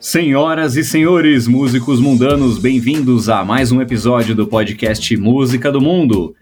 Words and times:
Senhoras 0.00 0.76
e 0.76 0.82
senhores, 0.82 1.46
músicos 1.46 2.00
mundanos, 2.00 2.56
bem-vindos 2.56 3.28
a 3.28 3.44
mais 3.44 3.70
um 3.70 3.82
episódio 3.82 4.34
do 4.34 4.46
podcast 4.46 5.14
Música 5.18 5.70
do 5.70 5.78
Mundo. 5.78 6.34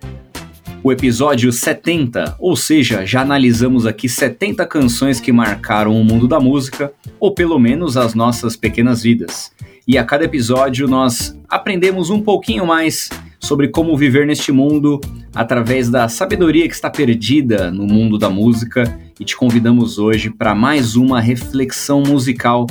O 0.80 0.92
episódio 0.92 1.50
70, 1.50 2.36
ou 2.38 2.54
seja, 2.54 3.04
já 3.04 3.22
analisamos 3.22 3.84
aqui 3.84 4.08
70 4.08 4.64
canções 4.64 5.18
que 5.18 5.32
marcaram 5.32 6.00
o 6.00 6.04
mundo 6.04 6.28
da 6.28 6.38
música, 6.38 6.92
ou 7.18 7.34
pelo 7.34 7.58
menos 7.58 7.96
as 7.96 8.14
nossas 8.14 8.54
pequenas 8.54 9.02
vidas. 9.02 9.50
E 9.88 9.98
a 9.98 10.04
cada 10.04 10.24
episódio 10.24 10.86
nós 10.86 11.36
aprendemos 11.48 12.10
um 12.10 12.22
pouquinho 12.22 12.64
mais 12.64 13.10
sobre 13.40 13.66
como 13.66 13.96
viver 13.96 14.24
neste 14.24 14.52
mundo 14.52 15.00
através 15.34 15.90
da 15.90 16.08
sabedoria 16.08 16.68
que 16.68 16.74
está 16.74 16.90
perdida 16.90 17.72
no 17.72 17.88
mundo 17.88 18.18
da 18.18 18.30
música 18.30 18.96
e 19.18 19.24
te 19.24 19.36
convidamos 19.36 19.98
hoje 19.98 20.30
para 20.30 20.54
mais 20.54 20.94
uma 20.94 21.20
reflexão 21.20 22.04
musical 22.04 22.68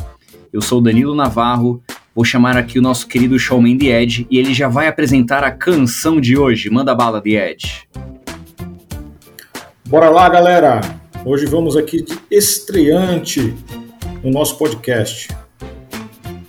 eu 0.51 0.61
sou 0.61 0.81
Danilo 0.81 1.15
Navarro, 1.15 1.81
vou 2.15 2.23
chamar 2.23 2.57
aqui 2.57 2.79
o 2.79 2.81
nosso 2.81 3.07
querido 3.07 3.37
showman 3.37 3.77
The 3.77 4.01
Edge 4.01 4.27
e 4.29 4.37
ele 4.37 4.53
já 4.53 4.67
vai 4.67 4.87
apresentar 4.87 5.43
a 5.43 5.51
canção 5.51 6.21
de 6.21 6.37
hoje. 6.37 6.69
Manda 6.69 6.95
bala, 6.95 7.21
The 7.21 7.51
Edge. 7.51 7.87
Bora 9.87 10.09
lá, 10.09 10.27
galera! 10.29 10.81
Hoje 11.25 11.45
vamos 11.45 11.75
aqui 11.75 12.01
de 12.01 12.17
estreante 12.31 13.53
no 14.23 14.31
nosso 14.31 14.57
podcast. 14.57 15.27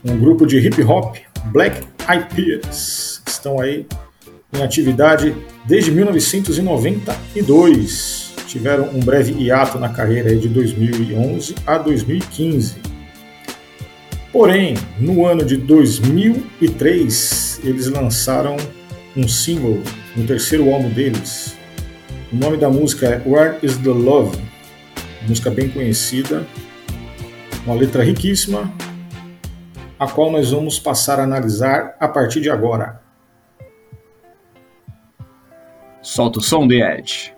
Um 0.04 0.16
grupo 0.18 0.46
de 0.46 0.58
hip 0.58 0.80
hop, 0.82 1.16
Black 1.46 1.84
Eyed 2.08 2.26
Peas, 2.34 3.22
estão 3.26 3.60
aí 3.60 3.86
em 4.52 4.62
atividade 4.62 5.34
desde 5.66 5.90
1992. 5.90 8.34
Tiveram 8.46 8.88
um 8.94 9.00
breve 9.00 9.32
hiato 9.32 9.78
na 9.78 9.90
carreira 9.90 10.34
de 10.34 10.48
2011 10.48 11.54
a 11.66 11.76
2015. 11.76 12.97
Porém, 14.32 14.74
no 15.00 15.26
ano 15.26 15.44
de 15.44 15.56
2003, 15.56 17.60
eles 17.64 17.88
lançaram 17.88 18.56
um 19.16 19.26
single 19.26 19.82
no 20.14 20.26
terceiro 20.26 20.72
álbum 20.72 20.90
deles. 20.90 21.56
O 22.30 22.36
nome 22.36 22.58
da 22.58 22.68
música 22.68 23.06
é 23.06 23.22
Where 23.26 23.58
is 23.62 23.78
the 23.78 23.88
Love? 23.88 24.36
Música 25.26 25.50
bem 25.50 25.70
conhecida, 25.70 26.46
uma 27.64 27.74
letra 27.74 28.04
riquíssima, 28.04 28.72
a 29.98 30.06
qual 30.06 30.30
nós 30.30 30.50
vamos 30.50 30.78
passar 30.78 31.18
a 31.18 31.24
analisar 31.24 31.96
a 31.98 32.06
partir 32.06 32.40
de 32.40 32.50
agora. 32.50 33.00
Solta 36.02 36.38
o 36.38 36.42
som, 36.42 36.68
The 36.68 36.98
Edge. 36.98 37.37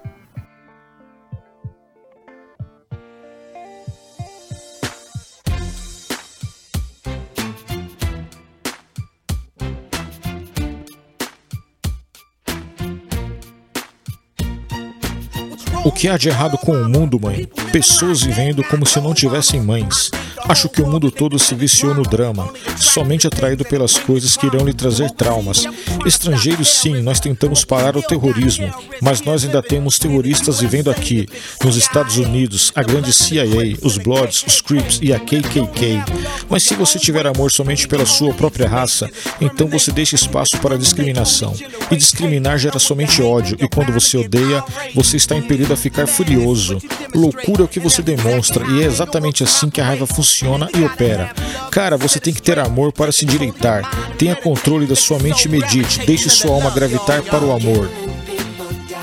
Que 16.00 16.08
há 16.08 16.16
de 16.16 16.30
errado 16.30 16.56
com 16.56 16.72
o 16.72 16.88
mundo, 16.88 17.20
mãe? 17.20 17.46
Pessoas 17.72 18.22
vivendo 18.22 18.64
como 18.64 18.86
se 18.86 18.98
não 19.02 19.12
tivessem 19.12 19.60
mães. 19.60 20.10
Acho 20.50 20.68
que 20.68 20.82
o 20.82 20.86
mundo 20.88 21.12
todo 21.12 21.38
se 21.38 21.54
viciou 21.54 21.94
no 21.94 22.02
drama, 22.02 22.52
somente 22.76 23.24
atraído 23.24 23.64
pelas 23.64 23.96
coisas 23.96 24.36
que 24.36 24.46
irão 24.46 24.66
lhe 24.66 24.72
trazer 24.72 25.08
traumas. 25.12 25.64
Estrangeiros, 26.04 26.66
sim, 26.66 27.00
nós 27.02 27.20
tentamos 27.20 27.64
parar 27.64 27.96
o 27.96 28.02
terrorismo, 28.02 28.68
mas 29.00 29.22
nós 29.22 29.44
ainda 29.44 29.62
temos 29.62 29.96
terroristas 29.96 30.58
vivendo 30.58 30.90
aqui, 30.90 31.28
nos 31.64 31.76
Estados 31.76 32.16
Unidos, 32.16 32.72
a 32.74 32.82
grande 32.82 33.12
CIA, 33.12 33.44
os 33.80 33.96
Bloods, 33.96 34.42
os 34.44 34.60
Crips 34.60 34.98
e 35.00 35.12
a 35.12 35.20
KKK. 35.20 36.02
Mas 36.48 36.64
se 36.64 36.74
você 36.74 36.98
tiver 36.98 37.28
amor 37.28 37.52
somente 37.52 37.86
pela 37.86 38.04
sua 38.04 38.34
própria 38.34 38.68
raça, 38.68 39.08
então 39.40 39.68
você 39.68 39.92
deixa 39.92 40.16
espaço 40.16 40.58
para 40.58 40.76
discriminação. 40.76 41.54
E 41.92 41.96
discriminar 41.96 42.58
gera 42.58 42.80
somente 42.80 43.22
ódio, 43.22 43.56
e 43.60 43.68
quando 43.68 43.92
você 43.92 44.16
odeia, 44.16 44.64
você 44.96 45.16
está 45.16 45.36
impelido 45.36 45.72
a 45.72 45.76
ficar 45.76 46.08
furioso. 46.08 46.78
Loucura 47.14 47.62
é 47.62 47.64
o 47.66 47.68
que 47.68 47.78
você 47.78 48.02
demonstra, 48.02 48.66
e 48.66 48.82
é 48.82 48.86
exatamente 48.86 49.44
assim 49.44 49.70
que 49.70 49.80
a 49.80 49.84
raiva 49.84 50.08
funciona 50.08 50.39
funciona 50.40 50.68
e 50.74 50.82
opera. 50.82 51.32
Cara, 51.70 51.96
você 51.96 52.18
tem 52.18 52.32
que 52.32 52.42
ter 52.42 52.58
amor 52.58 52.92
para 52.92 53.12
se 53.12 53.26
direitar. 53.26 54.14
Tenha 54.16 54.34
controle 54.34 54.86
da 54.86 54.96
sua 54.96 55.18
mente 55.18 55.44
e 55.44 55.48
medite. 55.48 56.04
Deixe 56.06 56.30
sua 56.30 56.52
alma 56.52 56.70
gravitar 56.70 57.22
para 57.22 57.44
o 57.44 57.52
amor. 57.52 57.90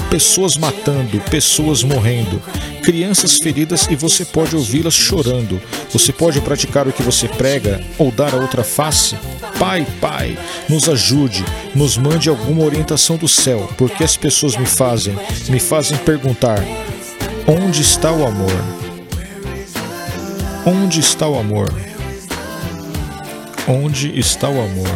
Pessoas 0.09 0.55
matando, 0.55 1.19
pessoas 1.29 1.83
morrendo, 1.83 2.41
crianças 2.81 3.37
feridas 3.37 3.87
e 3.91 3.95
você 3.95 4.23
pode 4.23 4.55
ouvi-las 4.55 4.93
chorando. 4.93 5.61
Você 5.91 6.13
pode 6.13 6.39
praticar 6.39 6.87
o 6.87 6.93
que 6.93 7.03
você 7.03 7.27
prega 7.27 7.83
ou 7.97 8.09
dar 8.09 8.33
a 8.33 8.37
outra 8.37 8.63
face? 8.63 9.17
Pai, 9.59 9.85
Pai, 9.99 10.37
nos 10.69 10.87
ajude, 10.87 11.43
nos 11.75 11.97
mande 11.97 12.29
alguma 12.29 12.63
orientação 12.63 13.17
do 13.17 13.27
céu, 13.27 13.69
porque 13.77 14.03
as 14.03 14.15
pessoas 14.15 14.55
me 14.55 14.65
fazem, 14.65 15.13
me 15.49 15.59
fazem 15.59 15.97
perguntar: 15.97 16.63
onde 17.45 17.81
está 17.81 18.11
o 18.11 18.25
amor? 18.25 18.76
Onde 20.69 20.99
está 20.99 21.25
o 21.25 21.39
amor? 21.39 21.69
Onde 23.69 24.19
está 24.19 24.49
o 24.49 24.59
amor? 24.59 24.89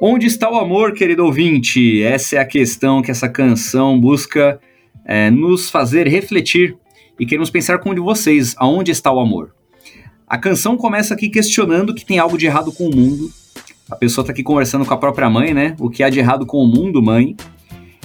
Onde 0.00 0.26
está 0.26 0.50
o 0.50 0.56
amor, 0.56 0.94
querido 0.94 1.26
ouvinte? 1.26 2.02
Essa 2.02 2.36
é 2.36 2.38
a 2.38 2.46
questão 2.46 3.02
que 3.02 3.10
essa 3.10 3.28
canção 3.28 4.00
busca 4.00 4.58
é, 5.04 5.30
nos 5.30 5.68
fazer 5.68 6.08
refletir 6.08 6.78
e 7.18 7.26
queremos 7.26 7.50
pensar 7.50 7.80
com 7.80 7.90
um 7.90 7.94
de 7.94 8.00
vocês: 8.00 8.54
aonde 8.56 8.90
está 8.90 9.12
o 9.12 9.20
amor? 9.20 9.54
A 10.26 10.38
canção 10.38 10.74
começa 10.74 11.12
aqui 11.12 11.28
questionando 11.28 11.94
que 11.94 12.06
tem 12.06 12.18
algo 12.18 12.38
de 12.38 12.46
errado 12.46 12.72
com 12.72 12.88
o 12.88 12.96
mundo. 12.96 13.30
A 13.90 13.96
pessoa 13.96 14.22
está 14.22 14.32
aqui 14.32 14.42
conversando 14.42 14.86
com 14.86 14.94
a 14.94 14.96
própria 14.96 15.28
mãe, 15.28 15.52
né? 15.52 15.76
O 15.78 15.90
que 15.90 16.02
há 16.02 16.08
de 16.08 16.18
errado 16.18 16.46
com 16.46 16.64
o 16.64 16.66
mundo, 16.66 17.02
mãe? 17.02 17.36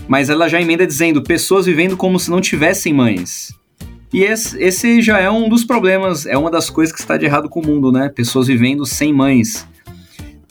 Mas 0.07 0.29
ela 0.29 0.47
já 0.47 0.61
emenda 0.61 0.85
dizendo 0.85 1.21
pessoas 1.21 1.65
vivendo 1.65 1.97
como 1.97 2.19
se 2.19 2.29
não 2.29 2.41
tivessem 2.41 2.93
mães. 2.93 3.53
E 4.13 4.23
esse, 4.23 5.01
já 5.01 5.19
é 5.19 5.29
um 5.29 5.49
dos 5.49 5.65
problemas, 5.65 6.25
é 6.25 6.37
uma 6.37 6.49
das 6.49 6.69
coisas 6.69 6.93
que 6.93 7.01
está 7.01 7.17
de 7.17 7.25
errado 7.25 7.49
com 7.49 7.59
o 7.59 7.65
mundo, 7.65 7.91
né? 7.91 8.07
Pessoas 8.07 8.47
vivendo 8.47 8.85
sem 8.85 9.11
mães. 9.11 9.67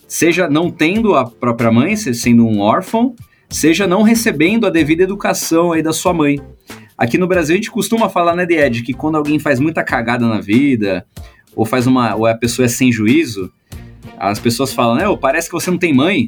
Seja 0.06 0.48
não 0.48 0.70
tendo 0.70 1.15
a 1.15 1.25
própria 1.25 1.72
mãe, 1.72 1.97
sendo 1.97 2.47
um 2.47 2.60
órfão, 2.60 3.15
seja 3.48 3.87
não 3.87 4.03
recebendo 4.03 4.66
a 4.66 4.70
devida 4.70 5.04
educação 5.04 5.72
aí 5.72 5.82
da 5.82 5.92
sua 5.92 6.12
mãe. 6.12 6.38
Aqui 6.97 7.16
no 7.16 7.26
Brasil 7.26 7.54
a 7.54 7.56
gente 7.56 7.71
costuma 7.71 8.09
falar, 8.09 8.36
né, 8.36 8.47
Ed, 8.48 8.82
que 8.82 8.92
quando 8.92 9.16
alguém 9.16 9.38
faz 9.38 9.59
muita 9.59 9.82
cagada 9.82 10.26
na 10.26 10.41
vida, 10.41 11.06
ou 11.56 11.65
faz 11.65 11.86
uma, 11.86 12.15
ou 12.15 12.26
a 12.26 12.34
pessoa 12.34 12.66
é 12.66 12.69
sem 12.69 12.92
juízo, 12.92 13.50
as 14.19 14.38
pessoas 14.38 14.72
falam, 14.72 14.97
né, 14.97 15.19
parece 15.21 15.48
que 15.48 15.54
você 15.54 15.71
não 15.71 15.78
tem 15.78 15.92
mãe 15.92 16.26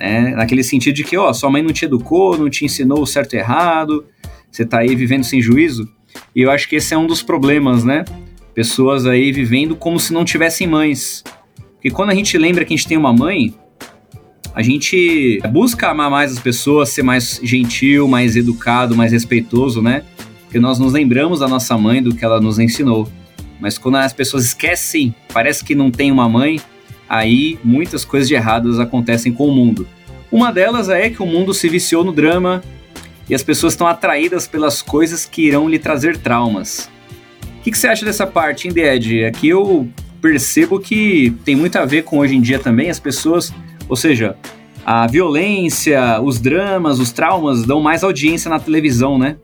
né? 0.00 0.34
Naquele 0.34 0.64
sentido 0.64 0.94
de 0.94 1.04
que, 1.04 1.16
ó, 1.18 1.30
sua 1.34 1.50
mãe 1.50 1.62
não 1.62 1.74
te 1.74 1.84
educou, 1.84 2.38
não 2.38 2.48
te 2.48 2.64
ensinou 2.64 3.02
o 3.02 3.06
certo 3.06 3.34
e 3.34 3.38
errado, 3.38 4.06
você 4.50 4.64
tá 4.64 4.78
aí 4.78 4.96
vivendo 4.96 5.24
sem 5.24 5.42
juízo. 5.42 5.86
E 6.34 6.40
eu 6.40 6.50
acho 6.50 6.66
que 6.68 6.76
esse 6.76 6.94
é 6.94 6.98
um 6.98 7.06
dos 7.06 7.22
problemas, 7.22 7.84
né? 7.84 8.04
Pessoas 8.54 9.04
aí 9.04 9.30
vivendo 9.30 9.76
como 9.76 10.00
se 10.00 10.12
não 10.12 10.24
tivessem 10.24 10.66
mães. 10.66 11.22
Porque 11.74 11.90
quando 11.90 12.10
a 12.10 12.14
gente 12.14 12.36
lembra 12.38 12.64
que 12.64 12.72
a 12.72 12.76
gente 12.76 12.88
tem 12.88 12.96
uma 12.96 13.12
mãe, 13.12 13.54
a 14.54 14.62
gente 14.62 15.38
busca 15.52 15.90
amar 15.90 16.10
mais 16.10 16.32
as 16.32 16.38
pessoas, 16.40 16.88
ser 16.88 17.02
mais 17.02 17.38
gentil, 17.42 18.08
mais 18.08 18.36
educado, 18.36 18.96
mais 18.96 19.12
respeitoso, 19.12 19.82
né? 19.82 20.02
Porque 20.44 20.58
nós 20.58 20.78
nos 20.78 20.92
lembramos 20.92 21.40
da 21.40 21.46
nossa 21.46 21.76
mãe, 21.78 22.02
do 22.02 22.14
que 22.14 22.24
ela 22.24 22.40
nos 22.40 22.58
ensinou. 22.58 23.08
Mas 23.60 23.76
quando 23.76 23.96
as 23.96 24.12
pessoas 24.12 24.46
esquecem, 24.46 25.14
parece 25.32 25.62
que 25.62 25.74
não 25.74 25.90
tem 25.90 26.10
uma 26.10 26.28
mãe, 26.28 26.58
aí 27.10 27.58
muitas 27.64 28.04
coisas 28.04 28.28
de 28.28 28.36
erradas 28.36 28.78
acontecem 28.78 29.32
com 29.32 29.48
o 29.48 29.52
mundo. 29.52 29.86
Uma 30.30 30.52
delas 30.52 30.88
é 30.88 31.10
que 31.10 31.20
o 31.20 31.26
mundo 31.26 31.52
se 31.52 31.68
viciou 31.68 32.04
no 32.04 32.12
drama 32.12 32.62
e 33.28 33.34
as 33.34 33.42
pessoas 33.42 33.72
estão 33.72 33.88
atraídas 33.88 34.46
pelas 34.46 34.80
coisas 34.80 35.26
que 35.26 35.42
irão 35.42 35.68
lhe 35.68 35.78
trazer 35.78 36.16
traumas. 36.16 36.88
O 37.58 37.62
que, 37.62 37.72
que, 37.72 37.78
você 37.78 37.88
acha 37.88 38.04
dessa 38.04 38.26
parte, 38.26 38.68
hein, 38.68 38.74
Ed? 38.76 39.24
Aqui 39.24 39.48
eu 39.48 39.88
percebo 40.22 40.78
que 40.78 41.34
tem 41.44 41.56
muito 41.56 41.76
a 41.76 41.84
ver 41.84 42.04
com 42.04 42.18
hoje 42.18 42.36
em 42.36 42.40
dia 42.40 42.58
também, 42.58 42.88
as 42.88 43.00
pessoas, 43.00 43.52
ou 43.88 43.96
seja, 43.96 44.36
a 44.86 45.06
violência, 45.06 46.20
os 46.22 46.40
dramas, 46.40 47.00
os 47.00 47.10
traumas 47.10 47.64
dão 47.64 47.80
mais 47.80 48.04
audiência 48.04 48.48
na 48.48 48.58
televisão, 48.58 49.18
né? 49.18 49.36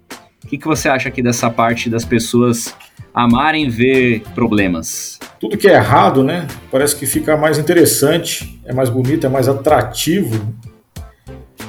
O 0.44 0.46
que, 0.46 0.56
que 0.56 0.66
você 0.66 0.88
acha 0.88 1.08
aqui 1.08 1.20
dessa 1.20 1.50
parte 1.50 1.90
das 1.90 2.04
pessoas 2.04 2.74
amarem 3.12 3.68
ver 3.68 4.22
problemas? 4.34 5.18
Tudo 5.38 5.56
que 5.56 5.68
é 5.68 5.74
errado, 5.74 6.24
né? 6.24 6.46
Parece 6.70 6.96
que 6.96 7.06
fica 7.06 7.36
mais 7.36 7.58
interessante, 7.58 8.60
é 8.64 8.72
mais 8.72 8.88
bonito, 8.88 9.26
é 9.26 9.28
mais 9.28 9.48
atrativo, 9.48 10.54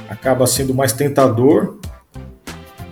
acaba 0.08 0.46
sendo 0.46 0.74
mais 0.74 0.92
tentador. 0.92 1.78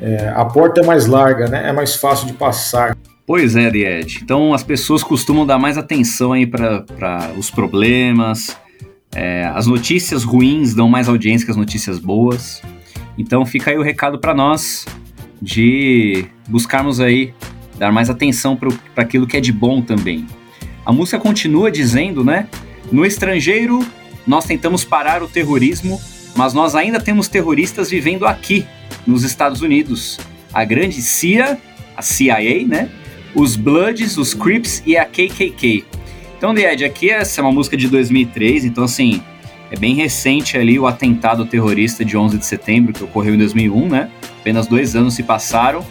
É, 0.00 0.28
a 0.36 0.44
porta 0.44 0.82
é 0.82 0.84
mais 0.84 1.06
larga, 1.06 1.48
né? 1.48 1.68
É 1.68 1.72
mais 1.72 1.96
fácil 1.96 2.26
de 2.26 2.34
passar. 2.34 2.96
Pois 3.26 3.56
é, 3.56 3.68
Ed. 3.68 4.20
Então 4.22 4.54
as 4.54 4.62
pessoas 4.62 5.02
costumam 5.02 5.44
dar 5.46 5.58
mais 5.58 5.76
atenção 5.76 6.32
aí 6.32 6.46
para 6.46 6.84
os 7.36 7.50
problemas. 7.50 8.56
É, 9.14 9.46
as 9.46 9.66
notícias 9.66 10.22
ruins 10.22 10.74
dão 10.74 10.88
mais 10.88 11.08
audiência 11.08 11.44
que 11.44 11.50
as 11.50 11.56
notícias 11.56 11.98
boas. 11.98 12.62
Então 13.18 13.44
fica 13.46 13.70
aí 13.70 13.78
o 13.78 13.82
recado 13.82 14.18
para 14.18 14.34
nós 14.34 14.84
de 15.40 16.26
buscarmos 16.48 17.00
aí 17.00 17.32
dar 17.78 17.90
mais 17.90 18.08
atenção 18.08 18.56
para 18.56 18.70
aquilo 18.96 19.26
que 19.26 19.36
é 19.36 19.40
de 19.40 19.52
bom 19.52 19.82
também. 19.82 20.26
A 20.86 20.92
música 20.92 21.18
continua 21.18 21.68
dizendo, 21.68 22.22
né? 22.22 22.46
No 22.92 23.04
estrangeiro, 23.04 23.84
nós 24.24 24.44
tentamos 24.44 24.84
parar 24.84 25.20
o 25.20 25.26
terrorismo, 25.26 26.00
mas 26.36 26.54
nós 26.54 26.76
ainda 26.76 27.00
temos 27.00 27.26
terroristas 27.26 27.90
vivendo 27.90 28.24
aqui, 28.24 28.64
nos 29.04 29.24
Estados 29.24 29.62
Unidos. 29.62 30.16
A 30.54 30.64
grande 30.64 31.02
CIA, 31.02 31.58
a 31.96 32.02
CIA, 32.02 32.64
né? 32.64 32.88
Os 33.34 33.56
Bloods, 33.56 34.16
os 34.16 34.32
Crips 34.32 34.80
e 34.86 34.96
a 34.96 35.04
KKK. 35.04 35.84
Então, 36.38 36.54
The 36.54 36.84
aqui 36.84 37.10
essa 37.10 37.40
é 37.40 37.42
uma 37.42 37.52
música 37.52 37.76
de 37.76 37.88
2003, 37.88 38.66
então 38.66 38.84
assim, 38.84 39.20
é 39.72 39.76
bem 39.76 39.96
recente 39.96 40.56
ali 40.56 40.78
o 40.78 40.86
atentado 40.86 41.44
terrorista 41.46 42.04
de 42.04 42.16
11 42.16 42.38
de 42.38 42.46
setembro, 42.46 42.92
que 42.92 43.02
ocorreu 43.02 43.34
em 43.34 43.38
2001, 43.38 43.88
né? 43.88 44.10
Apenas 44.40 44.68
dois 44.68 44.94
anos 44.94 45.14
se 45.14 45.24
passaram 45.24 45.84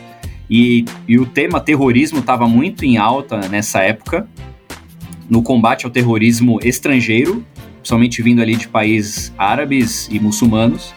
e, 0.49 0.85
e 1.05 1.19
o 1.19 1.25
tema 1.25 1.59
terrorismo 1.59 2.19
estava 2.19 2.47
muito 2.47 2.85
em 2.85 2.95
alta 2.95 3.49
nessa 3.49 3.81
época, 3.81 4.27
no 5.29 5.41
combate 5.41 5.85
ao 5.85 5.91
terrorismo 5.91 6.59
estrangeiro, 6.63 7.45
principalmente 7.77 8.21
vindo 8.21 8.41
ali 8.41 8.55
de 8.55 8.67
países 8.67 9.33
árabes 9.37 10.07
e 10.11 10.19
muçulmanos. 10.19 10.93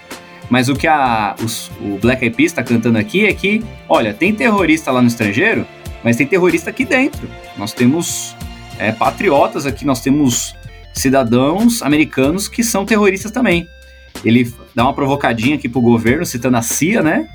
Mas 0.51 0.69
o 0.69 0.75
que 0.75 0.87
a, 0.87 1.37
os, 1.43 1.71
o 1.81 1.99
Black 1.99 2.25
Eyed 2.25 2.37
Peas 2.37 2.53
está 2.53 2.63
cantando 2.63 2.99
aqui 2.99 3.27
é 3.27 3.33
que, 3.33 3.63
olha, 3.89 4.15
tem 4.15 4.35
terrorista 4.35 4.91
lá 4.91 5.03
no 5.03 5.09
estrangeiro, 5.09 5.67
mas 6.03 6.17
tem 6.17 6.27
terrorista 6.27 6.71
aqui 6.71 6.85
dentro. 6.85 7.29
Nós 7.57 7.73
temos 7.73 8.35
é, 8.79 8.93
patriotas 8.93 9.67
aqui, 9.67 9.85
nós 9.85 10.01
temos 10.01 10.55
cidadãos 10.95 11.83
americanos 11.83 12.49
que 12.49 12.65
são 12.65 12.87
terroristas 12.87 13.31
também. 13.31 13.69
Ele 14.25 14.51
dá 14.75 14.85
uma 14.85 14.95
provocadinha 14.95 15.57
aqui 15.57 15.69
pro 15.69 15.81
governo, 15.81 16.25
citando 16.25 16.57
a 16.57 16.63
CIA, 16.63 17.03
né? 17.03 17.29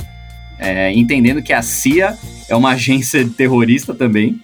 É, 0.60 0.92
entendendo 0.94 1.42
que 1.42 1.54
a 1.54 1.62
CIA 1.62 2.18
é 2.50 2.56
uma 2.56 2.72
agência 2.72 3.28
terrorista 3.38 3.94
também. 3.94 4.40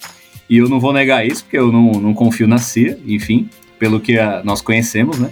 E 0.49 0.57
eu 0.57 0.67
não 0.67 0.79
vou 0.79 0.91
negar 0.91 1.25
isso, 1.25 1.43
porque 1.43 1.57
eu 1.57 1.71
não, 1.71 1.91
não 1.91 2.13
confio 2.13 2.47
na 2.47 2.57
CIA, 2.57 2.97
enfim, 3.05 3.49
pelo 3.77 3.99
que 3.99 4.17
a, 4.17 4.41
nós 4.43 4.61
conhecemos, 4.61 5.19
né? 5.19 5.29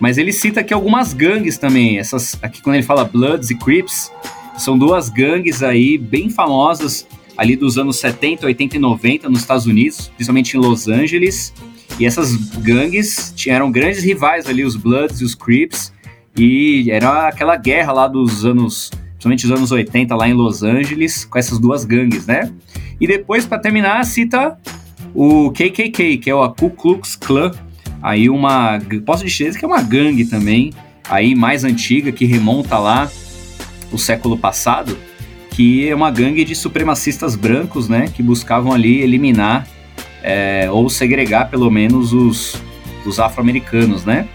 Mas 0.00 0.16
ele 0.18 0.32
cita 0.32 0.60
aqui 0.60 0.72
algumas 0.72 1.12
gangues 1.12 1.58
também. 1.58 1.98
Essas 1.98 2.36
aqui 2.42 2.62
quando 2.62 2.76
ele 2.76 2.84
fala 2.84 3.04
Bloods 3.04 3.50
e 3.50 3.54
Crips, 3.54 4.10
são 4.58 4.76
duas 4.76 5.08
gangues 5.08 5.62
aí 5.62 5.96
bem 5.98 6.30
famosas 6.30 7.06
ali 7.36 7.56
dos 7.56 7.78
anos 7.78 7.98
70, 7.98 8.44
80 8.46 8.76
e 8.76 8.78
90 8.78 9.28
nos 9.28 9.40
Estados 9.40 9.66
Unidos, 9.66 10.08
principalmente 10.08 10.56
em 10.56 10.60
Los 10.60 10.88
Angeles. 10.88 11.54
E 11.98 12.06
essas 12.06 12.34
gangues 12.58 13.34
eram 13.46 13.70
grandes 13.70 14.02
rivais 14.02 14.46
ali, 14.46 14.64
os 14.64 14.76
Bloods 14.76 15.20
e 15.20 15.24
os 15.24 15.34
Crips. 15.34 15.92
E 16.36 16.90
era 16.90 17.28
aquela 17.28 17.56
guerra 17.56 17.92
lá 17.92 18.08
dos 18.08 18.44
anos, 18.44 18.90
principalmente 19.12 19.44
os 19.44 19.50
anos 19.50 19.72
80 19.72 20.14
lá 20.14 20.28
em 20.28 20.32
Los 20.32 20.62
Angeles, 20.62 21.24
com 21.24 21.38
essas 21.38 21.58
duas 21.58 21.84
gangues, 21.84 22.26
né? 22.26 22.52
E 23.00 23.06
depois, 23.06 23.46
para 23.46 23.58
terminar, 23.58 24.04
cita 24.04 24.58
o 25.14 25.50
KKK, 25.50 26.18
que 26.18 26.30
é 26.30 26.34
o 26.34 26.48
Ku 26.50 26.70
Klux 26.70 27.16
Klan. 27.16 27.50
Aí 28.02 28.28
uma, 28.28 28.78
posso 29.04 29.24
dizer 29.24 29.58
que 29.58 29.64
é 29.64 29.68
uma 29.68 29.82
gangue 29.82 30.24
também, 30.24 30.72
aí 31.08 31.34
mais 31.34 31.64
antiga, 31.64 32.12
que 32.12 32.24
remonta 32.24 32.78
lá 32.78 33.10
o 33.92 33.98
século 33.98 34.38
passado, 34.38 34.96
que 35.50 35.88
é 35.88 35.94
uma 35.94 36.10
gangue 36.10 36.44
de 36.44 36.54
supremacistas 36.54 37.34
brancos, 37.34 37.88
né, 37.88 38.08
que 38.14 38.22
buscavam 38.22 38.72
ali 38.72 39.02
eliminar 39.02 39.66
é, 40.22 40.68
ou 40.70 40.88
segregar 40.88 41.50
pelo 41.50 41.70
menos 41.70 42.12
os, 42.12 42.56
os 43.04 43.18
afro-americanos, 43.18 44.04
né? 44.04 44.26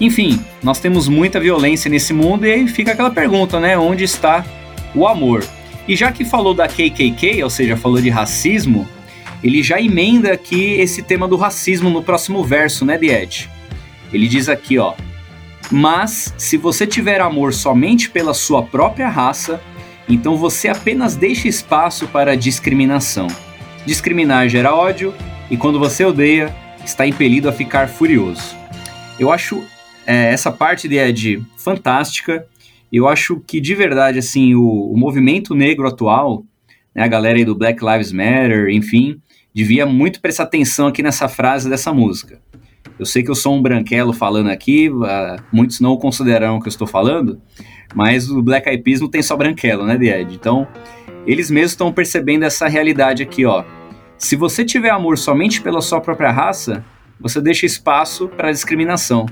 Enfim, 0.00 0.40
nós 0.62 0.80
temos 0.80 1.06
muita 1.06 1.38
violência 1.38 1.88
nesse 1.88 2.12
mundo 2.12 2.44
e 2.46 2.50
aí 2.50 2.66
fica 2.66 2.92
aquela 2.92 3.10
pergunta, 3.10 3.60
né? 3.60 3.78
Onde 3.78 4.02
está 4.02 4.44
o 4.94 5.06
amor? 5.06 5.44
E 5.86 5.96
já 5.96 6.12
que 6.12 6.24
falou 6.24 6.54
da 6.54 6.68
KKK, 6.68 7.42
ou 7.42 7.50
seja, 7.50 7.76
falou 7.76 8.00
de 8.00 8.08
racismo, 8.08 8.88
ele 9.42 9.62
já 9.62 9.80
emenda 9.80 10.32
aqui 10.32 10.74
esse 10.74 11.02
tema 11.02 11.26
do 11.26 11.36
racismo 11.36 11.90
no 11.90 12.02
próximo 12.02 12.44
verso, 12.44 12.84
né, 12.84 12.96
Diet? 12.96 13.50
Ele 14.12 14.28
diz 14.28 14.48
aqui, 14.48 14.78
ó: 14.78 14.94
"Mas 15.70 16.32
se 16.38 16.56
você 16.56 16.86
tiver 16.86 17.20
amor 17.20 17.52
somente 17.52 18.08
pela 18.08 18.34
sua 18.34 18.62
própria 18.62 19.08
raça, 19.08 19.60
então 20.08 20.36
você 20.36 20.68
apenas 20.68 21.16
deixa 21.16 21.48
espaço 21.48 22.06
para 22.08 22.36
discriminação. 22.36 23.26
Discriminar 23.84 24.48
gera 24.48 24.74
ódio, 24.74 25.14
e 25.50 25.56
quando 25.56 25.78
você 25.78 26.04
odeia, 26.04 26.54
está 26.84 27.06
impelido 27.06 27.48
a 27.48 27.52
ficar 27.52 27.88
furioso. 27.88 28.56
Eu 29.18 29.30
acho 29.30 29.64
é, 30.06 30.32
essa 30.32 30.50
parte 30.50 30.88
de 30.88 30.96
Ed 30.96 31.42
fantástica. 31.56 32.46
Eu 32.92 33.08
acho 33.08 33.40
que 33.40 33.60
de 33.60 33.74
verdade, 33.74 34.18
assim, 34.18 34.54
o, 34.54 34.92
o 34.92 34.96
movimento 34.96 35.54
negro 35.54 35.88
atual, 35.88 36.44
né, 36.94 37.02
a 37.02 37.08
galera 37.08 37.38
aí 37.38 37.44
do 37.44 37.54
Black 37.54 37.82
Lives 37.82 38.12
Matter, 38.12 38.68
enfim, 38.68 39.18
devia 39.54 39.86
muito 39.86 40.20
prestar 40.20 40.44
atenção 40.44 40.86
aqui 40.86 41.02
nessa 41.02 41.26
frase 41.28 41.70
dessa 41.70 41.92
música. 41.92 42.40
Eu 42.98 43.06
sei 43.06 43.22
que 43.22 43.30
eu 43.30 43.34
sou 43.34 43.54
um 43.54 43.62
branquelo 43.62 44.12
falando 44.12 44.50
aqui, 44.50 44.90
uh, 44.90 45.42
muitos 45.50 45.80
não 45.80 45.96
consideram 45.96 46.56
o 46.56 46.60
que 46.60 46.68
eu 46.68 46.70
estou 46.70 46.86
falando, 46.86 47.40
mas 47.94 48.30
o 48.30 48.42
Black 48.42 48.68
Eyed 48.68 48.82
Peas 48.82 49.00
não 49.00 49.08
tem 49.08 49.22
só 49.22 49.36
branquelo, 49.36 49.86
né, 49.86 49.94
Ed? 49.94 50.34
Então, 50.34 50.68
eles 51.26 51.50
mesmos 51.50 51.72
estão 51.72 51.92
percebendo 51.92 52.44
essa 52.44 52.68
realidade 52.68 53.22
aqui, 53.22 53.44
ó. 53.46 53.64
Se 54.18 54.36
você 54.36 54.64
tiver 54.64 54.90
amor 54.90 55.18
somente 55.18 55.60
pela 55.60 55.80
sua 55.80 56.00
própria 56.00 56.30
raça, 56.30 56.84
você 57.18 57.40
deixa 57.40 57.66
espaço 57.66 58.28
para 58.28 58.52
discriminação. 58.52 59.26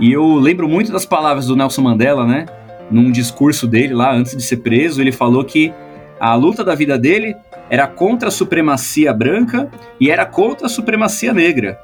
E 0.00 0.12
eu 0.12 0.34
lembro 0.36 0.68
muito 0.68 0.90
das 0.92 1.06
palavras 1.06 1.46
do 1.46 1.56
Nelson 1.56 1.82
Mandela, 1.82 2.26
né? 2.26 2.46
Num 2.90 3.10
discurso 3.10 3.66
dele 3.66 3.94
lá 3.94 4.12
antes 4.12 4.36
de 4.36 4.42
ser 4.42 4.58
preso, 4.58 5.00
ele 5.00 5.12
falou 5.12 5.44
que 5.44 5.72
a 6.18 6.34
luta 6.34 6.64
da 6.64 6.74
vida 6.74 6.98
dele 6.98 7.34
era 7.70 7.86
contra 7.86 8.28
a 8.28 8.32
supremacia 8.32 9.12
branca 9.12 9.70
e 10.00 10.10
era 10.10 10.26
contra 10.26 10.66
a 10.66 10.70
supremacia 10.70 11.32
negra. 11.32 11.78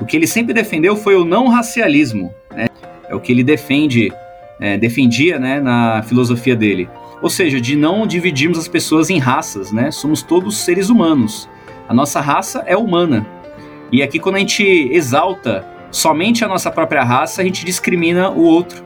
O 0.00 0.04
que 0.04 0.16
ele 0.16 0.26
sempre 0.26 0.52
defendeu 0.54 0.96
foi 0.96 1.16
o 1.16 1.24
não 1.24 1.48
racialismo, 1.48 2.32
né? 2.54 2.66
É 3.08 3.14
o 3.14 3.20
que 3.20 3.32
ele 3.32 3.44
defende, 3.44 4.12
é, 4.60 4.76
defendia, 4.76 5.38
né, 5.38 5.60
na 5.60 6.02
filosofia 6.02 6.56
dele. 6.56 6.88
Ou 7.22 7.30
seja, 7.30 7.60
de 7.60 7.76
não 7.76 8.06
dividirmos 8.06 8.58
as 8.58 8.68
pessoas 8.68 9.10
em 9.10 9.18
raças, 9.18 9.72
né? 9.72 9.90
Somos 9.90 10.22
todos 10.22 10.58
seres 10.58 10.88
humanos. 10.88 11.48
A 11.88 11.94
nossa 11.94 12.20
raça 12.20 12.62
é 12.66 12.76
humana. 12.76 13.26
E 13.92 14.02
aqui 14.02 14.18
quando 14.18 14.36
a 14.36 14.40
gente 14.40 14.64
exalta 14.92 15.64
somente 15.96 16.44
a 16.44 16.48
nossa 16.48 16.70
própria 16.70 17.02
raça, 17.02 17.40
a 17.40 17.44
gente 17.44 17.64
discrimina 17.64 18.30
o 18.30 18.42
outro. 18.42 18.84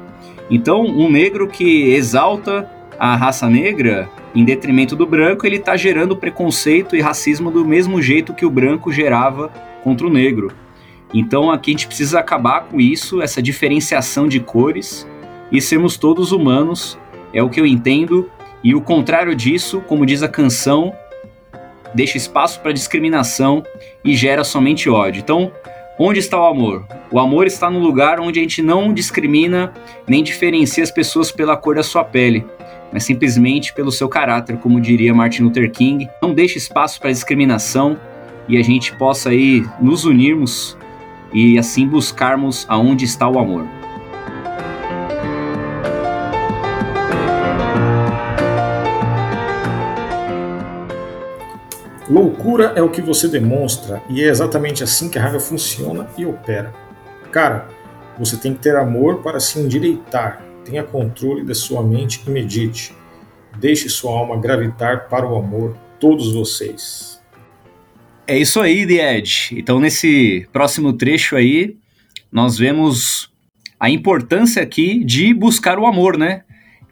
Então, 0.48 0.82
um 0.82 1.10
negro 1.10 1.48
que 1.48 1.92
exalta 1.92 2.70
a 2.98 3.16
raça 3.16 3.50
negra 3.50 4.08
em 4.32 4.44
detrimento 4.44 4.94
do 4.94 5.04
branco, 5.06 5.44
ele 5.44 5.56
está 5.56 5.76
gerando 5.76 6.16
preconceito 6.16 6.94
e 6.94 7.00
racismo 7.00 7.50
do 7.50 7.64
mesmo 7.64 8.00
jeito 8.00 8.32
que 8.32 8.46
o 8.46 8.50
branco 8.50 8.92
gerava 8.92 9.48
contra 9.82 10.06
o 10.06 10.10
negro. 10.10 10.52
Então, 11.12 11.50
aqui 11.50 11.72
a 11.72 11.74
gente 11.74 11.88
precisa 11.88 12.20
acabar 12.20 12.66
com 12.66 12.80
isso, 12.80 13.20
essa 13.20 13.42
diferenciação 13.42 14.28
de 14.28 14.38
cores 14.38 15.04
e 15.50 15.60
sermos 15.60 15.96
todos 15.96 16.30
humanos 16.30 16.96
é 17.32 17.42
o 17.42 17.50
que 17.50 17.60
eu 17.60 17.66
entendo, 17.66 18.30
e 18.62 18.72
o 18.72 18.80
contrário 18.80 19.34
disso, 19.34 19.82
como 19.88 20.06
diz 20.06 20.22
a 20.22 20.28
canção, 20.28 20.94
deixa 21.92 22.16
espaço 22.16 22.60
para 22.60 22.70
discriminação 22.70 23.64
e 24.04 24.14
gera 24.14 24.44
somente 24.44 24.88
ódio. 24.88 25.20
Então, 25.20 25.50
onde 26.02 26.18
está 26.18 26.40
o 26.40 26.46
amor? 26.46 26.86
O 27.10 27.18
amor 27.18 27.46
está 27.46 27.70
no 27.70 27.78
lugar 27.78 28.18
onde 28.18 28.38
a 28.38 28.42
gente 28.42 28.62
não 28.62 28.90
discrimina 28.90 29.74
nem 30.08 30.22
diferencia 30.22 30.82
as 30.82 30.90
pessoas 30.90 31.30
pela 31.30 31.58
cor 31.58 31.74
da 31.74 31.82
sua 31.82 32.02
pele, 32.02 32.46
mas 32.90 33.04
simplesmente 33.04 33.74
pelo 33.74 33.92
seu 33.92 34.08
caráter, 34.08 34.56
como 34.56 34.80
diria 34.80 35.12
Martin 35.12 35.42
Luther 35.42 35.70
King. 35.70 36.08
Não 36.22 36.32
deixe 36.32 36.56
espaço 36.56 36.98
para 36.98 37.10
discriminação 37.10 37.98
e 38.48 38.56
a 38.56 38.62
gente 38.62 38.96
possa 38.96 39.28
aí 39.28 39.62
nos 39.78 40.06
unirmos 40.06 40.74
e 41.34 41.58
assim 41.58 41.86
buscarmos 41.86 42.64
aonde 42.66 43.04
está 43.04 43.28
o 43.28 43.38
amor. 43.38 43.79
Loucura 52.10 52.72
é 52.74 52.82
o 52.82 52.90
que 52.90 53.00
você 53.00 53.28
demonstra 53.28 54.02
e 54.10 54.20
é 54.20 54.26
exatamente 54.26 54.82
assim 54.82 55.08
que 55.08 55.16
a 55.16 55.22
raiva 55.22 55.38
funciona 55.38 56.08
e 56.18 56.26
opera. 56.26 56.74
Cara, 57.30 57.68
você 58.18 58.36
tem 58.36 58.52
que 58.52 58.58
ter 58.58 58.74
amor 58.74 59.22
para 59.22 59.38
se 59.38 59.60
endireitar. 59.60 60.44
Tenha 60.64 60.82
controle 60.82 61.44
da 61.44 61.54
sua 61.54 61.84
mente 61.84 62.20
e 62.26 62.30
medite. 62.30 62.92
Deixe 63.60 63.88
sua 63.88 64.10
alma 64.10 64.36
gravitar 64.36 65.08
para 65.08 65.24
o 65.24 65.36
amor, 65.36 65.76
todos 66.00 66.32
vocês. 66.32 67.22
É 68.26 68.36
isso 68.36 68.60
aí, 68.60 68.84
The 68.84 69.18
Edge. 69.18 69.56
Então, 69.56 69.78
nesse 69.78 70.48
próximo 70.52 70.92
trecho 70.92 71.36
aí, 71.36 71.76
nós 72.32 72.58
vemos 72.58 73.30
a 73.78 73.88
importância 73.88 74.60
aqui 74.60 75.04
de 75.04 75.32
buscar 75.32 75.78
o 75.78 75.86
amor, 75.86 76.18
né? 76.18 76.42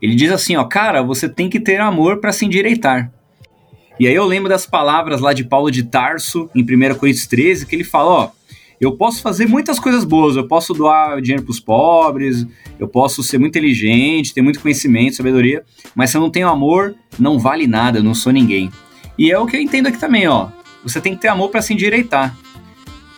Ele 0.00 0.14
diz 0.14 0.30
assim, 0.30 0.54
ó, 0.54 0.62
cara, 0.62 1.02
você 1.02 1.28
tem 1.28 1.50
que 1.50 1.58
ter 1.58 1.80
amor 1.80 2.20
para 2.20 2.30
se 2.30 2.46
endireitar. 2.46 3.12
E 3.99 4.07
aí 4.07 4.14
eu 4.14 4.25
lembro 4.25 4.49
das 4.49 4.64
palavras 4.64 5.21
lá 5.21 5.33
de 5.33 5.45
Paulo 5.45 5.71
de 5.71 5.83
Tarso, 5.83 6.49
em 6.55 6.62
1 6.62 6.95
Coríntios 6.95 7.26
13, 7.26 7.67
que 7.67 7.75
ele 7.75 7.85
fala, 7.85 8.11
ó, 8.11 8.31
Eu 8.81 8.93
posso 8.93 9.21
fazer 9.21 9.47
muitas 9.47 9.81
coisas 9.81 10.05
boas, 10.05 10.37
eu 10.37 10.47
posso 10.47 10.73
doar 10.73 11.21
dinheiro 11.21 11.43
para 11.43 11.50
os 11.50 11.59
pobres, 11.59 12.47
eu 12.78 12.87
posso 12.87 13.25
ser 13.25 13.37
muito 13.38 13.50
inteligente, 13.59 14.33
ter 14.33 14.40
muito 14.40 14.61
conhecimento, 14.61 15.17
sabedoria, 15.17 15.64
mas 15.97 16.11
se 16.11 16.17
eu 16.17 16.21
não 16.21 16.31
tenho 16.31 16.49
amor, 16.49 16.95
não 17.19 17.40
vale 17.40 17.67
nada, 17.67 17.99
eu 17.99 18.05
não 18.05 18.14
sou 18.14 18.33
ninguém. 18.33 18.71
E 19.19 19.33
é 19.33 19.38
o 19.38 19.47
que 19.47 19.57
eu 19.57 19.61
entendo 19.61 19.88
aqui 19.88 19.99
também, 19.99 20.28
ó. 20.28 20.49
Você 20.85 21.00
tem 21.00 21.17
que 21.17 21.21
ter 21.21 21.26
amor 21.26 21.49
para 21.49 21.61
se 21.61 21.75
endireitar. 21.75 22.37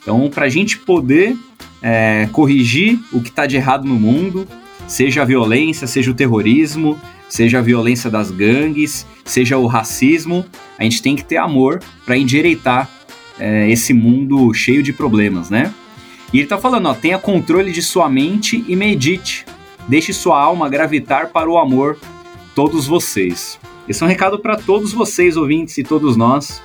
Então, 0.01 0.31
para 0.31 0.47
a 0.47 0.49
gente 0.49 0.79
poder 0.79 1.37
é, 1.83 2.27
corrigir 2.33 2.99
o 3.13 3.21
que 3.21 3.29
está 3.29 3.45
de 3.47 3.57
errado 3.57 3.87
no 3.87 3.97
mundo, 3.97 4.49
seja 4.89 5.21
a 5.21 5.27
violência, 5.27 5.87
seja 5.87 6.11
o 6.11 6.15
terrorismo, 6.15 6.99
seja 7.31 7.61
a 7.61 7.63
violência 7.63 8.11
das 8.11 8.31
gangues, 8.31 9.07
seja 9.25 9.57
o 9.57 9.67
racismo, 9.67 10.45
a 10.77 10.83
gente 10.83 11.01
tem 11.01 11.15
que 11.15 11.25
ter 11.25 11.37
amor 11.37 11.81
para 12.05 12.19
endireitar 12.19 12.91
é, 13.39 13.71
esse 13.71 13.95
mundo 13.95 14.53
cheio 14.53 14.83
de 14.83 14.93
problemas, 14.93 15.49
né? 15.49 15.73
E 16.33 16.39
ele 16.39 16.45
está 16.45 16.59
falando, 16.59 16.87
ó, 16.87 16.95
tenha 16.95 17.19
controle 17.19 17.73
de 17.73 17.83
sua 17.83 18.09
mente 18.09 18.65
e 18.69 18.77
medite. 18.77 19.47
Deixe 19.89 20.13
sua 20.13 20.41
alma 20.41 20.69
gravitar 20.69 21.29
para 21.29 21.49
o 21.49 21.57
amor, 21.57 21.99
todos 22.55 22.87
vocês. 22.87 23.59
Esse 23.89 24.03
é 24.03 24.07
um 24.07 24.09
recado 24.09 24.39
para 24.39 24.57
todos 24.57 24.93
vocês, 24.93 25.37
ouvintes, 25.37 25.79
e 25.79 25.83
todos 25.83 26.17
nós. 26.17 26.61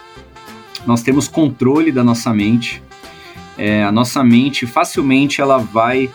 Nós 0.86 1.02
temos 1.02 1.28
controle 1.28 1.92
da 1.92 2.04
nossa 2.04 2.34
mente. 2.34 2.84
É, 3.58 3.84
a 3.84 3.92
nossa 3.92 4.24
mente 4.24 4.68
facilmente 4.68 5.42
ela 5.42 5.58
vai 5.58 6.10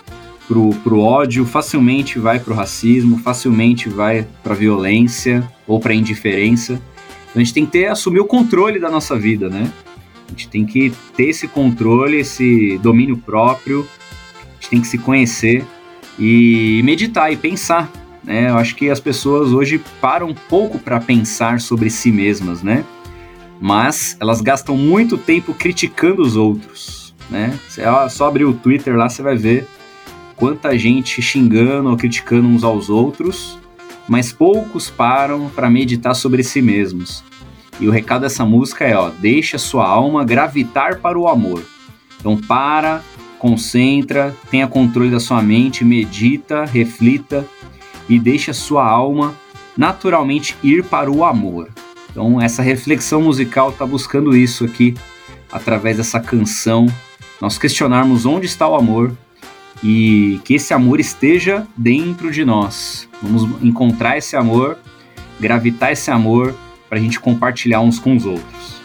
pro, 0.50 0.70
pro 0.82 0.98
ódio, 0.98 1.46
facilmente 1.46 2.18
vai 2.18 2.40
pro 2.40 2.52
racismo, 2.52 3.18
facilmente 3.18 3.88
vai 3.88 4.26
pra 4.42 4.52
violência 4.52 5.48
ou 5.64 5.78
pra 5.78 5.94
indiferença. 5.94 6.72
Então 6.72 7.36
a 7.36 7.38
gente 7.38 7.54
tem 7.54 7.64
que 7.64 7.70
ter, 7.70 7.86
assumir 7.86 8.18
o 8.18 8.24
controle 8.24 8.80
da 8.80 8.90
nossa 8.90 9.16
vida, 9.16 9.48
né? 9.48 9.72
A 10.26 10.30
gente 10.32 10.48
tem 10.48 10.66
que 10.66 10.92
ter 11.16 11.28
esse 11.28 11.46
controle, 11.46 12.16
esse 12.18 12.76
domínio 12.78 13.16
próprio, 13.16 13.86
a 14.42 14.54
gente 14.54 14.70
tem 14.70 14.80
que 14.80 14.88
se 14.88 14.98
conhecer 14.98 15.64
e 16.18 16.80
meditar 16.82 17.32
e 17.32 17.36
pensar. 17.36 17.88
Né? 18.24 18.50
Eu 18.50 18.56
acho 18.56 18.74
que 18.74 18.90
as 18.90 18.98
pessoas 18.98 19.52
hoje 19.52 19.80
param 20.00 20.30
um 20.30 20.34
pouco 20.34 20.80
para 20.80 20.98
pensar 20.98 21.60
sobre 21.60 21.88
si 21.90 22.10
mesmas, 22.10 22.60
né? 22.60 22.84
Mas 23.60 24.16
elas 24.18 24.40
gastam 24.40 24.76
muito 24.76 25.16
tempo 25.16 25.54
criticando 25.54 26.22
os 26.22 26.34
outros, 26.34 27.14
né? 27.30 27.56
Você 27.68 27.82
só 28.10 28.26
abrir 28.26 28.46
o 28.46 28.52
Twitter 28.52 28.96
lá, 28.96 29.08
você 29.08 29.22
vai 29.22 29.36
ver 29.36 29.68
quanta 30.40 30.76
gente 30.78 31.20
xingando 31.20 31.90
ou 31.90 31.96
criticando 31.98 32.48
uns 32.48 32.64
aos 32.64 32.88
outros, 32.88 33.58
mas 34.08 34.32
poucos 34.32 34.88
param 34.88 35.50
para 35.50 35.68
meditar 35.68 36.14
sobre 36.14 36.42
si 36.42 36.62
mesmos. 36.62 37.22
E 37.78 37.86
o 37.86 37.90
recado 37.90 38.22
dessa 38.22 38.44
música 38.44 38.86
é, 38.86 38.96
ó, 38.96 39.10
deixa 39.10 39.58
sua 39.58 39.86
alma 39.86 40.24
gravitar 40.24 40.98
para 40.98 41.18
o 41.18 41.28
amor. 41.28 41.62
Então 42.18 42.38
para, 42.38 43.02
concentra, 43.38 44.34
tenha 44.50 44.66
controle 44.66 45.10
da 45.10 45.20
sua 45.20 45.42
mente, 45.42 45.84
medita, 45.84 46.64
reflita 46.64 47.46
e 48.08 48.18
deixa 48.18 48.54
sua 48.54 48.88
alma 48.88 49.34
naturalmente 49.76 50.56
ir 50.62 50.82
para 50.84 51.10
o 51.10 51.22
amor. 51.22 51.68
Então 52.10 52.40
essa 52.40 52.62
reflexão 52.62 53.20
musical 53.20 53.68
está 53.68 53.84
buscando 53.84 54.34
isso 54.34 54.64
aqui 54.64 54.94
através 55.52 55.98
dessa 55.98 56.18
canção, 56.18 56.86
nós 57.40 57.58
questionarmos 57.58 58.24
onde 58.24 58.46
está 58.46 58.66
o 58.66 58.74
amor 58.74 59.14
e 59.82 60.40
que 60.44 60.54
esse 60.54 60.74
amor 60.74 61.00
esteja 61.00 61.66
dentro 61.76 62.30
de 62.30 62.44
nós. 62.44 63.08
Vamos 63.22 63.62
encontrar 63.62 64.18
esse 64.18 64.36
amor, 64.36 64.78
gravitar 65.38 65.92
esse 65.92 66.10
amor 66.10 66.54
para 66.88 66.98
a 66.98 67.00
gente 67.00 67.18
compartilhar 67.18 67.80
uns 67.80 67.98
com 67.98 68.16
os 68.16 68.26
outros. 68.26 68.80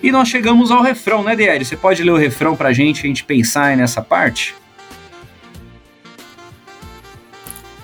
E 0.00 0.12
nós 0.12 0.28
chegamos 0.28 0.70
ao 0.70 0.82
refrão, 0.82 1.22
né, 1.22 1.34
Diário? 1.34 1.66
Você 1.66 1.76
pode 1.76 2.02
ler 2.02 2.12
o 2.12 2.16
refrão 2.16 2.56
para 2.56 2.68
a 2.68 2.72
gente, 2.72 3.00
a 3.00 3.06
gente 3.06 3.24
pensar 3.24 3.76
nessa 3.76 4.00
parte? 4.00 4.54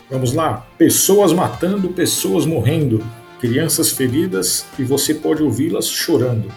Vamos 0.08 0.32
lá. 0.32 0.64
Pessoas 0.78 1.32
matando, 1.32 1.88
pessoas 1.88 2.46
morrendo, 2.46 3.04
crianças 3.40 3.90
feridas 3.90 4.66
e 4.78 4.84
você 4.84 5.14
pode 5.14 5.42
ouvi-las 5.42 5.86
chorando. 5.86 6.52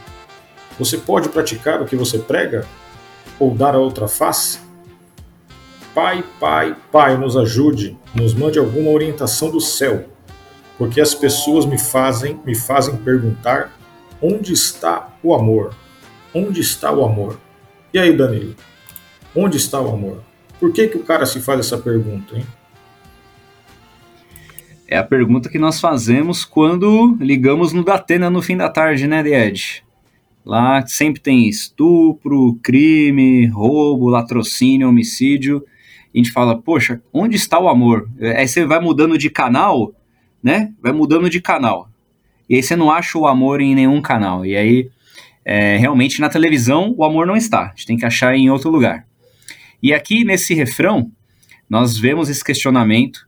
Você 0.79 0.97
pode 0.97 1.29
praticar 1.29 1.81
o 1.81 1.85
que 1.85 1.95
você 1.95 2.19
prega? 2.19 2.65
Ou 3.39 3.53
dar 3.53 3.75
a 3.75 3.79
outra 3.79 4.07
face? 4.07 4.59
Pai, 5.93 6.23
Pai, 6.39 6.75
Pai, 6.91 7.17
nos 7.17 7.35
ajude, 7.35 7.97
nos 8.13 8.33
mande 8.33 8.59
alguma 8.59 8.91
orientação 8.91 9.49
do 9.49 9.59
céu, 9.59 10.05
porque 10.77 11.01
as 11.01 11.15
pessoas 11.15 11.65
me 11.65 11.79
fazem, 11.79 12.39
me 12.45 12.55
fazem 12.55 12.95
perguntar 12.97 13.75
onde 14.21 14.53
está 14.53 15.15
o 15.23 15.33
amor? 15.33 15.73
Onde 16.33 16.61
está 16.61 16.91
o 16.91 17.03
amor? 17.03 17.39
E 17.91 17.97
aí, 17.97 18.15
Danilo? 18.15 18.55
Onde 19.35 19.57
está 19.57 19.81
o 19.81 19.89
amor? 19.91 20.23
Por 20.59 20.71
que, 20.71 20.87
que 20.87 20.97
o 20.97 21.03
cara 21.03 21.25
se 21.25 21.39
faz 21.39 21.59
essa 21.61 21.77
pergunta, 21.77 22.35
hein? 22.35 22.45
É 24.87 24.97
a 24.97 25.03
pergunta 25.03 25.49
que 25.49 25.59
nós 25.59 25.79
fazemos 25.79 26.45
quando 26.45 27.17
ligamos 27.19 27.73
no 27.73 27.83
Datena 27.83 28.29
no 28.29 28.41
fim 28.41 28.55
da 28.55 28.69
tarde, 28.69 29.07
né, 29.07 29.19
Ed? 29.27 29.83
Lá 30.45 30.85
sempre 30.87 31.21
tem 31.21 31.47
estupro, 31.47 32.57
crime, 32.63 33.45
roubo, 33.47 34.07
latrocínio, 34.07 34.87
homicídio 34.87 35.63
a 36.13 36.17
gente 36.17 36.31
fala, 36.31 36.59
poxa, 36.59 37.01
onde 37.13 37.35
está 37.35 37.59
o 37.59 37.69
amor? 37.69 38.09
Aí 38.19 38.47
você 38.47 38.65
vai 38.65 38.79
mudando 38.79 39.17
de 39.19 39.29
canal, 39.29 39.93
né? 40.41 40.73
Vai 40.81 40.91
mudando 40.91 41.29
de 41.29 41.39
canal. 41.39 41.89
E 42.49 42.55
aí 42.55 42.63
você 42.63 42.75
não 42.75 42.89
acha 42.91 43.17
o 43.19 43.27
amor 43.27 43.61
em 43.61 43.75
nenhum 43.75 44.01
canal. 44.01 44.43
E 44.43 44.55
aí, 44.55 44.89
é, 45.45 45.77
realmente, 45.77 46.19
na 46.19 46.27
televisão, 46.27 46.95
o 46.97 47.03
amor 47.03 47.27
não 47.27 47.35
está. 47.35 47.65
A 47.65 47.69
gente 47.69 47.85
tem 47.85 47.97
que 47.97 48.05
achar 48.05 48.35
em 48.35 48.49
outro 48.49 48.71
lugar. 48.71 49.05
E 49.81 49.93
aqui, 49.93 50.23
nesse 50.23 50.55
refrão, 50.55 51.11
nós 51.69 51.97
vemos 51.97 52.29
esse 52.29 52.43
questionamento. 52.43 53.27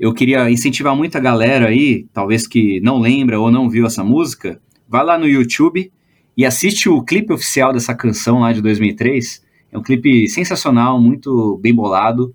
Eu 0.00 0.14
queria 0.14 0.50
incentivar 0.50 0.96
muita 0.96 1.20
galera 1.20 1.68
aí, 1.68 2.06
talvez 2.10 2.46
que 2.46 2.80
não 2.80 2.98
lembra 2.98 3.38
ou 3.38 3.50
não 3.50 3.68
viu 3.68 3.84
essa 3.84 4.02
música, 4.02 4.58
vai 4.88 5.04
lá 5.04 5.18
no 5.18 5.28
YouTube 5.28 5.92
e 6.34 6.46
assiste 6.46 6.88
o 6.88 7.02
clipe 7.02 7.34
oficial 7.34 7.70
dessa 7.70 7.94
canção 7.94 8.40
lá 8.40 8.50
de 8.50 8.62
2003 8.62 9.44
é 9.70 9.76
um 9.76 9.82
clipe 9.82 10.26
sensacional, 10.26 10.98
muito 10.98 11.58
bem 11.62 11.74
bolado. 11.74 12.34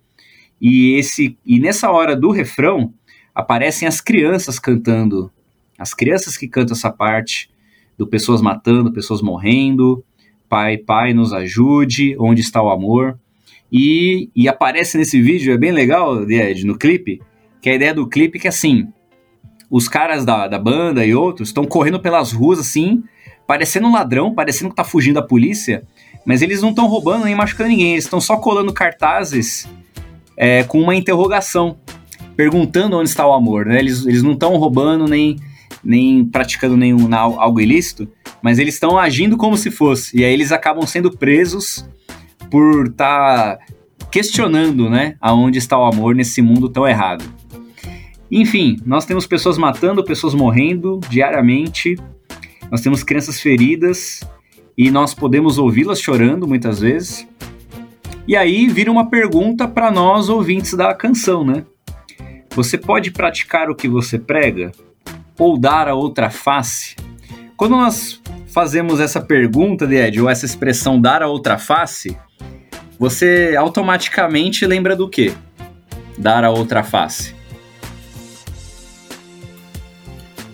E 0.62 0.94
esse 0.94 1.38
e 1.44 1.60
nessa 1.60 1.92
hora 1.92 2.16
do 2.16 2.30
refrão 2.30 2.94
aparecem 3.34 3.88
as 3.88 4.00
crianças 4.00 4.60
cantando, 4.60 5.32
as 5.76 5.92
crianças 5.92 6.38
que 6.38 6.48
cantam 6.48 6.76
essa 6.76 6.92
parte 6.92 7.50
do 7.98 8.06
pessoas 8.06 8.44
matando, 8.44 8.94
pessoas 8.94 9.24
morrendo, 9.24 10.06
pai, 10.48 10.78
pai, 10.78 11.16
nos 11.16 11.34
ajude, 11.34 12.16
onde 12.20 12.42
está 12.42 12.62
o 12.62 12.70
amor. 12.70 13.20
E, 13.72 14.30
e 14.36 14.48
aparece 14.48 15.00
nesse 15.00 15.20
vídeo, 15.20 15.52
é 15.52 15.58
bem 15.58 15.72
legal, 15.72 16.30
Ed, 16.30 16.64
no 16.64 16.78
clipe, 16.78 17.20
que 17.66 17.70
a 17.72 17.74
ideia 17.74 17.96
do 17.96 18.08
clipe 18.08 18.38
é 18.38 18.42
que 18.42 18.48
assim, 18.48 18.90
os 19.72 19.88
caras 19.88 20.24
da, 20.24 20.48
da 20.48 20.60
banda 20.60 21.04
e 21.04 21.16
outros 21.16 21.50
estão 21.50 21.66
correndo 21.66 22.00
pelas 22.00 22.32
ruas 22.32 22.60
assim, 22.60 23.04
parecendo 23.48 23.88
um 23.88 23.92
ladrão, 23.92 24.36
parecendo 24.36 24.70
que 24.70 24.76
tá 24.76 24.84
fugindo 24.84 25.16
da 25.16 25.24
polícia, 25.24 25.82
mas 26.24 26.44
eles 26.44 26.62
não 26.62 26.70
estão 26.70 26.86
roubando 26.86 27.26
nem 27.26 27.34
machucando 27.34 27.72
ninguém, 27.72 27.94
eles 27.94 28.04
estão 28.04 28.22
só 28.22 28.38
colando 28.38 28.72
cartazes 28.72 29.68
é, 30.38 30.64
com 30.66 30.80
uma 30.80 30.94
interrogação, 30.94 31.80
perguntando 32.36 33.00
onde 33.00 33.10
está 33.10 33.26
o 33.26 33.34
amor, 33.34 33.66
né? 33.66 33.80
Eles, 33.80 34.06
eles 34.06 34.22
não 34.22 34.34
estão 34.34 34.56
roubando 34.58 35.08
nem, 35.08 35.36
nem 35.84 36.24
praticando 36.24 36.78
nenhum 36.78 37.12
algo 37.16 37.60
ilícito, 37.60 38.08
mas 38.44 38.60
eles 38.60 38.76
estão 38.76 38.96
agindo 38.96 39.38
como 39.38 39.58
se 39.58 39.72
fosse. 39.72 40.20
E 40.20 40.24
aí 40.24 40.32
eles 40.32 40.52
acabam 40.52 40.86
sendo 40.86 41.10
presos 41.10 41.84
por 42.52 42.90
estar 42.90 43.58
tá 43.58 43.66
questionando, 44.12 44.88
né, 44.88 45.16
aonde 45.20 45.58
está 45.58 45.76
o 45.80 45.84
amor 45.84 46.14
nesse 46.14 46.44
mundo 46.44 46.70
tão 46.70 46.88
errado. 46.88 47.26
Enfim, 48.32 48.78
nós 48.86 49.06
temos 49.06 49.28
pessoas 49.28 49.58
matando, 49.58 50.04
pessoas 50.04 50.34
morrendo 50.34 51.00
diariamente, 51.10 51.96
nós 52.72 52.82
temos 52.82 53.04
crianças 53.04 53.40
feridas, 53.40 54.22
e 54.78 54.92
nós 54.92 55.14
podemos 55.14 55.58
ouvi-las 55.58 56.02
chorando 56.02 56.48
muitas 56.48 56.80
vezes. 56.80 57.28
E 58.28 58.36
aí 58.36 58.68
vira 58.68 58.92
uma 58.92 59.10
pergunta 59.10 59.68
para 59.68 59.90
nós 59.92 60.30
ouvintes 60.30 60.74
da 60.74 60.94
canção, 60.94 61.46
né? 61.46 61.64
Você 62.56 62.78
pode 62.78 63.12
praticar 63.12 63.70
o 63.70 63.76
que 63.76 63.88
você 63.88 64.18
prega 64.18 64.72
ou 65.38 65.58
dar 65.58 65.88
a 65.88 65.94
outra 65.94 66.30
face? 66.30 66.96
Quando 67.56 67.72
nós 67.72 68.22
fazemos 68.48 69.00
essa 69.00 69.22
pergunta, 69.22 69.86
Ed, 69.86 70.22
ou 70.22 70.30
essa 70.30 70.46
expressão 70.46 71.00
dar 71.00 71.22
a 71.22 71.28
outra 71.28 71.58
face, 71.58 72.18
você 72.98 73.56
automaticamente 73.58 74.66
lembra 74.66 74.96
do 74.96 75.10
quê? 75.10 75.34
Dar 76.18 76.44
a 76.44 76.50
outra 76.50 76.84
face. 76.84 77.35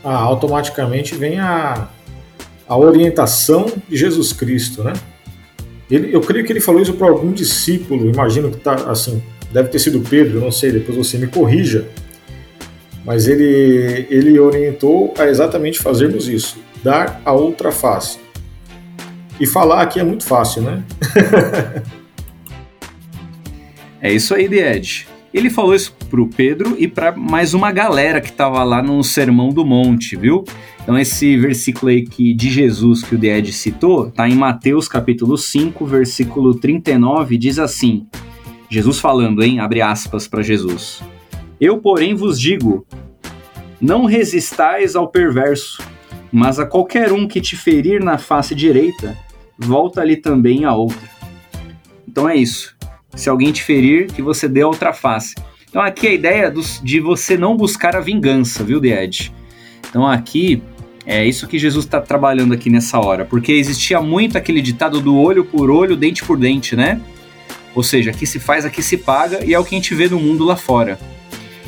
Ah, 0.03 0.15
automaticamente 0.15 1.15
vem 1.15 1.39
a 1.39 1.89
a 2.71 2.77
orientação 2.77 3.69
de 3.89 3.97
Jesus 3.97 4.31
Cristo, 4.31 4.81
né? 4.81 4.93
Ele, 5.89 6.15
eu 6.15 6.21
creio 6.21 6.45
que 6.45 6.53
ele 6.53 6.61
falou 6.61 6.81
isso 6.81 6.93
para 6.93 7.09
algum 7.09 7.33
discípulo, 7.33 8.09
imagino 8.09 8.49
que 8.49 8.61
tá 8.61 8.89
assim, 8.89 9.21
deve 9.51 9.67
ter 9.67 9.77
sido 9.77 9.99
Pedro, 9.99 10.39
não 10.39 10.53
sei, 10.53 10.71
depois 10.71 10.97
você 10.97 11.17
me 11.17 11.27
corrija. 11.27 11.89
Mas 13.03 13.27
ele, 13.27 14.07
ele 14.09 14.39
orientou 14.39 15.13
a 15.19 15.25
exatamente 15.25 15.79
fazermos 15.79 16.29
isso, 16.29 16.59
dar 16.81 17.21
a 17.25 17.33
outra 17.33 17.73
face. 17.73 18.19
E 19.37 19.45
falar 19.45 19.81
aqui 19.81 19.99
é 19.99 20.03
muito 20.03 20.23
fácil, 20.23 20.61
né? 20.61 20.81
é 23.99 24.13
isso 24.13 24.33
aí, 24.33 24.47
The 24.47 24.77
Ed. 24.77 25.09
Ele 25.33 25.49
falou 25.49 25.75
isso 25.75 25.93
pro 26.11 26.27
Pedro 26.27 26.75
e 26.77 26.89
para 26.89 27.15
mais 27.15 27.53
uma 27.53 27.71
galera 27.71 28.19
que 28.19 28.29
estava 28.29 28.61
lá 28.65 28.83
no 28.83 29.01
Sermão 29.01 29.47
do 29.47 29.65
Monte, 29.65 30.17
viu? 30.17 30.43
Então 30.83 30.99
esse 30.99 31.37
versículo 31.37 31.89
aí 31.89 32.03
que, 32.03 32.33
de 32.33 32.49
Jesus 32.49 33.01
que 33.01 33.15
o 33.15 33.25
Ed 33.25 33.53
citou, 33.53 34.11
tá 34.11 34.27
em 34.27 34.35
Mateus 34.35 34.89
capítulo 34.89 35.37
5, 35.37 35.85
versículo 35.85 36.53
39, 36.53 37.37
diz 37.37 37.57
assim: 37.57 38.05
Jesus 38.69 38.99
falando, 38.99 39.41
hein? 39.41 39.61
Abre 39.61 39.81
aspas 39.81 40.27
para 40.27 40.43
Jesus. 40.43 41.01
Eu, 41.61 41.77
porém, 41.77 42.13
vos 42.13 42.37
digo: 42.37 42.85
não 43.79 44.03
resistais 44.03 44.97
ao 44.97 45.07
perverso, 45.07 45.81
mas 46.29 46.59
a 46.59 46.65
qualquer 46.65 47.13
um 47.13 47.25
que 47.25 47.39
te 47.39 47.55
ferir 47.55 48.03
na 48.03 48.17
face 48.17 48.53
direita, 48.53 49.17
volta-lhe 49.57 50.17
também 50.17 50.65
a 50.65 50.75
outra. 50.75 51.09
Então 52.05 52.27
é 52.27 52.35
isso. 52.35 52.75
Se 53.15 53.29
alguém 53.29 53.53
te 53.53 53.63
ferir, 53.63 54.07
que 54.07 54.21
você 54.21 54.49
dê 54.49 54.61
a 54.61 54.67
outra 54.67 54.91
face. 54.91 55.35
Então 55.71 55.81
aqui 55.81 56.05
a 56.05 56.13
ideia 56.13 56.53
de 56.83 56.99
você 56.99 57.37
não 57.37 57.55
buscar 57.55 57.95
a 57.95 58.01
vingança, 58.01 58.61
viu, 58.61 58.83
Ed? 58.83 59.33
Então 59.89 60.05
aqui 60.05 60.61
é 61.05 61.25
isso 61.25 61.47
que 61.47 61.57
Jesus 61.57 61.85
está 61.85 62.01
trabalhando 62.01 62.53
aqui 62.53 62.69
nessa 62.69 62.99
hora, 62.99 63.23
porque 63.23 63.53
existia 63.53 64.01
muito 64.01 64.37
aquele 64.37 64.61
ditado 64.61 64.99
do 64.99 65.15
olho 65.15 65.45
por 65.45 65.71
olho, 65.71 65.95
dente 65.95 66.25
por 66.25 66.37
dente, 66.37 66.75
né? 66.75 66.99
Ou 67.73 67.81
seja, 67.83 68.11
aqui 68.11 68.27
se 68.27 68.37
faz, 68.37 68.65
aqui 68.65 68.83
se 68.83 68.97
paga, 68.97 69.45
e 69.45 69.53
é 69.53 69.59
o 69.59 69.63
que 69.63 69.73
a 69.73 69.77
gente 69.77 69.95
vê 69.95 70.09
no 70.09 70.19
mundo 70.19 70.43
lá 70.43 70.57
fora. 70.57 70.99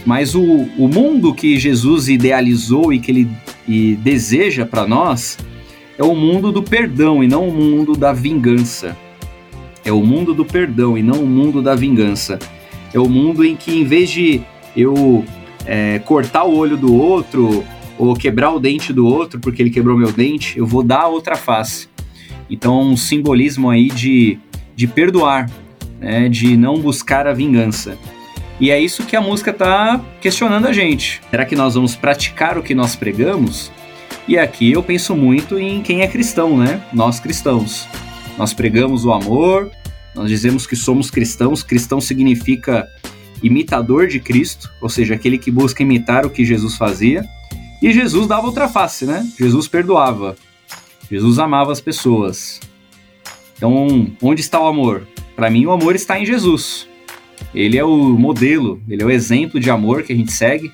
Mas 0.05 0.35
o, 0.35 0.43
o 0.43 0.89
mundo 0.89 1.33
que 1.33 1.57
Jesus 1.57 2.09
idealizou 2.09 2.91
e 2.91 2.99
que 2.99 3.09
ele 3.09 3.29
e 3.65 3.95
deseja 3.95 4.65
para 4.65 4.85
nós 4.85 5.37
é 5.97 6.03
o 6.03 6.13
mundo 6.13 6.51
do 6.51 6.61
perdão 6.61 7.23
e 7.23 7.27
não 7.29 7.47
o 7.47 7.53
mundo 7.53 7.93
da 7.93 8.11
vingança. 8.11 8.97
É 9.85 9.93
o 9.93 10.01
mundo 10.01 10.33
do 10.33 10.43
perdão 10.43 10.97
e 10.97 11.01
não 11.01 11.23
o 11.23 11.25
mundo 11.25 11.61
da 11.61 11.73
vingança. 11.73 12.37
É 12.93 12.99
o 12.99 13.09
mundo 13.09 13.43
em 13.43 13.55
que, 13.55 13.71
em 13.79 13.83
vez 13.83 14.09
de 14.09 14.41
eu 14.75 15.25
é, 15.65 15.99
cortar 15.99 16.43
o 16.43 16.55
olho 16.55 16.77
do 16.77 16.95
outro 16.95 17.63
ou 17.97 18.15
quebrar 18.15 18.51
o 18.51 18.59
dente 18.59 18.91
do 18.91 19.05
outro 19.05 19.39
porque 19.39 19.61
ele 19.61 19.69
quebrou 19.69 19.97
meu 19.97 20.11
dente, 20.11 20.57
eu 20.57 20.65
vou 20.65 20.83
dar 20.83 21.01
a 21.01 21.07
outra 21.07 21.35
face. 21.35 21.87
Então, 22.49 22.81
um 22.81 22.97
simbolismo 22.97 23.69
aí 23.69 23.87
de, 23.87 24.37
de 24.75 24.87
perdoar, 24.87 25.49
né, 25.99 26.27
de 26.29 26.55
não 26.57 26.79
buscar 26.79 27.25
a 27.25 27.33
vingança. 27.33 27.97
E 28.59 28.69
é 28.69 28.79
isso 28.79 29.05
que 29.05 29.15
a 29.15 29.21
música 29.21 29.51
está 29.51 29.99
questionando 30.21 30.67
a 30.67 30.73
gente. 30.73 31.21
Será 31.29 31.45
que 31.45 31.55
nós 31.55 31.73
vamos 31.73 31.95
praticar 31.95 32.57
o 32.57 32.63
que 32.63 32.75
nós 32.75 32.95
pregamos? 32.95 33.71
E 34.27 34.37
aqui 34.37 34.71
eu 34.71 34.83
penso 34.83 35.15
muito 35.15 35.57
em 35.57 35.81
quem 35.81 36.01
é 36.01 36.07
cristão, 36.07 36.57
né? 36.57 36.81
Nós 36.93 37.19
cristãos. 37.19 37.87
Nós 38.37 38.53
pregamos 38.53 39.05
o 39.05 39.11
amor, 39.11 39.71
nós 40.15 40.29
dizemos 40.29 40.67
que 40.67 40.75
somos 40.75 41.09
cristãos. 41.09 41.63
Cristão 41.63 41.99
significa 41.99 42.87
imitador 43.41 44.07
de 44.07 44.19
Cristo, 44.19 44.71
ou 44.81 44.89
seja, 44.89 45.15
aquele 45.15 45.37
que 45.37 45.51
busca 45.51 45.83
imitar 45.83 46.25
o 46.25 46.29
que 46.29 46.45
Jesus 46.45 46.77
fazia. 46.77 47.25
E 47.81 47.91
Jesus 47.91 48.27
dava 48.27 48.47
outra 48.47 48.69
face, 48.69 49.05
né? 49.05 49.27
Jesus 49.37 49.67
perdoava. 49.67 50.35
Jesus 51.11 51.37
amava 51.39 51.71
as 51.71 51.81
pessoas. 51.81 52.61
Então, 53.57 54.11
onde 54.21 54.41
está 54.41 54.59
o 54.59 54.67
amor? 54.67 55.07
Para 55.35 55.49
mim, 55.49 55.65
o 55.65 55.71
amor 55.71 55.95
está 55.95 56.19
em 56.19 56.25
Jesus. 56.25 56.87
Ele 57.53 57.77
é 57.77 57.83
o 57.83 57.97
modelo, 58.17 58.81
ele 58.87 59.03
é 59.03 59.05
o 59.05 59.11
exemplo 59.11 59.59
de 59.59 59.69
amor 59.69 60.03
que 60.03 60.13
a 60.13 60.15
gente 60.15 60.31
segue. 60.31 60.71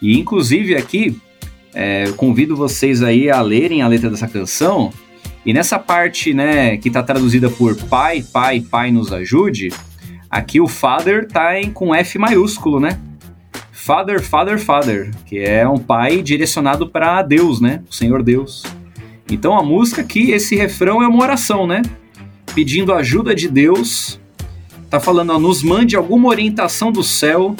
E 0.00 0.18
inclusive 0.18 0.74
aqui, 0.74 1.16
é, 1.72 2.10
convido 2.16 2.56
vocês 2.56 3.02
aí 3.02 3.30
a 3.30 3.40
lerem 3.40 3.82
a 3.82 3.88
letra 3.88 4.10
dessa 4.10 4.28
canção. 4.28 4.92
E 5.44 5.52
nessa 5.52 5.78
parte, 5.78 6.32
né, 6.32 6.76
que 6.76 6.88
está 6.88 7.02
traduzida 7.02 7.50
por 7.50 7.76
Pai, 7.76 8.22
Pai, 8.22 8.60
Pai 8.60 8.90
nos 8.90 9.12
ajude, 9.12 9.70
aqui 10.30 10.60
o 10.60 10.68
Father 10.68 11.26
tá 11.26 11.60
em, 11.60 11.70
com 11.70 11.94
F 11.94 12.18
maiúsculo, 12.18 12.78
né? 12.78 12.98
Father, 13.72 14.22
Father, 14.22 14.58
Father, 14.58 15.10
que 15.26 15.38
é 15.40 15.68
um 15.68 15.78
pai 15.78 16.22
direcionado 16.22 16.88
para 16.88 17.22
Deus, 17.22 17.60
né? 17.60 17.82
O 17.90 17.94
Senhor 17.94 18.22
Deus. 18.22 18.62
Então 19.28 19.58
a 19.58 19.62
música 19.62 20.02
aqui, 20.02 20.30
esse 20.30 20.54
refrão 20.54 21.02
é 21.02 21.08
uma 21.08 21.22
oração, 21.22 21.66
né? 21.66 21.82
Pedindo 22.54 22.92
ajuda 22.92 23.34
de 23.34 23.48
Deus 23.48 24.20
tá 24.92 25.00
falando, 25.00 25.30
ó, 25.30 25.38
nos 25.38 25.62
mande 25.62 25.96
alguma 25.96 26.28
orientação 26.28 26.92
do 26.92 27.02
céu. 27.02 27.56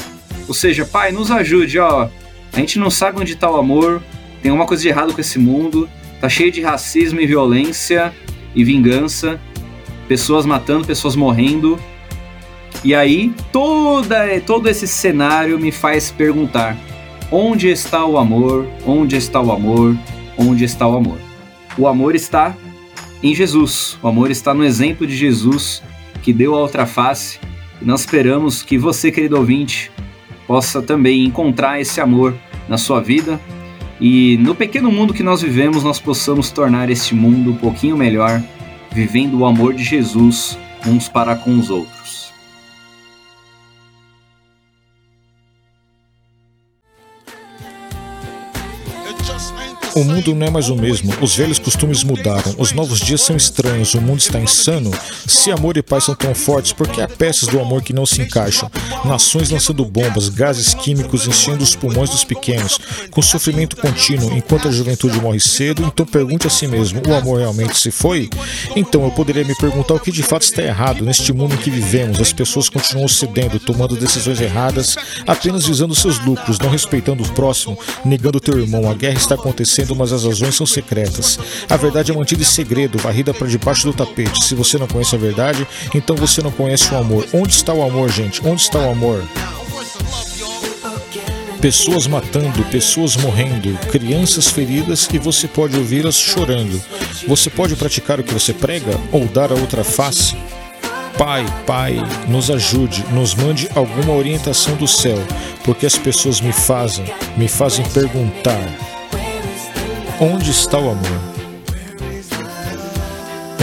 Ou 0.46 0.52
seja, 0.52 0.84
pai, 0.84 1.12
nos 1.12 1.30
ajude, 1.30 1.78
ó. 1.78 2.10
A 2.52 2.60
gente 2.60 2.78
não 2.78 2.90
sabe 2.90 3.18
onde 3.18 3.34
tá 3.34 3.50
o 3.50 3.56
amor, 3.56 4.02
tem 4.42 4.52
uma 4.52 4.66
coisa 4.66 4.82
de 4.82 4.90
errado 4.90 5.14
com 5.14 5.20
esse 5.20 5.38
mundo, 5.38 5.88
tá 6.22 6.28
cheio 6.28 6.52
de 6.52 6.62
racismo 6.62 7.20
e 7.20 7.26
violência 7.26 8.14
e 8.54 8.62
vingança, 8.62 9.40
pessoas 10.06 10.46
matando, 10.46 10.86
pessoas 10.86 11.16
morrendo. 11.16 11.76
E 12.84 12.94
aí, 12.94 13.34
toda, 13.50 14.40
todo 14.46 14.68
esse 14.68 14.86
cenário 14.86 15.58
me 15.58 15.72
faz 15.72 16.12
perguntar: 16.12 16.76
onde 17.28 17.68
está 17.68 18.06
o 18.06 18.16
amor? 18.16 18.68
Onde 18.86 19.16
está 19.16 19.40
o 19.40 19.50
amor? 19.50 19.98
Onde 20.38 20.64
está 20.64 20.86
o 20.86 20.96
amor? 20.96 21.18
O 21.76 21.88
amor 21.88 22.14
está 22.14 22.56
em 23.20 23.34
Jesus. 23.34 23.98
O 24.00 24.06
amor 24.06 24.30
está 24.30 24.54
no 24.54 24.64
exemplo 24.64 25.04
de 25.04 25.16
Jesus 25.16 25.82
que 26.22 26.32
deu 26.32 26.54
a 26.54 26.60
outra 26.60 26.86
face. 26.86 27.40
E 27.80 27.84
nós 27.84 28.02
esperamos 28.02 28.62
que 28.62 28.78
você, 28.78 29.10
querido 29.10 29.36
ouvinte, 29.36 29.90
possa 30.46 30.80
também 30.80 31.24
encontrar 31.24 31.80
esse 31.80 32.00
amor 32.00 32.32
na 32.68 32.78
sua 32.78 33.00
vida 33.00 33.40
e 34.04 34.36
no 34.38 34.52
pequeno 34.52 34.90
mundo 34.90 35.14
que 35.14 35.22
nós 35.22 35.42
vivemos, 35.42 35.84
nós 35.84 36.00
possamos 36.00 36.50
tornar 36.50 36.90
este 36.90 37.14
mundo 37.14 37.52
um 37.52 37.54
pouquinho 37.54 37.96
melhor, 37.96 38.42
vivendo 38.90 39.38
o 39.38 39.46
amor 39.46 39.74
de 39.74 39.84
Jesus 39.84 40.58
uns 40.84 41.08
para 41.08 41.36
com 41.36 41.56
os 41.56 41.70
outros. 41.70 42.01
O 49.94 50.04
mundo 50.04 50.34
não 50.34 50.46
é 50.46 50.50
mais 50.50 50.70
o 50.70 50.74
mesmo, 50.74 51.12
os 51.20 51.36
velhos 51.36 51.58
costumes 51.58 52.02
mudaram, 52.02 52.54
os 52.56 52.72
novos 52.72 52.98
dias 52.98 53.20
são 53.20 53.36
estranhos, 53.36 53.92
o 53.92 54.00
mundo 54.00 54.20
está 54.20 54.40
insano. 54.40 54.90
Se 55.26 55.52
amor 55.52 55.76
e 55.76 55.82
paz 55.82 56.04
são 56.04 56.14
tão 56.14 56.34
fortes, 56.34 56.72
por 56.72 56.88
que 56.88 57.02
há 57.02 57.06
peças 57.06 57.46
do 57.46 57.60
amor 57.60 57.82
que 57.82 57.92
não 57.92 58.06
se 58.06 58.22
encaixam? 58.22 58.70
Nações 59.04 59.50
lançando 59.50 59.84
bombas, 59.84 60.30
gases 60.30 60.72
químicos 60.72 61.26
enchendo 61.26 61.62
os 61.62 61.76
pulmões 61.76 62.08
dos 62.08 62.24
pequenos, 62.24 62.78
com 63.10 63.20
sofrimento 63.20 63.76
contínuo 63.76 64.34
enquanto 64.34 64.68
a 64.68 64.70
juventude 64.70 65.20
morre 65.20 65.40
cedo. 65.40 65.84
Então 65.84 66.06
pergunte 66.06 66.46
a 66.46 66.50
si 66.50 66.66
mesmo: 66.66 67.02
o 67.06 67.14
amor 67.14 67.40
realmente 67.40 67.78
se 67.78 67.90
foi? 67.90 68.30
Então 68.74 69.04
eu 69.04 69.10
poderia 69.10 69.44
me 69.44 69.54
perguntar 69.54 69.92
o 69.92 70.00
que 70.00 70.10
de 70.10 70.22
fato 70.22 70.42
está 70.42 70.62
errado 70.62 71.04
neste 71.04 71.34
mundo 71.34 71.54
em 71.54 71.58
que 71.58 71.70
vivemos. 71.70 72.18
As 72.18 72.32
pessoas 72.32 72.70
continuam 72.70 73.08
cedendo, 73.08 73.60
tomando 73.60 73.94
decisões 73.94 74.40
erradas, 74.40 74.96
apenas 75.26 75.66
visando 75.66 75.94
seus 75.94 76.18
lucros, 76.18 76.58
não 76.58 76.70
respeitando 76.70 77.22
o 77.22 77.28
próximo, 77.34 77.78
negando 78.06 78.40
teu 78.40 78.58
irmão. 78.58 78.90
A 78.90 78.94
guerra 78.94 79.18
está 79.18 79.34
acontecendo 79.34 79.81
acontecendo, 79.82 79.96
mas 79.96 80.12
as 80.12 80.24
razões 80.24 80.54
são 80.54 80.66
secretas. 80.66 81.38
A 81.68 81.76
verdade 81.76 82.10
é 82.10 82.14
mantida 82.14 82.42
em 82.42 82.46
segredo, 82.46 82.98
varrida 82.98 83.34
para 83.34 83.46
debaixo 83.46 83.86
do 83.86 83.92
tapete. 83.92 84.44
Se 84.44 84.54
você 84.54 84.78
não 84.78 84.86
conhece 84.86 85.14
a 85.14 85.18
verdade, 85.18 85.66
então 85.94 86.16
você 86.16 86.40
não 86.42 86.50
conhece 86.50 86.92
o 86.92 86.96
amor. 86.96 87.26
Onde 87.32 87.52
está 87.52 87.72
o 87.72 87.82
amor, 87.82 88.10
gente? 88.10 88.44
Onde 88.46 88.62
está 88.62 88.78
o 88.78 88.90
amor? 88.90 89.24
Pessoas 91.60 92.08
matando, 92.08 92.64
pessoas 92.64 93.16
morrendo, 93.16 93.78
crianças 93.90 94.48
feridas 94.48 95.08
e 95.12 95.18
você 95.18 95.46
pode 95.46 95.76
ouvi-las 95.76 96.16
chorando. 96.16 96.82
Você 97.28 97.48
pode 97.48 97.76
praticar 97.76 98.18
o 98.18 98.24
que 98.24 98.34
você 98.34 98.52
prega 98.52 98.98
ou 99.12 99.26
dar 99.26 99.52
a 99.52 99.54
outra 99.54 99.84
face? 99.84 100.36
Pai, 101.16 101.44
Pai, 101.64 101.96
nos 102.26 102.50
ajude, 102.50 103.04
nos 103.12 103.34
mande 103.34 103.68
alguma 103.76 104.12
orientação 104.12 104.74
do 104.74 104.88
céu, 104.88 105.18
porque 105.62 105.86
as 105.86 105.96
pessoas 105.96 106.40
me 106.40 106.52
fazem, 106.52 107.04
me 107.36 107.46
fazem 107.46 107.84
perguntar. 107.90 108.91
Onde 110.24 110.52
está 110.52 110.78
o 110.78 110.88
amor? 110.88 111.20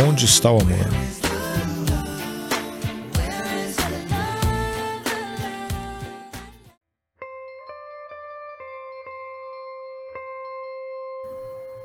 Onde 0.06 0.26
está 0.26 0.52
o 0.52 0.60
amor? 0.60 0.76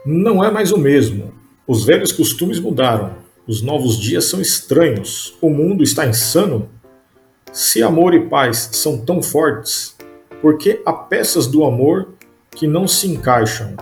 Não 0.05 0.43
é 0.43 0.51
mais 0.51 0.73
o 0.73 0.77
mesmo. 0.77 1.33
Os 1.69 1.85
velhos 1.85 2.11
costumes 2.11 2.59
mudaram. 2.59 3.15
Os 3.47 3.63
novos 3.63 3.97
dias 3.97 4.25
são 4.25 4.41
estranhos. 4.41 5.39
O 5.41 5.51
mundo 5.51 5.85
está 5.85 6.05
insano. 6.05 6.69
Se 7.53 7.81
amor 7.81 8.13
e 8.13 8.29
paz 8.29 8.71
são 8.73 8.99
tão 8.99 9.23
fortes, 9.23 9.97
por 10.43 10.59
que 10.59 10.83
há 10.85 10.93
peças 10.93 11.47
do 11.47 11.65
amor 11.65 12.15
que 12.51 12.67
não 12.67 12.89
se 12.89 13.07
encaixam? 13.07 13.77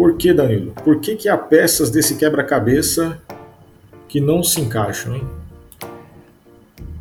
Por 0.00 0.16
que, 0.16 0.32
Danilo? 0.32 0.72
Por 0.82 0.98
que, 0.98 1.14
que 1.14 1.28
há 1.28 1.36
peças 1.36 1.90
desse 1.90 2.16
quebra-cabeça 2.16 3.20
que 4.08 4.18
não 4.18 4.42
se 4.42 4.58
encaixam, 4.58 5.14
hein? 5.14 5.22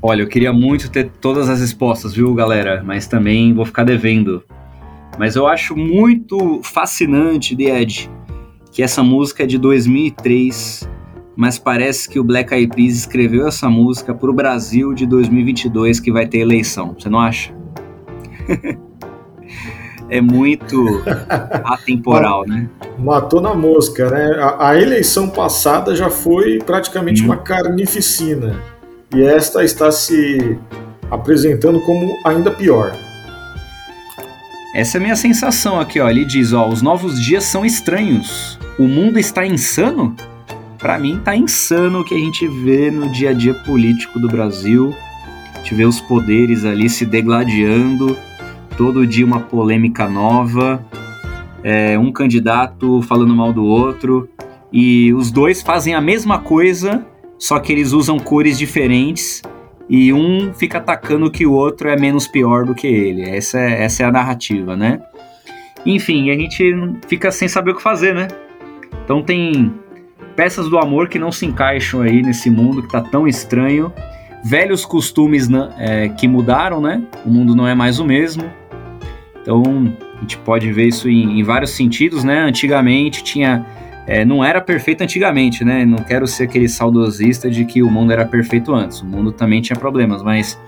Olha, 0.02 0.24
eu 0.24 0.28
queria 0.28 0.52
muito 0.52 0.92
ter 0.92 1.10
todas 1.22 1.48
as 1.48 1.62
respostas, 1.62 2.14
viu, 2.14 2.34
galera? 2.34 2.84
Mas 2.86 3.08
também 3.08 3.54
vou 3.54 3.66
ficar 3.66 3.86
devendo. 3.86 4.44
Mas 5.18 5.38
eu 5.38 5.48
acho 5.48 5.78
muito 5.78 6.60
fascinante, 6.62 7.56
The 7.56 7.82
Edge, 7.82 8.12
que 8.70 8.84
essa 8.84 9.02
música 9.02 9.44
é 9.44 9.46
de 9.46 9.58
2003, 9.58 10.86
mas 11.38 11.58
parece 11.58 12.10
que 12.10 12.20
o 12.20 12.24
Black 12.26 12.54
Eyed 12.54 12.76
Peas 12.76 12.98
escreveu 12.98 13.48
essa 13.48 13.70
música 13.70 14.14
para 14.14 14.30
o 14.30 14.34
Brasil 14.34 14.94
de 14.94 15.06
2022, 15.06 16.02
que 16.02 16.12
vai 16.12 16.28
ter 16.28 16.40
eleição. 16.40 16.98
Você 17.00 17.08
não 17.08 17.20
acha? 17.22 17.54
é 20.10 20.20
muito 20.22 21.04
atemporal, 21.64 22.46
né? 22.48 22.68
Matou 22.98 23.42
na 23.42 23.54
mosca, 23.54 24.10
né? 24.10 24.32
A, 24.40 24.70
a 24.70 24.82
eleição 24.82 25.30
passada 25.30 25.96
já 25.96 26.10
foi 26.10 26.60
praticamente 26.60 27.22
hum. 27.22 27.26
uma 27.26 27.38
carnificina 27.38 28.60
e 29.14 29.24
esta 29.24 29.64
está 29.64 29.92
se 29.92 30.58
apresentando 31.10 31.80
como 31.82 32.16
ainda 32.24 32.52
pior. 32.52 32.96
Essa 34.76 34.98
é 34.98 35.00
a 35.00 35.02
minha 35.02 35.16
sensação 35.16 35.80
aqui, 35.80 36.00
ó. 36.00 36.10
Ele 36.10 36.24
diz, 36.24 36.54
ó, 36.54 36.68
os 36.68 36.82
novos 36.82 37.20
dias 37.20 37.44
são 37.44 37.66
estranhos. 37.66 38.60
O 38.78 38.84
mundo 38.88 39.18
está 39.18 39.46
insano? 39.46 40.16
Para 40.78 40.98
mim 41.00 41.20
tá 41.24 41.36
insano 41.36 42.02
o 42.02 42.06
que 42.06 42.14
a 42.14 42.20
gente 42.20 42.48
vê 42.48 42.92
no 42.92 43.10
dia 43.10 43.32
a 43.32 43.34
dia 43.34 43.54
político 43.54 44.20
do 44.20 44.28
Brasil. 44.28 44.96
A 45.54 45.58
gente 45.58 45.74
vê 45.74 45.86
os 45.86 46.00
poderes 46.00 46.64
ali 46.64 46.88
se 46.88 47.04
degladiando, 47.06 48.16
todo 48.80 49.06
dia 49.06 49.26
uma 49.26 49.42
polêmica 49.42 50.08
nova, 50.08 50.82
é, 51.62 52.00
um 52.00 52.14
candidato 52.14 53.02
falando 53.02 53.36
mal 53.36 53.52
do 53.52 53.66
outro, 53.66 54.30
e 54.72 55.14
os 55.14 55.30
dois 55.30 55.62
fazem 55.62 55.94
a 55.94 56.00
mesma 56.00 56.40
coisa 56.40 57.06
só 57.38 57.60
que 57.60 57.74
eles 57.74 57.92
usam 57.92 58.18
cores 58.18 58.58
diferentes 58.58 59.42
e 59.90 60.14
um 60.14 60.54
fica 60.54 60.78
atacando 60.78 61.30
que 61.30 61.46
o 61.46 61.52
outro 61.52 61.90
é 61.90 61.98
menos 61.98 62.26
pior 62.26 62.66
do 62.66 62.74
que 62.74 62.88
ele. 62.88 63.22
Essa 63.22 63.60
é, 63.60 63.84
essa 63.84 64.04
é 64.04 64.06
a 64.06 64.12
narrativa, 64.12 64.78
né? 64.78 65.02
Enfim, 65.86 66.30
a 66.30 66.36
gente 66.38 66.74
fica 67.06 67.32
sem 67.32 67.50
saber 67.50 67.72
o 67.72 67.76
que 67.76 67.82
fazer, 67.82 68.16
né? 68.16 68.30
Então 69.04 69.22
tem 69.22 69.74
peças 70.38 70.70
do 70.70 70.78
amor 70.78 71.10
que 71.10 71.20
não 71.20 71.34
se 71.34 71.46
encaixam 71.46 72.02
aí 72.02 72.22
nesse 72.22 72.50
mundo 72.50 72.82
que 72.82 72.90
tá 72.90 73.02
tão 73.02 73.28
estranho, 73.28 73.92
velhos 74.46 74.86
costumes 74.86 75.50
né, 75.50 75.70
é, 75.78 76.10
que 76.10 76.30
mudaram, 76.30 76.80
né? 76.80 77.04
O 77.26 77.30
mundo 77.30 77.54
não 77.54 77.68
é 77.68 77.76
mais 77.76 78.00
o 78.00 78.06
mesmo. 78.06 78.59
Então 79.42 79.64
a 80.18 80.22
gente 80.22 80.38
pode 80.40 80.72
ver 80.72 80.88
isso 80.88 81.10
em, 81.10 81.40
em 81.40 81.44
vários 81.44 81.72
sentidos, 81.72 82.24
né? 82.24 82.40
Antigamente 82.40 83.24
tinha 83.24 83.66
é, 84.10 84.26
não 84.26 84.44
era 84.44 84.60
perfeito 84.60 85.04
antigamente, 85.04 85.64
né? 85.64 85.86
Não 85.86 86.00
quero 86.00 86.26
ser 86.26 86.46
aquele 86.46 86.68
saudosista 86.68 87.48
de 87.48 87.64
que 87.64 87.84
o 87.84 87.92
mundo 87.92 88.12
era 88.12 88.26
perfeito 88.26 88.74
antes. 88.74 89.02
O 89.02 89.06
mundo 89.06 89.32
também 89.32 89.62
tinha 89.62 89.78
problemas, 89.78 90.24
mas, 90.24 90.60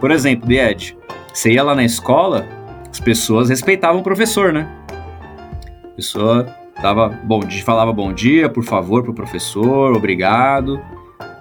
por 0.00 0.10
exemplo, 0.10 0.48
The 0.48 0.72
Ed, 0.72 0.98
você 1.32 1.52
ia 1.52 1.62
lá 1.62 1.72
na 1.72 1.84
escola, 1.84 2.48
as 2.90 2.98
pessoas 2.98 3.48
respeitavam 3.48 4.00
o 4.00 4.02
professor, 4.02 4.52
né? 4.52 4.68
A 5.84 5.94
pessoa 5.94 6.52
dava 6.82 7.08
bom 7.08 7.42
falava 7.64 7.92
bom 7.92 8.12
dia, 8.12 8.48
por 8.48 8.64
favor, 8.64 9.04
pro 9.04 9.14
professor, 9.14 9.96
obrigado. 9.96 10.80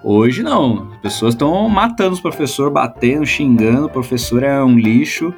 Hoje 0.03 0.43
não, 0.43 0.89
as 0.93 0.99
pessoas 0.99 1.33
estão 1.33 1.67
matando 1.67 2.13
os 2.13 2.21
professores, 2.21 2.71
batendo, 2.71 3.25
xingando, 3.25 3.87
o 3.87 3.89
professor 3.89 4.43
é 4.43 4.63
um 4.63 4.77
lixo. 4.77 5.33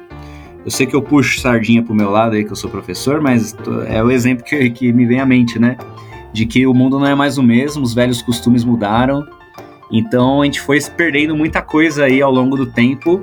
Eu 0.64 0.70
sei 0.70 0.86
que 0.86 0.94
eu 0.94 1.02
puxo 1.02 1.40
sardinha 1.40 1.82
pro 1.82 1.94
meu 1.94 2.10
lado 2.10 2.36
aí, 2.36 2.44
que 2.44 2.52
eu 2.52 2.56
sou 2.56 2.70
professor, 2.70 3.20
mas 3.20 3.54
é 3.88 4.02
o 4.02 4.10
exemplo 4.10 4.44
que, 4.44 4.70
que 4.70 4.92
me 4.92 5.04
vem 5.04 5.20
à 5.20 5.26
mente, 5.26 5.58
né? 5.58 5.76
De 6.32 6.46
que 6.46 6.66
o 6.66 6.72
mundo 6.72 6.98
não 6.98 7.06
é 7.06 7.14
mais 7.14 7.36
o 7.36 7.42
mesmo, 7.42 7.82
os 7.82 7.92
velhos 7.92 8.22
costumes 8.22 8.64
mudaram. 8.64 9.26
Então 9.90 10.40
a 10.40 10.44
gente 10.44 10.60
foi 10.60 10.80
perdendo 10.96 11.36
muita 11.36 11.60
coisa 11.60 12.04
aí 12.04 12.22
ao 12.22 12.32
longo 12.32 12.56
do 12.56 12.66
tempo. 12.66 13.20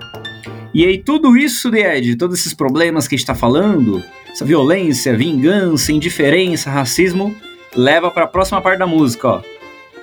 E 0.73 0.86
aí 0.86 0.97
tudo 0.97 1.38
isso, 1.38 1.73
Ed, 1.73 2.15
todos 2.17 2.39
esses 2.39 2.54
problemas 2.54 3.08
que 3.08 3.15
a 3.15 3.17
gente 3.17 3.25
tá 3.25 3.34
falando, 3.34 4.04
essa 4.30 4.45
violência, 4.45 5.15
vingança, 5.15 5.91
indiferença, 5.91 6.69
racismo, 6.69 7.34
leva 7.75 8.12
para 8.12 8.25
a 8.25 8.28
próxima 8.28 8.62
parte 8.62 8.80
da 8.80 8.88
música, 8.88 9.28
ó. 9.28 9.41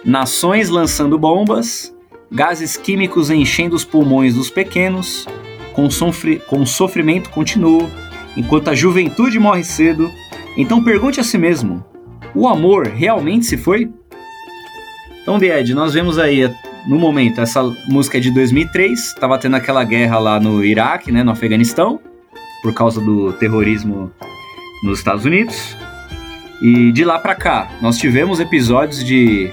Nações 0.05 0.68
lançando 0.68 1.18
bombas, 1.18 1.94
gases 2.31 2.77
químicos 2.77 3.31
enchendo 3.31 3.77
os 3.77 3.85
pulmões 3.85 4.35
dos 4.35 4.51
pequenos, 4.51 5.27
com, 5.77 5.91
sofri 5.91 6.41
com 6.49 6.65
sofrimento 6.65 7.29
continuo, 7.29 7.89
enquanto 8.35 8.69
a 8.69 8.75
juventude 8.75 9.39
morre 9.39 9.62
cedo. 9.62 10.11
Então 10.57 10.83
pergunte 10.83 11.21
a 11.21 11.23
si 11.23 11.37
mesmo: 11.37 11.85
o 12.35 12.49
amor 12.49 12.87
realmente 12.87 13.45
se 13.45 13.59
foi? 13.59 13.93
Então, 15.21 15.39
Ed, 15.43 15.75
nós 15.75 15.93
vemos 15.93 16.19
aí 16.19 16.51
no 16.87 16.99
momento 16.99 17.41
essa 17.41 17.62
música 17.89 18.17
é 18.17 18.21
de 18.21 18.31
2003, 18.31 19.09
estava 19.09 19.37
tendo 19.39 19.57
aquela 19.57 19.83
guerra 19.85 20.19
lá 20.19 20.41
no 20.41 20.65
Iraque, 20.65 21.11
né, 21.11 21.25
no 21.25 21.33
Afeganistão, 21.33 22.01
por 22.62 22.73
causa 22.73 23.01
do 23.01 23.33
terrorismo 23.33 24.11
nos 24.85 24.99
Estados 24.99 25.25
Unidos. 25.25 25.77
E 26.62 26.93
de 26.93 27.05
lá 27.05 27.19
para 27.19 27.35
cá, 27.35 27.69
nós 27.83 27.99
tivemos 27.99 28.41
episódios 28.41 29.05
de, 29.05 29.53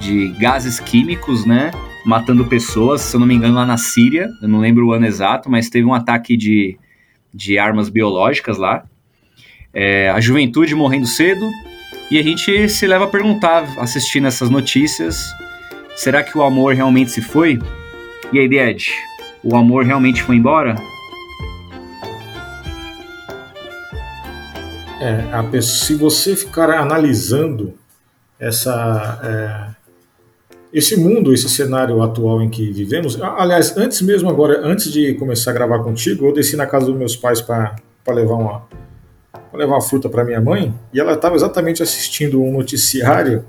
de 0.00 0.28
gases 0.40 0.80
químicos, 0.80 1.44
né? 1.44 1.70
Matando 2.04 2.44
pessoas, 2.46 3.00
se 3.02 3.14
eu 3.14 3.20
não 3.20 3.26
me 3.26 3.34
engano, 3.34 3.54
lá 3.54 3.66
na 3.66 3.76
Síria, 3.76 4.28
eu 4.42 4.48
não 4.48 4.60
lembro 4.60 4.86
o 4.86 4.92
ano 4.92 5.06
exato, 5.06 5.50
mas 5.50 5.68
teve 5.68 5.86
um 5.86 5.94
ataque 5.94 6.36
de, 6.36 6.78
de 7.32 7.58
armas 7.58 7.88
biológicas 7.88 8.56
lá. 8.58 8.84
É, 9.72 10.10
a 10.10 10.20
juventude 10.20 10.74
morrendo 10.74 11.06
cedo, 11.06 11.48
e 12.10 12.18
a 12.18 12.22
gente 12.22 12.68
se 12.68 12.86
leva 12.86 13.04
a 13.04 13.08
perguntar, 13.08 13.64
assistindo 13.78 14.26
essas 14.26 14.50
notícias, 14.50 15.24
será 15.94 16.22
que 16.22 16.36
o 16.36 16.42
amor 16.42 16.74
realmente 16.74 17.10
se 17.10 17.22
foi? 17.22 17.58
E 18.32 18.38
aí, 18.38 18.46
Ed, 18.46 18.90
o 19.42 19.56
amor 19.56 19.84
realmente 19.84 20.22
foi 20.22 20.36
embora? 20.36 20.74
É, 25.00 25.60
se 25.62 25.94
você 25.94 26.36
ficar 26.36 26.70
analisando 26.70 27.74
essa, 28.38 29.20
é, 29.22 29.79
esse 30.72 30.96
mundo, 30.96 31.32
esse 31.32 31.48
cenário 31.48 32.00
atual 32.00 32.40
em 32.40 32.48
que 32.48 32.70
vivemos. 32.70 33.20
Aliás, 33.20 33.76
antes 33.76 34.00
mesmo 34.02 34.28
agora, 34.28 34.60
antes 34.64 34.90
de 34.92 35.14
começar 35.14 35.50
a 35.50 35.54
gravar 35.54 35.80
contigo, 35.80 36.26
eu 36.26 36.32
desci 36.32 36.56
na 36.56 36.66
casa 36.66 36.86
dos 36.86 36.96
meus 36.96 37.16
pais 37.16 37.40
para 37.40 37.74
levar 38.08 38.34
uma 38.34 38.62
levar 39.52 39.74
uma 39.74 39.80
fruta 39.80 40.08
para 40.08 40.24
minha 40.24 40.40
mãe 40.40 40.72
e 40.94 41.00
ela 41.00 41.14
estava 41.14 41.34
exatamente 41.34 41.82
assistindo 41.82 42.40
um 42.40 42.52
noticiário 42.52 43.44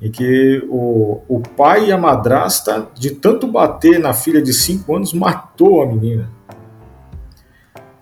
em 0.00 0.10
que 0.10 0.64
o, 0.70 1.20
o 1.28 1.40
pai 1.40 1.88
e 1.88 1.92
a 1.92 1.98
madrasta, 1.98 2.88
de 2.94 3.10
tanto 3.10 3.46
bater 3.46 4.00
na 4.00 4.14
filha 4.14 4.40
de 4.40 4.54
5 4.54 4.96
anos, 4.96 5.12
matou 5.12 5.82
a 5.82 5.86
menina. 5.86 6.30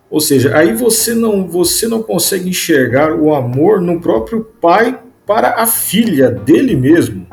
Ou 0.09 0.21
seja, 0.21 0.57
aí 0.57 0.73
você 0.73 1.15
não, 1.15 1.49
você 1.49 1.89
não 1.89 2.01
consegue 2.01 2.49
enxergar 2.49 3.13
o 3.13 3.35
amor 3.35 3.81
no 3.81 4.01
próprio 4.01 4.45
pai 4.61 5.01
para 5.27 5.61
a 5.61 5.67
filha 5.67 6.31
dele 6.31 6.77
mesmo 6.77 7.26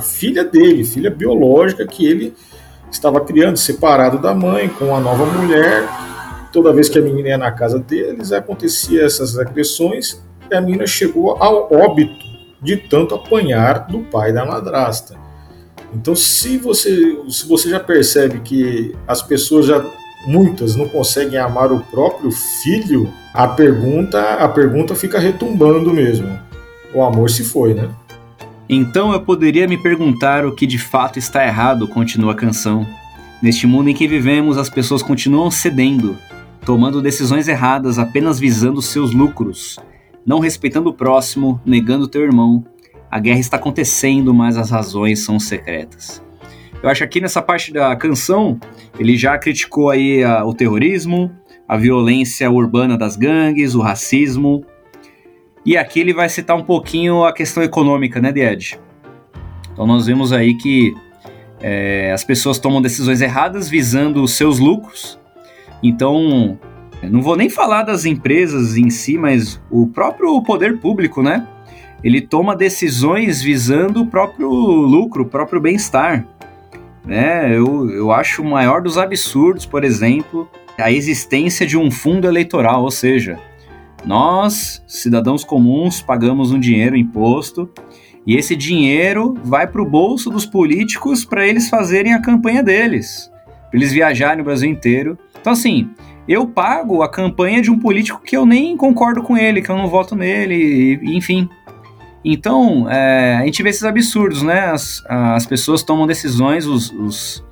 a 0.00 0.02
filha 0.02 0.42
dele, 0.42 0.82
filha 0.82 1.10
biológica 1.10 1.86
que 1.86 2.06
ele 2.06 2.34
estava 2.90 3.20
criando, 3.20 3.56
separado 3.56 4.18
da 4.18 4.34
mãe, 4.34 4.68
com 4.68 4.96
a 4.96 5.00
nova 5.00 5.26
mulher. 5.26 5.86
Toda 6.52 6.72
vez 6.72 6.88
que 6.88 6.98
a 6.98 7.02
menina 7.02 7.28
ia 7.28 7.38
na 7.38 7.52
casa 7.52 7.78
deles, 7.78 8.32
acontecia 8.32 9.04
essas 9.04 9.38
agressões 9.38 10.20
e 10.50 10.54
a 10.54 10.60
menina 10.60 10.86
chegou 10.86 11.36
ao 11.36 11.72
óbito 11.72 12.24
de 12.60 12.76
tanto 12.76 13.14
apanhar 13.14 13.86
do 13.86 14.00
pai 14.00 14.32
da 14.32 14.44
madrasta. 14.44 15.14
Então, 15.94 16.16
se 16.16 16.56
você, 16.56 17.18
se 17.28 17.46
você 17.46 17.68
já 17.70 17.78
percebe 17.78 18.40
que 18.40 18.94
as 19.06 19.22
pessoas 19.22 19.66
já 19.66 19.84
muitas 20.26 20.76
não 20.76 20.88
conseguem 20.88 21.38
amar 21.38 21.72
o 21.72 21.80
próprio 21.84 22.30
filho, 22.30 23.12
a 23.32 23.46
pergunta, 23.46 24.20
a 24.34 24.48
pergunta 24.48 24.94
fica 24.94 25.18
retumbando 25.18 25.92
mesmo. 25.92 26.38
O 26.94 27.02
amor 27.02 27.30
se 27.30 27.44
foi, 27.44 27.74
né? 27.74 27.88
Então 28.72 29.12
eu 29.12 29.20
poderia 29.20 29.66
me 29.66 29.76
perguntar 29.76 30.46
o 30.46 30.54
que 30.54 30.64
de 30.64 30.78
fato 30.78 31.18
está 31.18 31.44
errado, 31.44 31.88
continua 31.88 32.30
a 32.30 32.36
canção. 32.36 32.86
Neste 33.42 33.66
mundo 33.66 33.90
em 33.90 33.94
que 33.94 34.06
vivemos, 34.06 34.56
as 34.56 34.70
pessoas 34.70 35.02
continuam 35.02 35.50
cedendo, 35.50 36.16
tomando 36.64 37.02
decisões 37.02 37.48
erradas 37.48 37.98
apenas 37.98 38.38
visando 38.38 38.80
seus 38.80 39.12
lucros, 39.12 39.76
não 40.24 40.38
respeitando 40.38 40.88
o 40.88 40.94
próximo, 40.94 41.60
negando 41.66 42.06
teu 42.06 42.22
irmão. 42.22 42.64
A 43.10 43.18
guerra 43.18 43.40
está 43.40 43.56
acontecendo, 43.56 44.32
mas 44.32 44.56
as 44.56 44.70
razões 44.70 45.18
são 45.18 45.40
secretas. 45.40 46.22
Eu 46.80 46.88
acho 46.88 47.00
que 47.00 47.04
aqui 47.04 47.20
nessa 47.20 47.42
parte 47.42 47.72
da 47.72 47.96
canção, 47.96 48.56
ele 49.00 49.16
já 49.16 49.36
criticou 49.36 49.90
aí 49.90 50.22
a, 50.22 50.44
o 50.44 50.54
terrorismo, 50.54 51.28
a 51.66 51.76
violência 51.76 52.48
urbana 52.48 52.96
das 52.96 53.16
gangues, 53.16 53.74
o 53.74 53.80
racismo, 53.80 54.64
e 55.64 55.76
aqui 55.76 56.00
ele 56.00 56.12
vai 56.14 56.28
citar 56.28 56.56
um 56.56 56.64
pouquinho 56.64 57.24
a 57.24 57.32
questão 57.32 57.62
econômica, 57.62 58.20
né, 58.20 58.32
Ed? 58.34 58.78
Então 59.72 59.86
nós 59.86 60.06
vemos 60.06 60.32
aí 60.32 60.54
que 60.54 60.94
é, 61.60 62.10
as 62.12 62.24
pessoas 62.24 62.58
tomam 62.58 62.80
decisões 62.80 63.20
erradas 63.20 63.68
visando 63.68 64.22
os 64.22 64.32
seus 64.32 64.58
lucros. 64.58 65.18
Então, 65.82 66.58
não 67.02 67.22
vou 67.22 67.36
nem 67.36 67.48
falar 67.48 67.82
das 67.82 68.04
empresas 68.04 68.76
em 68.76 68.90
si, 68.90 69.16
mas 69.16 69.60
o 69.70 69.86
próprio 69.86 70.42
poder 70.42 70.78
público, 70.78 71.22
né? 71.22 71.46
Ele 72.02 72.20
toma 72.20 72.56
decisões 72.56 73.42
visando 73.42 74.02
o 74.02 74.06
próprio 74.06 74.48
lucro, 74.50 75.24
o 75.24 75.26
próprio 75.26 75.60
bem-estar. 75.60 76.26
né? 77.04 77.54
Eu, 77.54 77.90
eu 77.90 78.10
acho 78.10 78.42
o 78.42 78.50
maior 78.50 78.80
dos 78.80 78.96
absurdos, 78.96 79.66
por 79.66 79.84
exemplo, 79.84 80.48
a 80.78 80.90
existência 80.90 81.66
de 81.66 81.76
um 81.76 81.90
fundo 81.90 82.26
eleitoral, 82.26 82.82
ou 82.82 82.90
seja, 82.90 83.38
nós, 84.04 84.82
cidadãos 84.86 85.44
comuns, 85.44 86.00
pagamos 86.00 86.52
um 86.52 86.58
dinheiro, 86.58 86.96
imposto, 86.96 87.70
e 88.26 88.36
esse 88.36 88.54
dinheiro 88.54 89.34
vai 89.44 89.66
para 89.66 89.82
o 89.82 89.88
bolso 89.88 90.30
dos 90.30 90.44
políticos 90.46 91.24
para 91.24 91.46
eles 91.46 91.68
fazerem 91.68 92.12
a 92.12 92.20
campanha 92.20 92.62
deles, 92.62 93.30
para 93.70 93.78
eles 93.78 93.92
viajarem 93.92 94.38
no 94.38 94.44
Brasil 94.44 94.70
inteiro. 94.70 95.18
Então, 95.40 95.52
assim, 95.52 95.90
eu 96.28 96.46
pago 96.46 97.02
a 97.02 97.10
campanha 97.10 97.62
de 97.62 97.70
um 97.70 97.78
político 97.78 98.22
que 98.22 98.36
eu 98.36 98.44
nem 98.44 98.76
concordo 98.76 99.22
com 99.22 99.36
ele, 99.36 99.62
que 99.62 99.70
eu 99.70 99.76
não 99.76 99.88
voto 99.88 100.14
nele, 100.14 101.00
enfim. 101.02 101.48
Então, 102.24 102.88
é, 102.90 103.36
a 103.36 103.44
gente 103.46 103.62
vê 103.62 103.70
esses 103.70 103.84
absurdos, 103.84 104.42
né? 104.42 104.66
As, 104.66 105.02
as 105.08 105.46
pessoas 105.46 105.82
tomam 105.82 106.06
decisões, 106.06 106.66
os, 106.66 106.92
os, 106.92 107.44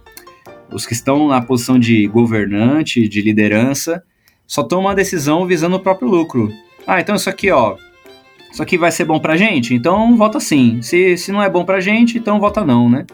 os 0.70 0.86
que 0.86 0.92
estão 0.92 1.28
na 1.28 1.40
posição 1.40 1.78
de 1.78 2.06
governante, 2.06 3.08
de 3.08 3.22
liderança, 3.22 4.02
só 4.48 4.62
tomam 4.62 4.86
uma 4.86 4.94
decisão 4.94 5.46
visando 5.46 5.76
o 5.76 5.80
próprio 5.80 6.08
lucro. 6.08 6.50
Ah, 6.86 6.98
então 7.00 7.14
isso 7.14 7.28
aqui, 7.28 7.50
ó, 7.50 7.76
isso 8.50 8.62
aqui 8.62 8.78
vai 8.78 8.90
ser 8.90 9.04
bom 9.04 9.20
pra 9.20 9.36
gente? 9.36 9.74
Então 9.74 10.16
vota 10.16 10.40
sim. 10.40 10.80
Se, 10.80 11.18
se 11.18 11.30
não 11.30 11.42
é 11.42 11.50
bom 11.50 11.66
pra 11.66 11.80
gente, 11.80 12.16
então 12.16 12.40
vota 12.40 12.64
não, 12.64 12.88
né? 12.88 13.04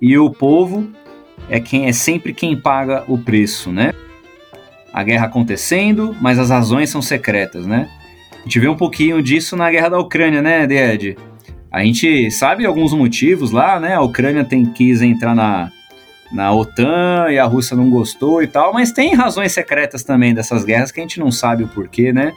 E 0.00 0.16
o 0.16 0.30
povo 0.30 0.88
é 1.50 1.58
quem 1.58 1.86
é 1.86 1.92
sempre 1.92 2.32
quem 2.32 2.56
paga 2.56 3.04
o 3.08 3.18
preço, 3.18 3.72
né? 3.72 3.92
A 4.92 5.02
guerra 5.02 5.26
acontecendo, 5.26 6.16
mas 6.20 6.38
as 6.38 6.50
razões 6.50 6.88
são 6.88 7.02
secretas, 7.02 7.66
né? 7.66 7.90
A 8.32 8.42
gente 8.44 8.60
vê 8.60 8.68
um 8.68 8.76
pouquinho 8.76 9.20
disso 9.20 9.56
na 9.56 9.68
guerra 9.68 9.88
da 9.88 9.98
Ucrânia, 9.98 10.40
né, 10.40 10.62
Ed? 10.62 11.16
A 11.70 11.84
gente 11.84 12.30
sabe 12.30 12.64
alguns 12.64 12.94
motivos 12.94 13.50
lá, 13.50 13.80
né? 13.80 13.94
A 13.94 14.00
Ucrânia 14.00 14.44
tem, 14.44 14.64
quis 14.64 15.02
entrar 15.02 15.34
na, 15.34 15.70
na 16.32 16.52
OTAN 16.52 17.26
e 17.30 17.38
a 17.38 17.44
Rússia 17.44 17.76
não 17.76 17.88
gostou 17.90 18.42
e 18.42 18.46
tal, 18.46 18.72
mas 18.72 18.92
tem 18.92 19.14
razões 19.14 19.52
secretas 19.52 20.02
também 20.02 20.34
dessas 20.34 20.64
guerras 20.64 20.90
que 20.90 21.00
a 21.00 21.02
gente 21.02 21.20
não 21.20 21.30
sabe 21.30 21.64
o 21.64 21.68
porquê, 21.68 22.12
né? 22.12 22.32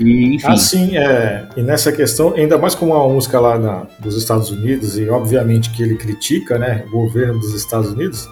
E, 0.00 0.34
enfim. 0.34 0.46
Assim, 0.48 0.96
é, 0.96 1.46
e 1.56 1.62
nessa 1.62 1.92
questão, 1.92 2.34
ainda 2.34 2.56
mais 2.56 2.74
como 2.74 2.94
uma 2.94 3.08
música 3.08 3.38
lá 3.38 3.58
na, 3.58 3.86
dos 3.98 4.16
Estados 4.16 4.50
Unidos, 4.50 4.96
e 4.96 5.08
obviamente 5.08 5.70
que 5.70 5.82
ele 5.82 5.96
critica 5.96 6.58
né, 6.58 6.84
o 6.88 6.90
governo 6.90 7.38
dos 7.38 7.54
Estados 7.54 7.92
Unidos, 7.92 8.28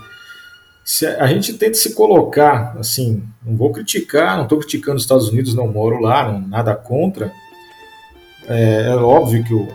se 0.84 1.06
a, 1.06 1.24
a 1.24 1.26
gente 1.26 1.52
tenta 1.52 1.74
se 1.74 1.94
colocar, 1.94 2.76
assim, 2.78 3.22
não 3.44 3.56
vou 3.56 3.70
criticar, 3.70 4.36
não 4.36 4.44
estou 4.44 4.58
criticando 4.58 4.96
os 4.96 5.02
Estados 5.02 5.28
Unidos, 5.28 5.54
não 5.54 5.68
moro 5.68 6.00
lá, 6.00 6.32
não, 6.32 6.40
nada 6.40 6.74
contra. 6.74 7.30
É, 8.48 8.86
é 8.86 8.96
óbvio 8.96 9.44
que 9.44 9.54
o 9.54 9.68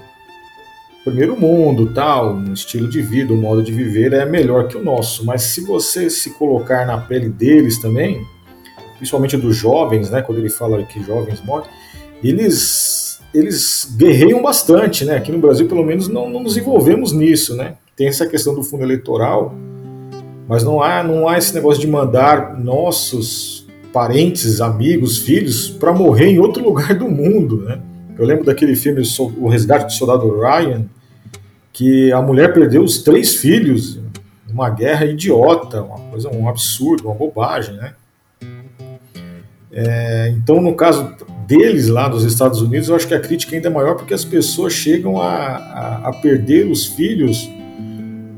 primeiro 1.05 1.39
mundo, 1.39 1.91
tal, 1.93 2.33
um 2.33 2.51
estilo 2.51 2.89
de 2.89 2.99
vida, 2.99 3.31
um 3.31 3.37
modo 3.37 3.61
de 3.61 3.71
viver 3.71 4.11
é 4.11 4.25
melhor 4.25 4.67
que 4.67 4.75
o 4.75 4.83
nosso, 4.83 5.23
mas 5.23 5.43
se 5.43 5.61
você 5.61 6.09
se 6.09 6.31
colocar 6.31 6.83
na 6.87 6.97
pele 6.97 7.29
deles 7.29 7.77
também, 7.77 8.25
principalmente 8.97 9.37
dos 9.37 9.55
jovens, 9.55 10.09
né, 10.09 10.23
quando 10.23 10.39
ele 10.39 10.49
fala 10.49 10.83
que 10.83 11.03
jovens 11.03 11.39
morrem, 11.45 11.69
eles, 12.23 13.21
eles 13.31 13.95
guerreiam 13.95 14.41
bastante, 14.41 15.05
né? 15.05 15.17
Aqui 15.17 15.31
no 15.31 15.37
Brasil, 15.37 15.67
pelo 15.67 15.85
menos, 15.85 16.07
não, 16.07 16.27
não 16.27 16.41
nos 16.41 16.57
envolvemos 16.57 17.11
nisso, 17.11 17.55
né? 17.55 17.75
Tem 17.95 18.07
essa 18.07 18.25
questão 18.25 18.55
do 18.55 18.63
fundo 18.63 18.83
eleitoral, 18.83 19.53
mas 20.47 20.63
não 20.63 20.81
há, 20.81 21.03
não 21.03 21.27
há 21.27 21.37
esse 21.37 21.53
negócio 21.53 21.79
de 21.79 21.87
mandar 21.87 22.57
nossos 22.59 23.67
parentes, 23.93 24.59
amigos, 24.59 25.19
filhos 25.19 25.69
para 25.69 25.93
morrer 25.93 26.29
em 26.29 26.39
outro 26.39 26.63
lugar 26.65 26.95
do 26.95 27.07
mundo, 27.07 27.61
né? 27.61 27.79
Eu 28.17 28.25
lembro 28.25 28.45
daquele 28.45 28.75
filme 28.75 29.01
O 29.37 29.49
Resgate 29.49 29.85
do 29.85 29.91
Soldado 29.91 30.39
Ryan, 30.39 30.85
que 31.73 32.11
a 32.11 32.21
mulher 32.21 32.53
perdeu 32.53 32.83
os 32.83 33.03
três 33.03 33.35
filhos, 33.35 33.99
uma 34.49 34.69
guerra 34.69 35.05
idiota, 35.05 35.81
uma 35.81 35.99
coisa, 36.09 36.29
um 36.29 36.47
absurdo, 36.47 37.07
uma 37.07 37.15
bobagem, 37.15 37.75
né? 37.75 37.93
É, 39.71 40.33
então, 40.37 40.61
no 40.61 40.73
caso 40.73 41.13
deles 41.45 41.89
lá 41.89 42.07
dos 42.07 42.23
Estados 42.23 42.61
Unidos, 42.61 42.87
eu 42.87 42.95
acho 42.95 43.07
que 43.07 43.13
a 43.13 43.19
crítica 43.19 43.55
ainda 43.55 43.67
é 43.67 43.71
maior 43.71 43.95
porque 43.95 44.13
as 44.13 44.23
pessoas 44.23 44.71
chegam 44.71 45.21
a, 45.21 45.27
a, 45.27 46.09
a 46.09 46.13
perder 46.13 46.65
os 46.67 46.85
filhos 46.85 47.49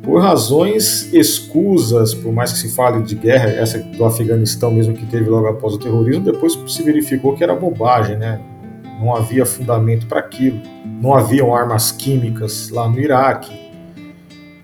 por 0.01 0.21
razões 0.21 1.13
escusas, 1.13 2.13
por 2.13 2.33
mais 2.33 2.53
que 2.53 2.59
se 2.59 2.69
fale 2.69 3.03
de 3.03 3.13
guerra, 3.13 3.49
essa 3.49 3.77
do 3.77 4.05
Afeganistão 4.05 4.71
mesmo 4.71 4.95
que 4.95 5.05
teve 5.05 5.29
logo 5.29 5.47
após 5.47 5.73
o 5.73 5.77
terrorismo, 5.77 6.23
depois 6.23 6.57
se 6.67 6.81
verificou 6.81 7.35
que 7.35 7.43
era 7.43 7.53
bobagem, 7.53 8.17
né? 8.17 8.39
Não 8.99 9.15
havia 9.15 9.45
fundamento 9.45 10.07
para 10.07 10.19
aquilo, 10.19 10.59
não 10.85 11.13
haviam 11.13 11.53
armas 11.53 11.91
químicas 11.91 12.69
lá 12.69 12.89
no 12.89 12.99
Iraque. 12.99 13.51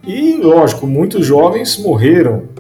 E, 0.06 0.38
lógico, 0.38 0.86
muitos 0.86 1.26
jovens 1.26 1.78
morreram 1.78 2.54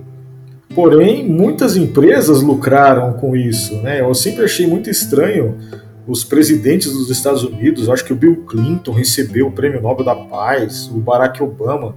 Porém, 0.75 1.27
muitas 1.27 1.77
empresas 1.77 2.41
lucraram 2.41 3.13
com 3.13 3.35
isso. 3.35 3.75
Né? 3.77 4.01
Eu 4.01 4.13
sempre 4.15 4.43
achei 4.43 4.65
muito 4.65 4.89
estranho 4.89 5.57
os 6.07 6.23
presidentes 6.23 6.91
dos 6.91 7.09
Estados 7.09 7.43
Unidos, 7.43 7.89
acho 7.89 8.03
que 8.03 8.11
o 8.11 8.15
Bill 8.15 8.43
Clinton 8.45 8.91
recebeu 8.91 9.47
o 9.47 9.51
Prêmio 9.51 9.81
Nobel 9.81 10.03
da 10.03 10.15
Paz, 10.15 10.87
o 10.87 10.99
Barack 10.99 11.41
Obama, 11.41 11.95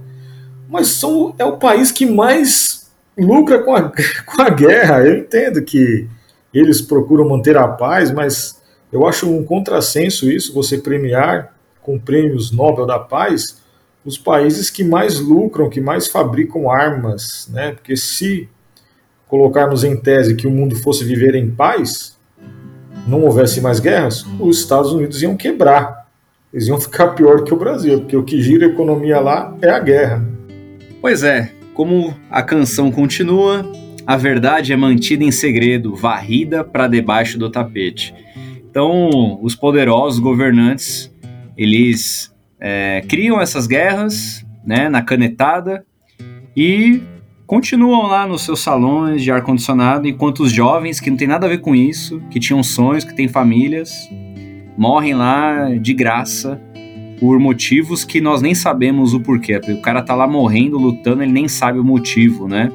mas 0.69 0.87
são, 0.87 1.35
é 1.37 1.43
o 1.43 1.57
país 1.57 1.91
que 1.91 2.05
mais 2.05 2.89
lucra 3.17 3.59
com 3.59 3.75
a, 3.75 3.91
com 4.25 4.41
a 4.41 4.49
guerra. 4.49 5.05
Eu 5.05 5.17
entendo 5.17 5.61
que 5.61 6.07
eles 6.53 6.81
procuram 6.81 7.27
manter 7.27 7.57
a 7.57 7.67
paz, 7.67 8.09
mas 8.11 8.56
eu 8.91 9.05
acho 9.05 9.29
um 9.29 9.43
contrassenso 9.43 10.29
isso, 10.29 10.53
você 10.53 10.77
premiar 10.77 11.53
com 11.81 11.99
prêmios 11.99 12.51
Nobel 12.51 12.85
da 12.85 12.99
Paz 12.99 13.61
os 14.07 14.17
países 14.17 14.69
que 14.69 14.85
mais 14.85 15.19
lucram, 15.19 15.69
que 15.69 15.81
mais 15.81 16.07
fabricam 16.07 16.71
armas, 16.71 17.49
né? 17.51 17.73
Porque 17.73 17.97
se 17.97 18.47
colocarmos 19.27 19.83
em 19.83 19.97
tese 19.97 20.35
que 20.35 20.47
o 20.47 20.51
mundo 20.51 20.77
fosse 20.77 21.03
viver 21.03 21.35
em 21.35 21.49
paz, 21.49 22.17
não 23.05 23.23
houvesse 23.23 23.59
mais 23.59 23.81
guerras, 23.81 24.25
os 24.39 24.59
Estados 24.59 24.93
Unidos 24.93 25.21
iam 25.21 25.35
quebrar. 25.35 26.07
Eles 26.53 26.67
iam 26.67 26.79
ficar 26.79 27.09
pior 27.09 27.43
que 27.43 27.53
o 27.53 27.57
Brasil, 27.57 27.99
porque 27.99 28.15
o 28.15 28.23
que 28.23 28.41
gira 28.41 28.65
a 28.65 28.69
economia 28.69 29.19
lá 29.19 29.53
é 29.61 29.69
a 29.69 29.79
guerra. 29.79 30.25
Pois 31.01 31.23
é, 31.23 31.51
como 31.73 32.15
a 32.31 32.41
canção 32.41 32.89
continua, 32.89 33.69
a 34.05 34.15
verdade 34.15 34.71
é 34.71 34.77
mantida 34.77 35.25
em 35.25 35.31
segredo, 35.31 35.93
varrida 35.93 36.63
para 36.63 36.87
debaixo 36.87 37.37
do 37.37 37.49
tapete. 37.49 38.15
Então, 38.77 39.39
os 39.41 39.55
poderosos 39.55 40.19
governantes, 40.19 41.11
eles 41.57 42.31
é, 42.59 43.03
criam 43.09 43.41
essas 43.41 43.65
guerras 43.65 44.45
né, 44.63 44.87
na 44.87 45.01
canetada 45.01 45.83
e 46.55 47.01
continuam 47.47 48.05
lá 48.05 48.27
nos 48.27 48.43
seus 48.43 48.59
salões 48.59 49.23
de 49.23 49.31
ar-condicionado, 49.31 50.07
enquanto 50.07 50.41
os 50.41 50.51
jovens, 50.51 50.99
que 50.99 51.09
não 51.09 51.17
tem 51.17 51.27
nada 51.27 51.47
a 51.47 51.49
ver 51.49 51.57
com 51.57 51.73
isso, 51.73 52.21
que 52.29 52.39
tinham 52.39 52.61
sonhos, 52.61 53.03
que 53.03 53.15
têm 53.15 53.27
famílias, 53.27 54.07
morrem 54.77 55.15
lá 55.15 55.69
de 55.73 55.95
graça 55.95 56.61
por 57.19 57.39
motivos 57.39 58.05
que 58.05 58.21
nós 58.21 58.43
nem 58.43 58.53
sabemos 58.53 59.11
o 59.11 59.19
porquê. 59.19 59.59
O 59.69 59.81
cara 59.81 60.03
tá 60.03 60.13
lá 60.13 60.27
morrendo, 60.27 60.77
lutando, 60.77 61.23
ele 61.23 61.31
nem 61.31 61.47
sabe 61.47 61.79
o 61.79 61.83
motivo, 61.83 62.47
né? 62.47 62.71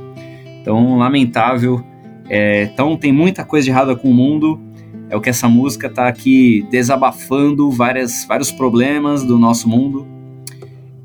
Então, 0.61 0.99
lamentável. 0.99 1.81
É, 2.29 2.65
então, 2.65 2.97
tem 2.97 3.12
muita 3.12 3.45
coisa 3.45 3.67
de 3.67 3.71
errada 3.71 3.95
com 3.95 4.11
o 4.11 4.12
mundo. 4.12 4.72
É 5.12 5.16
o 5.16 5.20
que 5.20 5.29
essa 5.29 5.46
música 5.46 5.90
tá 5.90 6.09
aqui 6.09 6.66
desabafando 6.70 7.70
várias, 7.70 8.25
vários 8.25 8.51
problemas 8.51 9.22
do 9.22 9.38
nosso 9.38 9.68
mundo. 9.68 10.07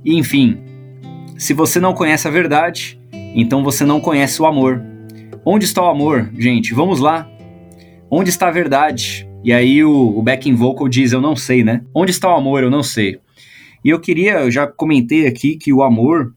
E, 0.03 0.15
enfim, 0.15 0.57
se 1.37 1.53
você 1.53 1.77
não 1.77 1.93
conhece 1.93 2.25
a 2.25 2.31
verdade, 2.31 2.97
então 3.35 3.65
você 3.65 3.83
não 3.83 3.99
conhece 3.99 4.41
o 4.41 4.45
amor. 4.45 4.81
Onde 5.43 5.65
está 5.65 5.83
o 5.83 5.89
amor, 5.89 6.31
gente? 6.37 6.73
Vamos 6.73 7.01
lá. 7.01 7.29
Onde 8.09 8.29
está 8.29 8.47
a 8.47 8.51
verdade? 8.51 9.27
E 9.43 9.51
aí 9.51 9.83
o, 9.83 10.17
o 10.17 10.23
backing 10.23 10.55
vocal 10.55 10.87
diz: 10.87 11.11
Eu 11.11 11.19
não 11.19 11.35
sei, 11.35 11.61
né? 11.61 11.83
Onde 11.93 12.11
está 12.11 12.29
o 12.29 12.37
amor? 12.37 12.63
Eu 12.63 12.71
não 12.71 12.83
sei. 12.83 13.19
E 13.83 13.89
eu 13.89 13.99
queria, 13.99 14.39
eu 14.39 14.49
já 14.49 14.65
comentei 14.65 15.27
aqui 15.27 15.57
que 15.57 15.73
o 15.73 15.83
amor, 15.83 16.33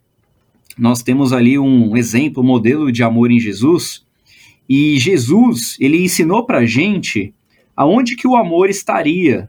nós 0.76 1.04
temos 1.04 1.32
ali 1.32 1.56
um 1.56 1.96
exemplo, 1.96 2.42
um 2.42 2.46
modelo 2.46 2.90
de 2.90 3.04
amor 3.04 3.30
em 3.30 3.38
Jesus. 3.38 4.04
E 4.68 4.98
Jesus, 4.98 5.76
ele 5.78 6.02
ensinou 6.02 6.44
pra 6.44 6.66
gente 6.66 7.32
aonde 7.80 8.14
que 8.14 8.28
o 8.28 8.36
amor 8.36 8.68
estaria. 8.68 9.48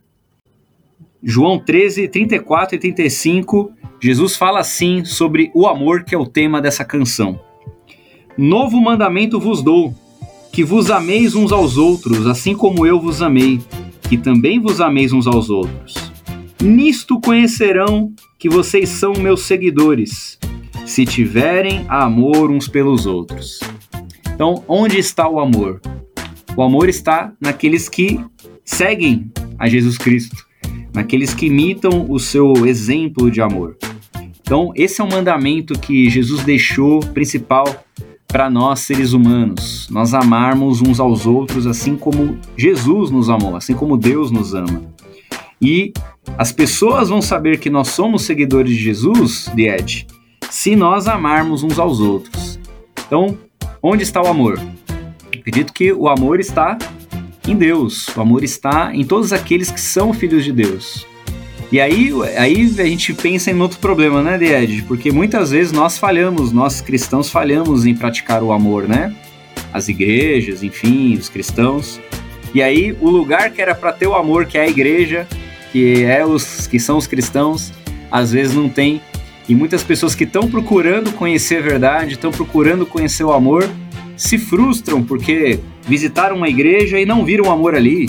João 1.21 1.59
13, 1.59 2.07
34 2.07 2.77
e 2.77 2.79
35 2.79 3.73
Jesus 4.01 4.37
fala 4.37 4.61
assim 4.61 5.03
sobre 5.03 5.51
o 5.53 5.67
amor, 5.67 6.05
que 6.05 6.15
é 6.15 6.17
o 6.17 6.25
tema 6.25 6.61
dessa 6.61 6.85
canção. 6.85 7.41
Novo 8.37 8.79
mandamento 8.79 9.37
vos 9.37 9.61
dou, 9.61 9.93
que 10.53 10.63
vos 10.63 10.89
ameis 10.89 11.35
uns 11.35 11.51
aos 11.51 11.75
outros, 11.75 12.25
assim 12.25 12.55
como 12.55 12.87
eu 12.87 13.01
vos 13.01 13.21
amei, 13.21 13.59
que 14.07 14.17
também 14.17 14.61
vos 14.61 14.79
ameis 14.79 15.11
uns 15.11 15.27
aos 15.27 15.49
outros. 15.49 15.93
Nisto 16.61 17.19
conhecerão 17.19 18.13
que 18.39 18.49
vocês 18.49 18.87
são 18.87 19.11
meus 19.11 19.41
seguidores, 19.41 20.39
se 20.85 21.05
tiverem 21.05 21.85
amor 21.89 22.49
uns 22.49 22.69
pelos 22.69 23.05
outros. 23.05 23.59
Então, 24.33 24.63
onde 24.69 24.97
está 24.97 25.27
o 25.27 25.37
amor? 25.37 25.81
O 26.55 26.61
amor 26.61 26.89
está 26.89 27.31
naqueles 27.39 27.87
que 27.87 28.19
seguem 28.65 29.31
a 29.57 29.67
Jesus 29.67 29.97
Cristo, 29.97 30.45
naqueles 30.93 31.33
que 31.33 31.45
imitam 31.45 32.05
o 32.09 32.19
seu 32.19 32.65
exemplo 32.65 33.31
de 33.31 33.41
amor. 33.41 33.77
Então, 34.41 34.73
esse 34.75 34.99
é 34.99 35.03
um 35.03 35.09
mandamento 35.09 35.79
que 35.79 36.09
Jesus 36.09 36.43
deixou 36.43 36.99
principal 36.99 37.85
para 38.27 38.49
nós 38.49 38.81
seres 38.81 39.13
humanos, 39.13 39.87
nós 39.89 40.13
amarmos 40.13 40.81
uns 40.81 40.99
aos 40.99 41.25
outros 41.25 41.67
assim 41.67 41.97
como 41.97 42.37
Jesus 42.57 43.11
nos 43.11 43.29
amou, 43.29 43.55
assim 43.55 43.73
como 43.73 43.97
Deus 43.97 44.31
nos 44.31 44.53
ama. 44.53 44.83
E 45.61 45.93
as 46.37 46.51
pessoas 46.51 47.09
vão 47.09 47.21
saber 47.21 47.59
que 47.59 47.69
nós 47.69 47.89
somos 47.89 48.23
seguidores 48.23 48.75
de 48.75 48.81
Jesus, 48.81 49.51
de 49.53 49.67
Ed, 49.67 50.07
se 50.49 50.75
nós 50.75 51.07
amarmos 51.07 51.61
uns 51.61 51.77
aos 51.77 51.99
outros. 51.99 52.59
Então, 53.05 53.37
onde 53.83 54.03
está 54.03 54.21
o 54.21 54.27
amor? 54.27 54.59
Acredito 55.41 55.73
que 55.73 55.91
o 55.91 56.07
amor 56.07 56.39
está 56.39 56.77
em 57.47 57.55
Deus, 57.55 58.07
o 58.15 58.21
amor 58.21 58.43
está 58.43 58.91
em 58.93 59.03
todos 59.03 59.33
aqueles 59.33 59.71
que 59.71 59.81
são 59.81 60.13
filhos 60.13 60.45
de 60.45 60.53
Deus. 60.53 61.07
E 61.71 61.81
aí, 61.81 62.11
aí 62.37 62.75
a 62.77 62.85
gente 62.85 63.11
pensa 63.11 63.49
em 63.49 63.59
outro 63.59 63.79
problema, 63.79 64.21
né, 64.21 64.37
Ed? 64.39 64.83
Porque 64.83 65.11
muitas 65.11 65.49
vezes 65.49 65.71
nós 65.71 65.97
falhamos, 65.97 66.51
nós 66.51 66.79
cristãos 66.79 67.31
falhamos 67.31 67.87
em 67.87 67.95
praticar 67.95 68.43
o 68.43 68.51
amor, 68.51 68.87
né? 68.87 69.15
As 69.73 69.89
igrejas, 69.89 70.61
enfim, 70.61 71.15
os 71.15 71.27
cristãos. 71.27 71.99
E 72.53 72.61
aí, 72.61 72.95
o 73.01 73.09
lugar 73.09 73.49
que 73.49 73.63
era 73.63 73.73
para 73.73 73.91
ter 73.91 74.05
o 74.05 74.13
amor, 74.13 74.45
que 74.45 74.59
é 74.59 74.61
a 74.61 74.67
igreja, 74.67 75.27
que 75.71 76.03
é 76.03 76.23
os 76.23 76.67
que 76.67 76.79
são 76.79 76.97
os 76.97 77.07
cristãos, 77.07 77.73
às 78.11 78.31
vezes 78.31 78.53
não 78.53 78.69
tem. 78.69 79.01
E 79.49 79.55
muitas 79.55 79.83
pessoas 79.83 80.13
que 80.13 80.23
estão 80.23 80.47
procurando 80.47 81.11
conhecer 81.13 81.57
a 81.57 81.61
verdade, 81.61 82.13
estão 82.13 82.29
procurando 82.31 82.85
conhecer 82.85 83.23
o 83.23 83.33
amor, 83.33 83.67
se 84.21 84.37
frustram 84.37 85.03
porque 85.03 85.59
visitaram 85.81 86.35
uma 86.35 86.47
igreja 86.47 86.99
e 86.99 87.07
não 87.07 87.25
viram 87.25 87.51
amor 87.51 87.73
ali, 87.73 88.07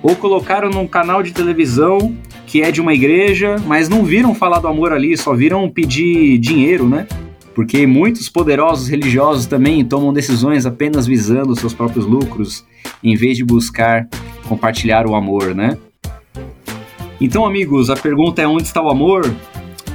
ou 0.00 0.14
colocaram 0.14 0.70
num 0.70 0.86
canal 0.86 1.20
de 1.20 1.32
televisão 1.32 2.16
que 2.46 2.62
é 2.62 2.70
de 2.70 2.80
uma 2.80 2.94
igreja, 2.94 3.56
mas 3.66 3.88
não 3.88 4.04
viram 4.04 4.36
falar 4.36 4.60
do 4.60 4.68
amor 4.68 4.92
ali, 4.92 5.16
só 5.16 5.34
viram 5.34 5.68
pedir 5.68 6.38
dinheiro, 6.38 6.88
né? 6.88 7.08
Porque 7.56 7.88
muitos 7.88 8.28
poderosos 8.28 8.86
religiosos 8.86 9.46
também 9.46 9.84
tomam 9.84 10.12
decisões 10.12 10.64
apenas 10.64 11.08
visando 11.08 11.58
seus 11.58 11.74
próprios 11.74 12.06
lucros, 12.06 12.64
em 13.02 13.16
vez 13.16 13.36
de 13.36 13.44
buscar 13.44 14.08
compartilhar 14.48 15.08
o 15.08 15.16
amor, 15.16 15.56
né? 15.56 15.76
Então, 17.20 17.44
amigos, 17.44 17.90
a 17.90 17.96
pergunta 17.96 18.40
é 18.40 18.46
onde 18.46 18.62
está 18.62 18.80
o 18.80 18.88
amor? 18.88 19.28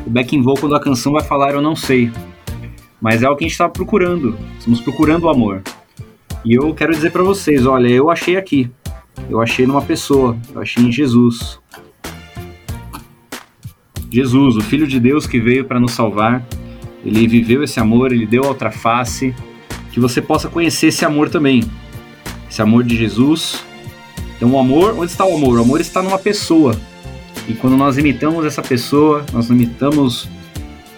O 0.05 0.09
backing 0.09 0.41
vocal 0.41 0.69
da 0.69 0.79
canção 0.79 1.13
vai 1.13 1.23
falar 1.23 1.53
eu 1.53 1.61
não 1.61 1.73
sei. 1.73 2.11
Mas 3.03 3.21
é 3.21 3.29
o 3.29 3.35
que 3.35 3.43
a 3.43 3.47
gente 3.47 3.51
está 3.51 3.67
procurando. 3.67 4.33
Estamos 4.57 4.79
procurando 4.79 5.25
o 5.25 5.29
amor. 5.29 5.61
E 6.45 6.53
eu 6.53 6.73
quero 6.73 6.93
dizer 6.93 7.11
para 7.11 7.21
vocês, 7.21 7.65
olha, 7.65 7.89
eu 7.89 8.09
achei 8.09 8.37
aqui. 8.37 8.71
Eu 9.29 9.41
achei 9.41 9.67
numa 9.67 9.81
pessoa, 9.81 10.37
eu 10.55 10.61
achei 10.61 10.81
em 10.81 10.89
Jesus. 10.89 11.59
Jesus, 14.09 14.55
o 14.55 14.61
Filho 14.61 14.87
de 14.87 15.01
Deus 15.01 15.27
que 15.27 15.37
veio 15.37 15.65
para 15.65 15.81
nos 15.81 15.91
salvar, 15.91 16.47
ele 17.03 17.27
viveu 17.27 17.61
esse 17.61 17.77
amor, 17.77 18.13
ele 18.13 18.25
deu 18.25 18.45
outra 18.45 18.71
face, 18.71 19.35
que 19.91 19.99
você 19.99 20.21
possa 20.21 20.47
conhecer 20.47 20.87
esse 20.87 21.03
amor 21.03 21.27
também. 21.27 21.61
Esse 22.49 22.61
amor 22.61 22.85
de 22.85 22.95
Jesus. 22.95 23.65
Então, 24.37 24.49
o 24.49 24.57
amor, 24.57 24.95
onde 24.97 25.11
está 25.11 25.25
o 25.25 25.35
amor? 25.35 25.59
O 25.59 25.61
amor 25.61 25.81
está 25.81 26.01
numa 26.01 26.17
pessoa. 26.17 26.73
E 27.49 27.53
quando 27.53 27.75
nós 27.75 27.97
imitamos 27.97 28.45
essa 28.45 28.61
pessoa, 28.61 29.25
nós 29.33 29.49
imitamos 29.49 30.29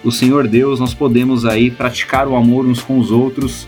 o 0.04 0.12
Senhor 0.12 0.46
Deus, 0.46 0.78
nós 0.78 0.94
podemos 0.94 1.44
aí 1.44 1.70
praticar 1.70 2.28
o 2.28 2.36
amor 2.36 2.66
uns 2.66 2.80
com 2.80 2.98
os 2.98 3.10
outros 3.10 3.66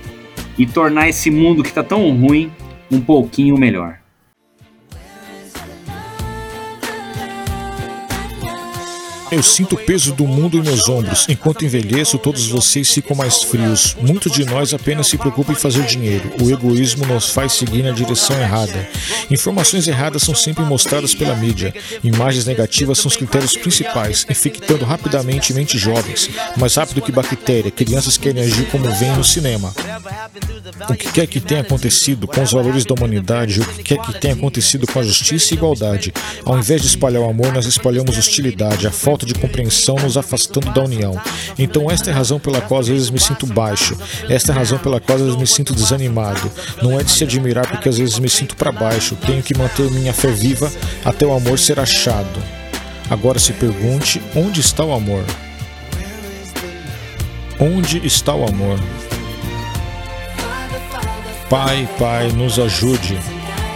e 0.59 0.67
tornar 0.67 1.09
esse 1.09 1.31
mundo 1.31 1.63
que 1.63 1.69
está 1.69 1.83
tão 1.83 2.11
ruim 2.17 2.51
um 2.91 3.01
pouquinho 3.01 3.57
melhor. 3.57 3.99
Eu 9.31 9.43
sinto 9.43 9.75
o 9.75 9.79
peso 9.79 10.13
do 10.15 10.27
mundo 10.27 10.57
em 10.57 10.63
meus 10.63 10.89
ombros. 10.89 11.27
Enquanto 11.29 11.65
envelheço, 11.65 12.19
todos 12.19 12.47
vocês 12.49 12.91
ficam 12.91 13.17
mais 13.17 13.43
frios. 13.43 13.95
Muitos 14.01 14.33
de 14.33 14.45
nós 14.45 14.73
apenas 14.73 15.07
se 15.07 15.19
preocupam 15.19 15.53
em 15.53 15.57
fazer 15.57 15.85
dinheiro. 15.85 16.31
O 16.41 16.51
egoísmo 16.51 17.05
nos 17.07 17.29
faz 17.29 17.53
seguir 17.53 17.83
na 17.83 17.91
direção 17.91 18.39
errada. 18.41 18.89
Informações 19.31 19.87
erradas 19.87 20.23
são 20.23 20.35
sempre 20.35 20.65
mostradas 20.65 21.15
pela 21.15 21.35
mídia. 21.35 21.75
Imagens 22.03 22.47
negativas 22.47 22.99
são 22.99 23.09
os 23.09 23.17
critérios 23.17 23.57
principais, 23.57 24.27
infectando 24.31 24.85
rapidamente 24.85 25.53
mentes 25.53 25.81
jovens. 25.81 26.31
Mais 26.57 26.75
rápido 26.77 27.03
que 27.03 27.13
bactéria, 27.13 27.71
crianças 27.71 28.17
querem 28.17 28.43
agir 28.43 28.67
como 28.71 28.91
vêm 28.95 29.13
no 29.13 29.25
cinema. 29.25 29.75
O 30.89 30.95
que 30.95 31.13
quer 31.13 31.27
que 31.27 31.41
tenha 31.41 31.61
acontecido 31.61 32.27
com 32.27 32.43
os 32.43 32.53
valores 32.53 32.85
da 32.85 32.95
humanidade, 32.95 33.61
o 33.61 33.65
que 33.65 33.83
quer 33.83 33.99
que 33.99 34.19
tenha 34.19 34.35
acontecido 34.35 34.87
com 34.87 35.01
a 35.01 35.03
justiça 35.03 35.53
e 35.53 35.57
igualdade, 35.57 36.13
ao 36.45 36.59
invés 36.59 36.81
de 36.81 36.89
espalhar 36.89 37.23
o 37.23 37.29
amor, 37.29 37.53
nós 37.53 37.67
espalhamos 37.67 38.17
hostilidade, 38.17 38.87
a 38.87 38.91
falta 38.91 39.18
falta 39.19 39.27
de 39.27 39.35
compreensão 39.35 39.97
nos 39.97 40.17
afastando 40.17 40.71
da 40.71 40.83
união. 40.83 41.21
Então, 41.59 41.91
esta 41.91 42.11
é 42.11 42.13
a 42.13 42.17
razão 42.17 42.39
pela 42.39 42.61
qual 42.61 42.81
às 42.81 42.89
vezes 42.89 43.11
me 43.11 43.19
sinto 43.19 43.47
baixo, 43.47 43.97
esta 44.29 44.53
é 44.53 44.55
a 44.55 44.59
razão 44.59 44.79
pela 44.79 45.01
qual 45.01 45.17
às 45.17 45.25
vezes 45.25 45.37
me 45.37 45.47
sinto 45.47 45.75
desanimado. 45.75 46.51
Não 46.81 46.99
é 46.99 47.03
de 47.03 47.11
se 47.11 47.25
admirar 47.25 47.69
porque 47.69 47.89
às 47.89 47.99
vezes 47.99 48.19
me 48.19 48.29
sinto 48.29 48.55
para 48.55 48.71
baixo, 48.71 49.17
tenho 49.17 49.43
que 49.43 49.57
manter 49.57 49.91
minha 49.91 50.13
fé 50.13 50.29
viva 50.29 50.71
até 51.05 51.27
o 51.27 51.33
amor 51.33 51.59
ser 51.59 51.81
achado. 51.81 52.41
Agora 53.11 53.39
se 53.39 53.53
pergunte: 53.53 54.23
onde 54.37 54.61
está 54.61 54.85
o 54.85 54.93
amor? 54.93 55.25
Onde 57.59 58.07
está 58.07 58.35
o 58.35 58.47
amor? 58.47 58.79
Pai, 61.51 61.89
Pai, 61.99 62.31
nos 62.31 62.59
ajude, 62.59 63.19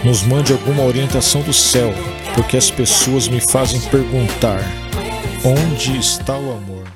nos 0.05 0.21
mande 0.21 0.53
alguma 0.53 0.83
orientação 0.83 1.41
do 1.41 1.51
céu, 1.51 1.93
porque 2.35 2.55
as 2.55 2.71
pessoas 2.71 3.27
me 3.27 3.41
fazem 3.41 3.81
perguntar. 3.81 4.82
Onde 5.45 5.99
está 5.99 6.37
o 6.37 6.53
amor? 6.53 6.87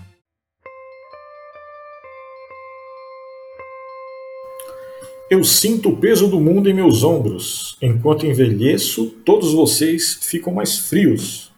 Eu 5.29 5.43
sinto 5.43 5.89
o 5.89 5.97
peso 5.97 6.29
do 6.29 6.39
mundo 6.39 6.69
em 6.69 6.73
meus 6.73 7.03
ombros. 7.03 7.77
Enquanto 7.81 8.25
envelheço, 8.25 9.07
todos 9.25 9.53
vocês 9.53 10.19
ficam 10.21 10.53
mais 10.53 10.77
frios. 10.77 11.51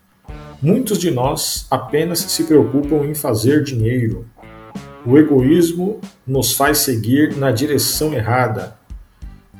Muitos 0.59 0.97
de 0.97 1.11
nós 1.11 1.67
apenas 1.69 2.21
se 2.21 2.45
preocupam 2.45 3.05
em 3.05 3.13
fazer 3.13 3.63
dinheiro. 3.63 4.25
O 5.05 5.15
egoísmo 5.15 6.01
nos 6.25 6.53
faz 6.53 6.79
seguir 6.79 7.37
na 7.37 7.51
direção 7.51 8.15
errada. 8.15 8.79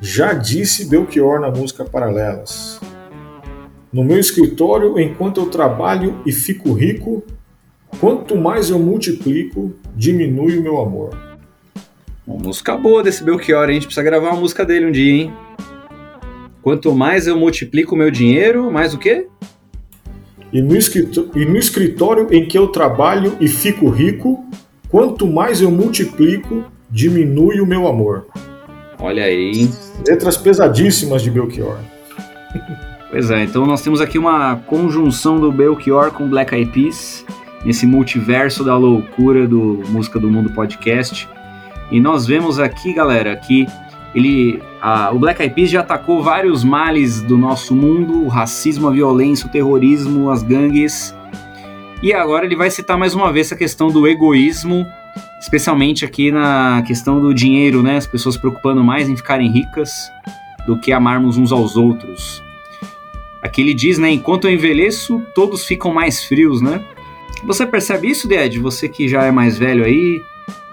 Já 0.02 0.32
disse 0.32 0.86
Belchior 0.86 1.38
na 1.38 1.48
música 1.48 1.84
Paralelas. 1.84 2.80
No 3.92 4.04
meu 4.04 4.20
escritório, 4.20 4.98
enquanto 5.00 5.40
eu 5.40 5.46
trabalho 5.46 6.20
e 6.24 6.30
fico 6.30 6.72
rico, 6.72 7.24
quanto 7.98 8.36
mais 8.36 8.70
eu 8.70 8.78
multiplico, 8.78 9.74
diminui 9.96 10.56
o 10.58 10.62
meu 10.62 10.80
amor. 10.80 11.10
Uma 12.24 12.38
música 12.38 12.76
boa 12.76 13.02
desse 13.02 13.24
Belchior, 13.24 13.68
a 13.68 13.72
gente 13.72 13.86
precisa 13.86 14.04
gravar 14.04 14.30
uma 14.30 14.40
música 14.40 14.64
dele 14.64 14.86
um 14.86 14.92
dia, 14.92 15.12
hein? 15.12 15.34
Quanto 16.62 16.94
mais 16.94 17.26
eu 17.26 17.36
multiplico 17.36 17.96
o 17.96 17.98
meu 17.98 18.12
dinheiro, 18.12 18.70
mais 18.70 18.94
o 18.94 18.98
quê? 18.98 19.26
E 20.52 20.62
no, 20.62 20.74
e 21.34 21.44
no 21.44 21.56
escritório 21.56 22.28
em 22.30 22.46
que 22.46 22.56
eu 22.56 22.68
trabalho 22.68 23.36
e 23.40 23.48
fico 23.48 23.88
rico, 23.88 24.44
quanto 24.88 25.26
mais 25.26 25.60
eu 25.60 25.70
multiplico, 25.70 26.64
diminui 26.88 27.60
o 27.60 27.66
meu 27.66 27.88
amor. 27.88 28.28
Olha 29.00 29.24
aí. 29.24 29.68
Letras 30.06 30.36
pesadíssimas 30.36 31.22
de 31.22 31.30
Belchior. 31.30 31.78
Pois 33.10 33.28
é, 33.28 33.42
então 33.42 33.66
nós 33.66 33.82
temos 33.82 34.00
aqui 34.00 34.16
uma 34.18 34.54
conjunção 34.66 35.40
do 35.40 35.50
Belchior 35.50 36.12
com 36.12 36.28
Black 36.28 36.54
Eyed 36.54 36.70
Peas, 36.70 37.26
nesse 37.64 37.84
multiverso 37.84 38.62
da 38.62 38.76
loucura 38.76 39.48
do 39.48 39.82
Música 39.88 40.20
do 40.20 40.30
Mundo 40.30 40.52
podcast. 40.52 41.28
E 41.90 41.98
nós 41.98 42.24
vemos 42.24 42.60
aqui, 42.60 42.94
galera, 42.94 43.34
que 43.34 43.66
ele, 44.14 44.62
a, 44.80 45.10
o 45.10 45.18
Black 45.18 45.42
Eyed 45.42 45.52
Peas 45.52 45.70
já 45.70 45.80
atacou 45.80 46.22
vários 46.22 46.62
males 46.62 47.20
do 47.20 47.36
nosso 47.36 47.74
mundo, 47.74 48.22
o 48.22 48.28
racismo, 48.28 48.86
a 48.86 48.92
violência, 48.92 49.48
o 49.48 49.50
terrorismo, 49.50 50.30
as 50.30 50.44
gangues. 50.44 51.12
E 52.00 52.12
agora 52.12 52.46
ele 52.46 52.54
vai 52.54 52.70
citar 52.70 52.96
mais 52.96 53.12
uma 53.12 53.32
vez 53.32 53.50
a 53.50 53.56
questão 53.56 53.88
do 53.88 54.06
egoísmo, 54.06 54.86
especialmente 55.40 56.04
aqui 56.04 56.30
na 56.30 56.80
questão 56.86 57.20
do 57.20 57.34
dinheiro, 57.34 57.82
né? 57.82 57.96
As 57.96 58.06
pessoas 58.06 58.36
preocupando 58.36 58.84
mais 58.84 59.08
em 59.08 59.16
ficarem 59.16 59.50
ricas 59.50 60.12
do 60.64 60.78
que 60.78 60.92
amarmos 60.92 61.36
uns 61.36 61.50
aos 61.50 61.76
outros. 61.76 62.40
Aqui 63.42 63.62
ele 63.62 63.74
diz, 63.74 63.98
né? 63.98 64.10
Enquanto 64.10 64.46
eu 64.46 64.52
envelheço, 64.52 65.20
todos 65.34 65.64
ficam 65.64 65.92
mais 65.92 66.24
frios, 66.24 66.60
né? 66.60 66.84
Você 67.44 67.66
percebe 67.66 68.08
isso, 68.08 68.28
Ded? 68.28 68.58
Você 68.58 68.88
que 68.88 69.08
já 69.08 69.24
é 69.24 69.30
mais 69.30 69.56
velho 69.56 69.84
aí, 69.84 70.22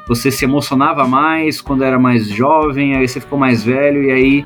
você 0.07 0.29
se 0.29 0.43
emocionava 0.43 1.07
mais 1.07 1.61
quando 1.61 1.83
era 1.83 1.97
mais 1.97 2.27
jovem, 2.27 2.95
aí 2.95 3.07
você 3.07 3.21
ficou 3.21 3.39
mais 3.39 3.63
velho 3.63 4.03
e 4.03 4.11
aí 4.11 4.45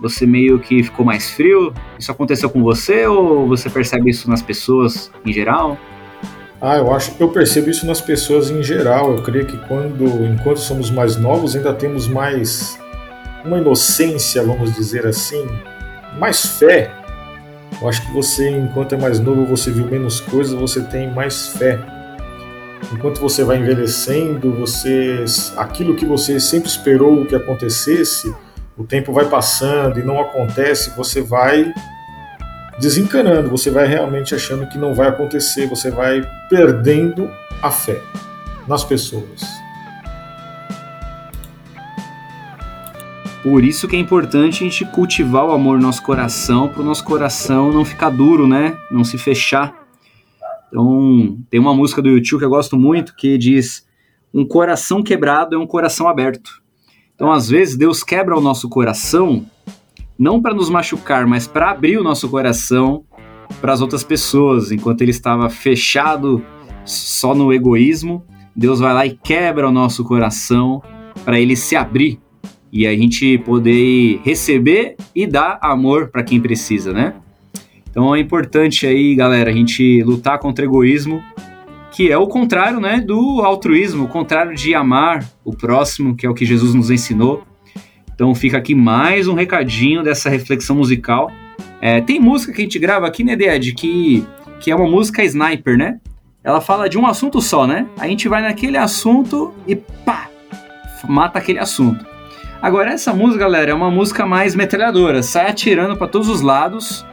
você 0.00 0.26
meio 0.26 0.58
que 0.58 0.82
ficou 0.82 1.04
mais 1.04 1.30
frio? 1.30 1.72
Isso 1.98 2.10
aconteceu 2.10 2.48
com 2.48 2.62
você 2.62 3.06
ou 3.06 3.48
você 3.48 3.68
percebe 3.68 4.10
isso 4.10 4.30
nas 4.30 4.42
pessoas 4.42 5.10
em 5.24 5.32
geral? 5.32 5.76
Ah, 6.60 6.76
eu 6.76 6.92
acho 6.92 7.14
que 7.14 7.22
eu 7.22 7.28
percebo 7.28 7.68
isso 7.68 7.86
nas 7.86 8.00
pessoas 8.00 8.50
em 8.50 8.62
geral. 8.62 9.12
Eu 9.12 9.22
creio 9.22 9.46
que 9.46 9.56
quando, 9.66 10.24
enquanto 10.24 10.58
somos 10.58 10.90
mais 10.90 11.16
novos, 11.16 11.56
ainda 11.56 11.74
temos 11.74 12.08
mais 12.08 12.78
uma 13.44 13.58
inocência, 13.58 14.42
vamos 14.42 14.72
dizer 14.74 15.06
assim, 15.06 15.46
mais 16.18 16.46
fé 16.58 16.90
eu 17.80 17.88
acho 17.88 18.06
que 18.06 18.12
você, 18.12 18.50
enquanto 18.50 18.94
é 18.94 18.98
mais 18.98 19.20
novo, 19.20 19.44
você 19.44 19.70
viu 19.70 19.86
menos 19.86 20.20
coisas, 20.20 20.54
você 20.54 20.80
tem 20.82 21.10
mais 21.10 21.48
fé. 21.48 21.78
enquanto 22.92 23.20
você 23.20 23.42
vai 23.42 23.58
envelhecendo, 23.58 24.52
você 24.52 25.24
aquilo 25.56 25.94
que 25.94 26.06
você 26.06 26.38
sempre 26.38 26.68
esperou 26.68 27.26
que 27.26 27.34
acontecesse, 27.34 28.34
o 28.76 28.84
tempo 28.84 29.12
vai 29.12 29.26
passando 29.26 29.98
e 29.98 30.02
não 30.02 30.20
acontece, 30.20 30.90
você 30.96 31.20
vai 31.20 31.72
desencanando, 32.78 33.48
você 33.48 33.70
vai 33.70 33.86
realmente 33.86 34.34
achando 34.34 34.66
que 34.68 34.78
não 34.78 34.94
vai 34.94 35.08
acontecer, 35.08 35.66
você 35.66 35.90
vai 35.90 36.22
perdendo 36.48 37.30
a 37.62 37.70
fé 37.70 38.00
nas 38.68 38.84
pessoas. 38.84 39.65
Por 43.46 43.64
isso 43.64 43.86
que 43.86 43.94
é 43.94 43.98
importante 44.00 44.64
a 44.64 44.68
gente 44.68 44.84
cultivar 44.86 45.44
o 45.44 45.52
amor 45.52 45.76
no 45.76 45.86
nosso 45.86 46.02
coração, 46.02 46.68
para 46.68 46.82
o 46.82 46.84
nosso 46.84 47.04
coração 47.04 47.72
não 47.72 47.84
ficar 47.84 48.10
duro, 48.10 48.44
né? 48.44 48.76
Não 48.90 49.04
se 49.04 49.16
fechar. 49.16 49.86
Então, 50.66 51.38
tem 51.48 51.60
uma 51.60 51.72
música 51.72 52.02
do 52.02 52.08
YouTube 52.08 52.40
que 52.40 52.44
eu 52.44 52.50
gosto 52.50 52.76
muito 52.76 53.14
que 53.14 53.38
diz: 53.38 53.86
Um 54.34 54.44
coração 54.44 55.00
quebrado 55.00 55.54
é 55.54 55.58
um 55.58 55.66
coração 55.66 56.08
aberto. 56.08 56.60
Então, 57.14 57.30
às 57.30 57.48
vezes, 57.48 57.76
Deus 57.76 58.02
quebra 58.02 58.36
o 58.36 58.40
nosso 58.40 58.68
coração, 58.68 59.46
não 60.18 60.42
para 60.42 60.52
nos 60.52 60.68
machucar, 60.68 61.24
mas 61.24 61.46
para 61.46 61.70
abrir 61.70 61.98
o 61.98 62.02
nosso 62.02 62.28
coração 62.28 63.04
para 63.60 63.72
as 63.72 63.80
outras 63.80 64.02
pessoas. 64.02 64.72
Enquanto 64.72 65.02
ele 65.02 65.12
estava 65.12 65.48
fechado 65.48 66.44
só 66.84 67.32
no 67.32 67.52
egoísmo, 67.52 68.26
Deus 68.56 68.80
vai 68.80 68.92
lá 68.92 69.06
e 69.06 69.16
quebra 69.16 69.68
o 69.68 69.72
nosso 69.72 70.02
coração 70.02 70.82
para 71.24 71.38
ele 71.38 71.54
se 71.54 71.76
abrir 71.76 72.25
e 72.72 72.86
a 72.86 72.92
gente 72.92 73.38
poder 73.38 74.20
receber 74.24 74.96
e 75.14 75.26
dar 75.26 75.58
amor 75.62 76.08
para 76.08 76.22
quem 76.22 76.40
precisa, 76.40 76.92
né? 76.92 77.14
Então 77.88 78.14
é 78.14 78.20
importante 78.20 78.86
aí, 78.86 79.14
galera, 79.14 79.50
a 79.50 79.52
gente 79.52 80.02
lutar 80.02 80.38
contra 80.38 80.64
o 80.64 80.68
egoísmo, 80.68 81.22
que 81.90 82.12
é 82.12 82.18
o 82.18 82.26
contrário, 82.26 82.78
né, 82.78 83.00
do 83.00 83.40
altruísmo, 83.40 84.04
o 84.04 84.08
contrário 84.08 84.54
de 84.54 84.74
amar 84.74 85.24
o 85.42 85.56
próximo, 85.56 86.14
que 86.14 86.26
é 86.26 86.28
o 86.28 86.34
que 86.34 86.44
Jesus 86.44 86.74
nos 86.74 86.90
ensinou. 86.90 87.42
Então 88.14 88.34
fica 88.34 88.58
aqui 88.58 88.74
mais 88.74 89.28
um 89.28 89.34
recadinho 89.34 90.02
dessa 90.02 90.28
reflexão 90.28 90.76
musical. 90.76 91.30
É, 91.80 92.02
tem 92.02 92.20
música 92.20 92.52
que 92.52 92.60
a 92.60 92.64
gente 92.64 92.78
grava 92.78 93.06
aqui, 93.06 93.24
né, 93.24 93.34
Ded, 93.34 93.72
que, 93.72 94.26
que 94.60 94.70
é 94.70 94.76
uma 94.76 94.88
música 94.88 95.24
sniper, 95.24 95.78
né? 95.78 95.98
Ela 96.44 96.60
fala 96.60 96.88
de 96.88 96.98
um 96.98 97.06
assunto 97.06 97.40
só, 97.40 97.66
né? 97.66 97.86
A 97.98 98.06
gente 98.06 98.28
vai 98.28 98.42
naquele 98.42 98.76
assunto 98.76 99.54
e 99.66 99.74
pá, 99.74 100.28
mata 101.08 101.38
aquele 101.38 101.58
assunto. 101.58 102.15
Agora, 102.60 102.90
essa 102.90 103.12
música, 103.12 103.40
galera, 103.40 103.70
é 103.70 103.74
uma 103.74 103.90
música 103.90 104.24
mais 104.24 104.54
metralhadora, 104.54 105.22
sai 105.22 105.50
atirando 105.50 105.96
para 105.96 106.08
todos 106.08 106.28
os 106.28 106.40
lados. 106.40 107.04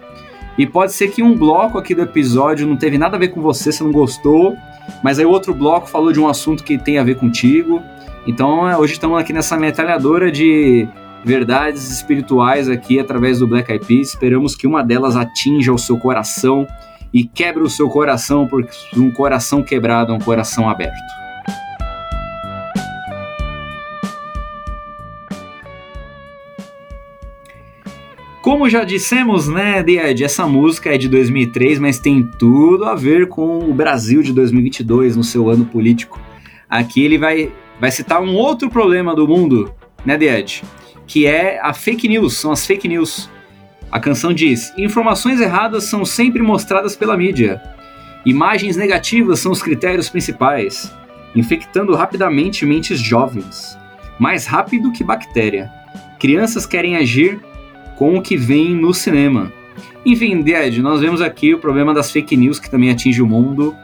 E 0.58 0.66
pode 0.68 0.94
ser 0.94 1.10
que 1.10 1.24
um 1.24 1.36
bloco 1.36 1.78
aqui 1.78 1.96
do 1.96 2.02
episódio 2.02 2.68
não 2.68 2.78
teve 2.78 2.98
nada 2.98 3.18
a 3.18 3.20
ver 3.20 3.30
com 3.30 3.42
você, 3.42 3.72
você 3.72 3.84
não 3.84 3.92
gostou, 3.92 4.56
mas 5.04 5.18
aí 5.18 5.26
o 5.26 5.30
outro 5.32 5.54
bloco 5.54 5.88
falou 5.88 6.12
de 6.12 6.20
um 6.20 6.28
assunto 6.28 6.64
que 6.64 6.78
tem 6.78 7.00
a 7.00 7.04
ver 7.04 7.16
contigo. 7.16 7.82
Então, 8.28 8.70
é, 8.70 8.78
hoje 8.78 8.94
estamos 8.94 9.20
aqui 9.20 9.34
nessa 9.34 9.58
metralhadora 9.58 10.32
de 10.32 10.88
verdades 11.26 11.90
espirituais 11.90 12.70
aqui 12.70 13.00
através 13.00 13.40
do 13.40 13.48
Black 13.48 13.72
Eyed 13.72 13.86
Peas. 13.86 14.10
Esperamos 14.10 14.56
que 14.56 14.68
uma 14.68 14.84
delas 14.84 15.16
atinja 15.16 15.74
o 15.74 15.78
seu 15.78 15.98
coração 15.98 16.68
e 17.12 17.24
quebre 17.24 17.64
o 17.64 17.70
seu 17.70 17.90
coração, 17.90 18.48
porque 18.48 18.76
um 18.96 19.12
coração 19.12 19.64
quebrado 19.64 20.14
é 20.14 20.16
um 20.16 20.20
coração 20.20 20.70
aberto. 20.70 21.23
Como 28.44 28.70
já 28.70 28.84
dissemos, 28.84 29.48
né, 29.48 29.82
Diad, 29.82 30.22
essa 30.22 30.46
música 30.46 30.94
é 30.94 30.98
de 30.98 31.08
2003, 31.08 31.80
mas 31.80 31.98
tem 31.98 32.22
tudo 32.22 32.84
a 32.84 32.94
ver 32.94 33.30
com 33.30 33.60
o 33.60 33.74
Brasil 33.74 34.22
de 34.22 34.34
2022, 34.34 35.16
no 35.16 35.24
seu 35.24 35.50
ano 35.50 35.64
político. 35.64 36.20
Aqui 36.70 37.06
ele 37.06 37.18
vai, 37.18 37.54
vai 37.80 37.90
citar 37.90 38.22
um 38.22 38.36
outro 38.36 38.70
problema 38.70 39.16
do 39.16 39.26
mundo, 39.26 39.74
né, 40.06 40.18
Diad? 40.18 40.62
Que 41.08 41.26
é 41.26 41.58
a 41.62 41.74
fake 41.74 42.06
news, 42.10 42.34
são 42.34 42.52
as 42.52 42.66
fake 42.66 42.86
news. 42.86 43.30
A 43.90 43.98
canção 43.98 44.34
diz: 44.34 44.74
informações 44.78 45.40
erradas 45.40 45.86
são 45.86 46.04
sempre 46.04 46.42
mostradas 46.42 46.98
pela 46.98 47.16
mídia. 47.16 47.64
Imagens 48.26 48.76
negativas 48.76 49.40
são 49.40 49.54
os 49.54 49.64
critérios 49.64 50.10
principais, 50.10 50.94
infectando 51.34 51.96
rapidamente 51.96 52.66
mentes 52.66 53.00
jovens, 53.00 53.78
mais 54.20 54.46
rápido 54.46 54.92
que 54.92 55.02
bactéria. 55.02 55.72
Crianças 56.20 56.66
querem 56.66 56.98
agir 56.98 57.40
com 57.96 58.18
o 58.18 58.22
que 58.22 58.36
vem 58.38 58.74
no 58.74 58.94
cinema. 58.94 59.52
Enfim, 60.06 60.42
Ded, 60.42 60.82
nós 60.82 61.00
vemos 61.00 61.22
aqui 61.22 61.54
o 61.54 61.60
problema 61.60 61.94
das 61.94 62.12
fake 62.12 62.36
news 62.36 62.60
que 62.60 62.70
também 62.70 62.90
atinge 62.90 63.22
o 63.22 63.28
mundo. 63.28 63.76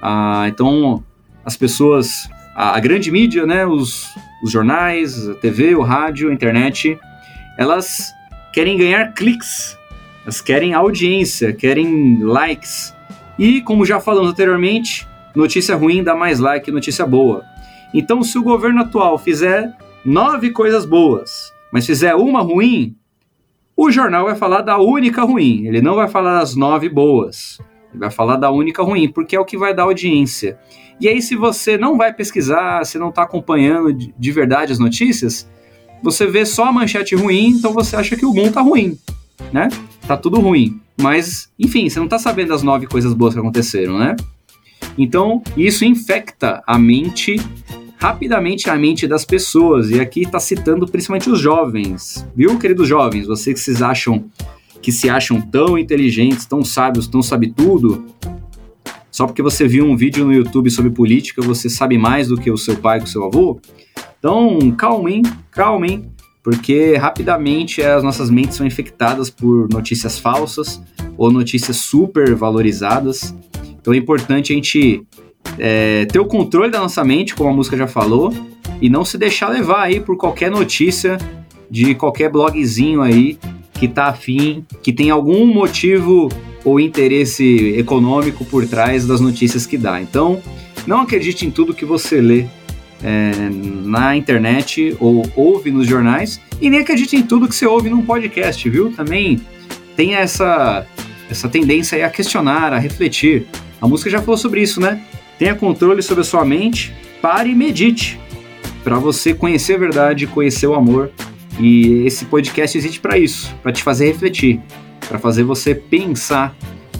Ah, 0.00 0.44
então, 0.48 1.02
as 1.44 1.56
pessoas, 1.56 2.28
a, 2.54 2.76
a, 2.76 2.80
grande 2.80 3.10
mídia, 3.10 3.46
né, 3.46 3.66
os, 3.66 4.06
os 4.42 4.50
jornais, 4.50 5.28
a 5.28 5.34
TV, 5.34 5.74
o 5.74 5.82
rádio, 5.82 6.28
a 6.28 6.32
internet, 6.32 6.98
elas 7.56 8.12
querem 8.52 8.76
ganhar 8.76 9.14
cliques, 9.14 9.76
elas 10.22 10.40
querem 10.40 10.74
audiência, 10.74 11.52
querem 11.52 12.22
likes. 12.22 12.94
E, 13.38 13.62
como 13.62 13.86
já 13.86 13.98
falamos 14.00 14.30
anteriormente, 14.30 15.08
notícia 15.34 15.74
ruim 15.74 16.02
dá 16.02 16.14
mais 16.14 16.38
like 16.38 16.70
notícia 16.70 17.06
boa. 17.06 17.42
Então, 17.94 18.22
se 18.22 18.36
o 18.38 18.42
governo 18.42 18.82
atual 18.82 19.18
fizer 19.18 19.72
nove 20.04 20.50
coisas 20.50 20.84
boas, 20.84 21.52
mas 21.72 21.86
fizer 21.86 22.14
uma 22.14 22.40
ruim, 22.40 22.94
o 23.80 23.92
jornal 23.92 24.24
vai 24.24 24.34
falar 24.34 24.62
da 24.62 24.76
única 24.76 25.22
ruim, 25.22 25.68
ele 25.68 25.80
não 25.80 25.94
vai 25.94 26.08
falar 26.08 26.40
das 26.40 26.56
nove 26.56 26.88
boas. 26.88 27.60
Ele 27.90 28.00
vai 28.00 28.10
falar 28.10 28.34
da 28.34 28.50
única 28.50 28.82
ruim, 28.82 29.08
porque 29.08 29.36
é 29.36 29.40
o 29.40 29.44
que 29.44 29.56
vai 29.56 29.72
dar 29.72 29.84
audiência. 29.84 30.58
E 31.00 31.06
aí, 31.06 31.22
se 31.22 31.36
você 31.36 31.78
não 31.78 31.96
vai 31.96 32.12
pesquisar, 32.12 32.84
se 32.84 32.98
não 32.98 33.10
está 33.10 33.22
acompanhando 33.22 33.94
de 33.94 34.32
verdade 34.32 34.72
as 34.72 34.80
notícias, 34.80 35.48
você 36.02 36.26
vê 36.26 36.44
só 36.44 36.64
a 36.64 36.72
manchete 36.72 37.14
ruim, 37.14 37.50
então 37.50 37.72
você 37.72 37.94
acha 37.94 38.16
que 38.16 38.26
o 38.26 38.34
mundo 38.34 38.50
tá 38.50 38.60
ruim, 38.60 38.98
né? 39.52 39.68
Tá 40.08 40.16
tudo 40.16 40.40
ruim. 40.40 40.80
Mas, 41.00 41.48
enfim, 41.56 41.88
você 41.88 42.00
não 42.00 42.08
tá 42.08 42.18
sabendo 42.18 42.48
das 42.48 42.64
nove 42.64 42.88
coisas 42.88 43.14
boas 43.14 43.32
que 43.32 43.38
aconteceram, 43.38 43.96
né? 43.96 44.16
Então, 44.98 45.40
isso 45.56 45.84
infecta 45.84 46.64
a 46.66 46.76
mente 46.76 47.36
rapidamente 47.98 48.70
a 48.70 48.76
mente 48.76 49.06
das 49.06 49.24
pessoas. 49.24 49.90
E 49.90 50.00
aqui 50.00 50.22
está 50.22 50.40
citando 50.40 50.86
principalmente 50.86 51.28
os 51.28 51.38
jovens. 51.38 52.26
Viu, 52.34 52.58
queridos 52.58 52.88
jovens? 52.88 53.26
Vocês 53.26 53.58
que 53.58 53.60
vocês 53.60 53.82
acham 53.82 54.24
que 54.80 54.92
se 54.92 55.10
acham 55.10 55.40
tão 55.40 55.76
inteligentes, 55.76 56.46
tão 56.46 56.64
sábios, 56.64 57.08
tão 57.08 57.20
sabe 57.20 57.52
tudo, 57.52 58.06
só 59.10 59.26
porque 59.26 59.42
você 59.42 59.66
viu 59.66 59.84
um 59.84 59.96
vídeo 59.96 60.24
no 60.24 60.32
YouTube 60.32 60.70
sobre 60.70 60.92
política, 60.92 61.42
você 61.42 61.68
sabe 61.68 61.98
mais 61.98 62.28
do 62.28 62.38
que 62.38 62.48
o 62.48 62.56
seu 62.56 62.76
pai, 62.76 63.00
o 63.00 63.06
seu 63.06 63.24
avô? 63.24 63.60
Então, 64.16 64.70
calmem, 64.78 65.22
calmem, 65.50 66.08
porque 66.42 66.94
rapidamente 66.94 67.82
as 67.82 68.04
nossas 68.04 68.30
mentes 68.30 68.56
são 68.56 68.64
infectadas 68.64 69.28
por 69.28 69.68
notícias 69.68 70.20
falsas 70.20 70.80
ou 71.16 71.32
notícias 71.32 71.78
super 71.78 72.36
valorizadas. 72.36 73.34
Então 73.80 73.92
é 73.92 73.96
importante 73.96 74.52
a 74.52 74.54
gente 74.54 75.02
é, 75.58 76.04
ter 76.06 76.18
o 76.18 76.26
controle 76.26 76.70
da 76.70 76.80
nossa 76.80 77.04
mente, 77.04 77.34
como 77.34 77.50
a 77.50 77.52
música 77.52 77.76
já 77.76 77.86
falou, 77.86 78.32
e 78.80 78.88
não 78.88 79.04
se 79.04 79.18
deixar 79.18 79.48
levar 79.48 79.82
aí 79.82 80.00
por 80.00 80.16
qualquer 80.16 80.50
notícia 80.50 81.18
de 81.70 81.94
qualquer 81.94 82.30
blogzinho 82.30 83.02
aí 83.02 83.38
que 83.72 83.86
tá 83.86 84.06
afim, 84.06 84.64
que 84.82 84.92
tem 84.92 85.10
algum 85.10 85.46
motivo 85.46 86.28
ou 86.64 86.80
interesse 86.80 87.74
econômico 87.76 88.44
por 88.44 88.66
trás 88.66 89.06
das 89.06 89.20
notícias 89.20 89.66
que 89.66 89.78
dá. 89.78 90.00
Então, 90.00 90.40
não 90.86 91.00
acredite 91.00 91.46
em 91.46 91.50
tudo 91.50 91.74
que 91.74 91.84
você 91.84 92.20
lê 92.20 92.46
é, 93.02 93.32
na 93.84 94.16
internet 94.16 94.96
ou 94.98 95.24
ouve 95.36 95.70
nos 95.70 95.86
jornais 95.86 96.40
e 96.60 96.68
nem 96.68 96.80
acredite 96.80 97.14
em 97.16 97.22
tudo 97.22 97.48
que 97.48 97.54
você 97.54 97.66
ouve 97.66 97.88
num 97.88 98.02
podcast, 98.02 98.68
viu? 98.68 98.90
Também 98.92 99.40
tem 99.96 100.14
essa, 100.14 100.86
essa 101.30 101.48
tendência 101.48 102.04
a 102.04 102.10
questionar, 102.10 102.72
a 102.72 102.78
refletir. 102.78 103.46
A 103.80 103.86
música 103.86 104.10
já 104.10 104.20
falou 104.20 104.36
sobre 104.36 104.60
isso, 104.60 104.80
né? 104.80 105.00
Tenha 105.38 105.54
controle 105.54 106.02
sobre 106.02 106.22
a 106.22 106.24
sua 106.24 106.44
mente, 106.44 106.92
pare 107.22 107.50
e 107.50 107.54
medite 107.54 108.18
para 108.82 108.98
você 108.98 109.32
conhecer 109.32 109.74
a 109.74 109.78
verdade, 109.78 110.26
conhecer 110.26 110.66
o 110.66 110.74
amor. 110.74 111.12
E 111.60 112.04
esse 112.04 112.24
podcast 112.24 112.76
existe 112.76 112.98
para 112.98 113.16
isso, 113.16 113.54
para 113.62 113.70
te 113.70 113.82
fazer 113.82 114.06
refletir, 114.06 114.60
para 115.08 115.18
fazer 115.18 115.44
você 115.44 115.74
pensar 115.74 116.56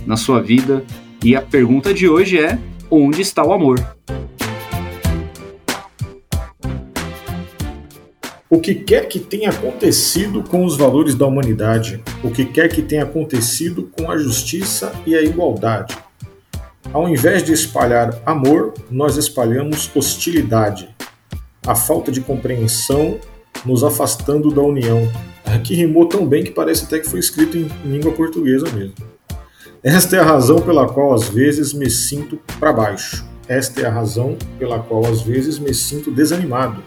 na 0.07 0.16
sua 0.16 0.41
vida. 0.41 0.84
E 1.24 1.34
a 1.34 1.43
pergunta 1.43 1.93
de 1.93 2.09
hoje 2.09 2.39
é: 2.39 2.57
onde 2.89 3.20
está 3.20 3.45
o 3.45 3.53
amor? 3.53 3.84
O 8.51 8.61
que 8.61 8.76
quer 8.76 9.09
que 9.09 9.18
tenha 9.18 9.51
acontecido 9.51 10.43
com 10.43 10.64
os 10.64 10.76
valores 10.76 11.14
da 11.14 11.26
humanidade, 11.26 12.03
o 12.22 12.30
que 12.30 12.45
quer 12.45 12.68
que 12.68 12.82
tenha 12.82 13.03
acontecido 13.03 13.91
com 13.99 14.11
a 14.11 14.16
justiça 14.16 14.93
e 15.07 15.14
a 15.14 15.22
igualdade, 15.22 15.95
ao 16.93 17.09
invés 17.09 17.43
de 17.43 17.53
espalhar 17.53 18.20
amor, 18.24 18.74
nós 18.91 19.16
espalhamos 19.16 19.91
hostilidade, 19.95 20.89
a 21.66 21.74
falta 21.74 22.11
de 22.11 22.20
compreensão 22.20 23.18
nos 23.64 23.84
afastando 23.84 24.51
da 24.51 24.62
união. 24.62 25.11
Aqui 25.45 25.74
rimou 25.74 26.07
tão 26.07 26.26
bem 26.26 26.45
que 26.45 26.51
parece 26.51 26.84
até 26.84 26.99
que 26.99 27.09
foi 27.09 27.20
escrito 27.20 27.57
em 27.57 27.68
língua 27.84 28.12
portuguesa 28.12 28.66
mesmo. 28.72 28.95
Esta 29.82 30.16
é 30.16 30.20
a 30.20 30.24
razão 30.24 30.61
pela 30.61 30.89
qual 30.89 31.14
às 31.14 31.28
vezes 31.28 31.72
me 31.72 31.91
sinto 31.91 32.39
para 32.59 32.72
baixo. 32.72 33.24
Esta 33.47 33.82
é 33.82 33.86
a 33.86 33.91
razão 33.91 34.36
pela 34.59 34.78
qual 34.78 35.07
às 35.07 35.22
vezes 35.22 35.59
me 35.59 35.72
sinto 35.72 36.11
desanimado. 36.11 36.82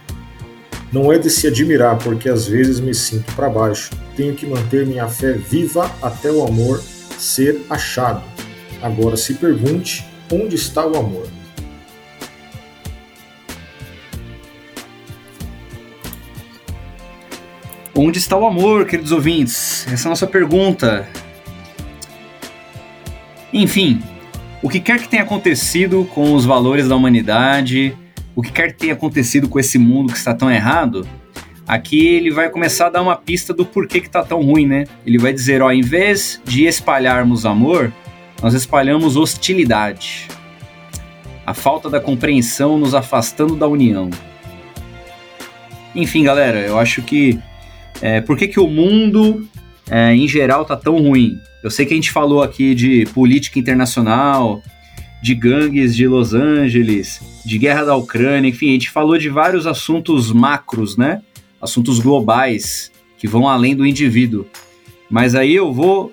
Não 0.91 1.12
é 1.12 1.18
de 1.18 1.30
se 1.30 1.47
admirar, 1.47 1.97
porque 1.97 2.28
às 2.28 2.45
vezes 2.45 2.80
me 2.80 2.93
sinto 2.93 3.34
para 3.34 3.49
baixo. 3.49 3.91
Tenho 4.16 4.36
que 4.36 4.45
manter 4.45 4.86
minha 4.86 5.08
fé 5.08 5.34
viva 5.34 5.89
até 6.02 6.30
o 6.30 6.45
amor 6.45 6.82
ser 7.18 7.62
achado. 7.70 8.30
Agora 8.82 9.15
se 9.15 9.36
pergunte: 9.36 10.05
onde 10.32 10.55
está 10.55 10.86
o 10.86 10.97
amor? 10.97 11.27
Onde 17.93 18.17
está 18.17 18.38
o 18.38 18.47
amor, 18.47 18.86
queridos 18.86 19.11
ouvintes? 19.11 19.86
Essa 19.91 20.05
é 20.05 20.07
a 20.07 20.09
nossa 20.09 20.25
pergunta. 20.25 21.07
Enfim, 23.53 24.01
o 24.63 24.69
que 24.69 24.79
quer 24.79 24.99
que 24.99 25.09
tenha 25.09 25.23
acontecido 25.23 26.07
com 26.13 26.34
os 26.34 26.45
valores 26.45 26.88
da 26.88 26.95
humanidade, 26.95 27.95
o 28.34 28.41
que 28.41 28.51
quer 28.51 28.71
que 28.71 28.79
tenha 28.79 28.93
acontecido 28.93 29.49
com 29.49 29.59
esse 29.59 29.77
mundo 29.77 30.11
que 30.11 30.17
está 30.17 30.34
tão 30.34 30.49
errado, 30.49 31.05
aqui 31.67 32.07
ele 32.07 32.32
vai 32.32 32.49
começar 32.49 32.88
a 32.88 32.89
dar 32.89 33.01
uma 33.01 33.15
pista 33.15 33.53
do 33.53 33.65
porquê 33.65 33.99
que 33.99 34.07
está 34.07 34.23
tão 34.23 34.41
ruim, 34.41 34.65
né? 34.65 34.86
Ele 35.05 35.17
vai 35.17 35.34
dizer, 35.34 35.61
ó, 35.61 35.69
em 35.69 35.82
vez 35.82 36.41
de 36.45 36.65
espalharmos 36.65 37.45
amor, 37.45 37.91
nós 38.41 38.53
espalhamos 38.53 39.15
hostilidade. 39.15 40.27
A 41.45 41.53
falta 41.53 41.89
da 41.89 41.99
compreensão 41.99 42.77
nos 42.77 42.93
afastando 42.93 43.55
da 43.55 43.67
união. 43.67 44.09
Enfim, 45.93 46.23
galera, 46.23 46.59
eu 46.59 46.79
acho 46.79 47.01
que 47.01 47.39
é, 48.01 48.21
por 48.21 48.37
que, 48.37 48.47
que 48.47 48.59
o 48.59 48.67
mundo 48.67 49.47
é, 49.89 50.13
em 50.15 50.27
geral 50.27 50.65
tá 50.65 50.75
tão 50.75 50.97
ruim? 50.97 51.37
Eu 51.63 51.69
sei 51.69 51.85
que 51.85 51.93
a 51.93 51.95
gente 51.95 52.11
falou 52.11 52.41
aqui 52.41 52.73
de 52.73 53.05
política 53.13 53.59
internacional, 53.59 54.63
de 55.21 55.35
gangues 55.35 55.95
de 55.95 56.07
Los 56.07 56.33
Angeles, 56.33 57.21
de 57.45 57.57
guerra 57.59 57.83
da 57.83 57.95
Ucrânia, 57.95 58.49
enfim, 58.49 58.69
a 58.69 58.73
gente 58.73 58.89
falou 58.89 59.17
de 59.17 59.29
vários 59.29 59.67
assuntos 59.67 60.31
macros, 60.31 60.97
né? 60.97 61.21
Assuntos 61.61 61.99
globais 61.99 62.91
que 63.17 63.27
vão 63.27 63.47
além 63.47 63.75
do 63.75 63.85
indivíduo. 63.85 64.47
Mas 65.07 65.35
aí 65.35 65.53
eu 65.53 65.71
vou, 65.71 66.11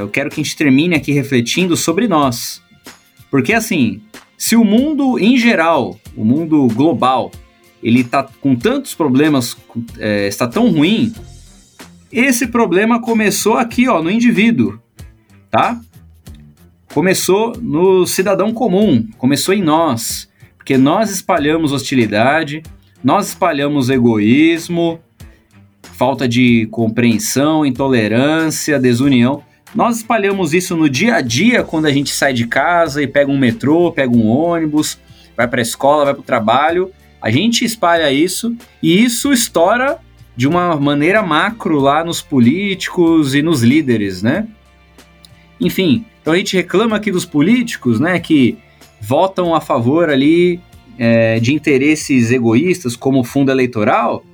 eu 0.00 0.08
quero 0.08 0.30
que 0.30 0.40
a 0.40 0.42
gente 0.42 0.56
termine 0.56 0.94
aqui 0.94 1.12
refletindo 1.12 1.76
sobre 1.76 2.08
nós. 2.08 2.62
Porque 3.30 3.52
assim, 3.52 4.00
se 4.36 4.56
o 4.56 4.64
mundo 4.64 5.18
em 5.18 5.36
geral, 5.36 5.98
o 6.16 6.24
mundo 6.24 6.66
global, 6.68 7.30
ele 7.82 8.04
tá 8.04 8.28
com 8.40 8.54
tantos 8.54 8.94
problemas, 8.94 9.56
é, 9.98 10.26
está 10.28 10.46
tão 10.46 10.70
ruim, 10.70 11.12
esse 12.12 12.46
problema 12.46 13.00
começou 13.00 13.56
aqui, 13.56 13.88
ó, 13.88 14.02
no 14.02 14.10
indivíduo, 14.10 14.78
tá? 15.50 15.80
Começou 16.92 17.54
no 17.60 18.06
cidadão 18.06 18.52
comum, 18.52 19.08
começou 19.16 19.54
em 19.54 19.62
nós, 19.62 20.28
porque 20.58 20.76
nós 20.76 21.10
espalhamos 21.10 21.72
hostilidade, 21.72 22.62
nós 23.02 23.28
espalhamos 23.28 23.88
egoísmo, 23.88 25.00
falta 25.82 26.28
de 26.28 26.66
compreensão, 26.70 27.64
intolerância, 27.64 28.78
desunião. 28.78 29.42
Nós 29.74 29.98
espalhamos 29.98 30.52
isso 30.52 30.76
no 30.76 30.88
dia 30.88 31.16
a 31.16 31.20
dia 31.20 31.64
quando 31.64 31.86
a 31.86 31.92
gente 31.92 32.12
sai 32.12 32.32
de 32.32 32.46
casa 32.46 33.02
e 33.02 33.06
pega 33.06 33.30
um 33.30 33.38
metrô, 33.38 33.90
pega 33.90 34.14
um 34.14 34.28
ônibus, 34.28 34.98
vai 35.36 35.48
para 35.48 35.60
a 35.60 35.62
escola, 35.62 36.04
vai 36.04 36.14
para 36.14 36.20
o 36.20 36.24
trabalho. 36.24 36.90
A 37.20 37.30
gente 37.30 37.64
espalha 37.64 38.12
isso 38.12 38.54
e 38.82 39.02
isso 39.02 39.32
estoura 39.32 39.98
de 40.36 40.46
uma 40.46 40.76
maneira 40.76 41.22
macro 41.22 41.78
lá 41.78 42.04
nos 42.04 42.20
políticos 42.20 43.34
e 43.34 43.42
nos 43.42 43.62
líderes, 43.62 44.22
né? 44.22 44.46
Enfim, 45.60 46.04
então 46.20 46.34
a 46.34 46.36
gente 46.36 46.56
reclama 46.56 46.96
aqui 46.96 47.10
dos 47.10 47.24
políticos, 47.24 48.00
né, 48.00 48.18
que 48.18 48.58
votam 49.00 49.54
a 49.54 49.60
favor 49.60 50.10
ali 50.10 50.60
é, 50.98 51.38
de 51.38 51.54
interesses 51.54 52.30
egoístas, 52.30 52.96
como 52.96 53.22
fundo 53.22 53.50
eleitoral, 53.50 54.24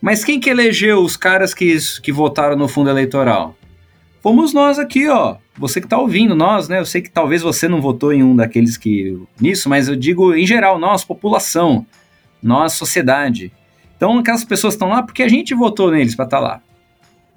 mas 0.00 0.24
quem 0.24 0.38
que 0.38 0.50
elegeu 0.50 1.02
os 1.02 1.16
caras 1.16 1.52
que, 1.52 1.76
que 2.02 2.12
votaram 2.12 2.56
no 2.56 2.68
fundo 2.68 2.90
eleitoral? 2.90 3.56
Fomos 4.26 4.52
nós 4.52 4.76
aqui, 4.76 5.06
ó. 5.06 5.36
Você 5.56 5.80
que 5.80 5.86
tá 5.86 5.96
ouvindo, 5.96 6.34
nós, 6.34 6.68
né? 6.68 6.80
Eu 6.80 6.84
sei 6.84 7.00
que 7.00 7.08
talvez 7.08 7.42
você 7.42 7.68
não 7.68 7.80
votou 7.80 8.12
em 8.12 8.24
um 8.24 8.34
daqueles 8.34 8.76
que. 8.76 9.22
nisso, 9.40 9.68
mas 9.68 9.86
eu 9.86 9.94
digo 9.94 10.34
em 10.34 10.44
geral, 10.44 10.80
nós, 10.80 11.04
população, 11.04 11.86
nós, 12.42 12.72
sociedade. 12.72 13.52
Então 13.96 14.18
aquelas 14.18 14.42
pessoas 14.42 14.74
estão 14.74 14.88
lá 14.88 15.00
porque 15.00 15.22
a 15.22 15.28
gente 15.28 15.54
votou 15.54 15.92
neles 15.92 16.16
para 16.16 16.24
estar 16.24 16.38
tá 16.38 16.42
lá. 16.42 16.60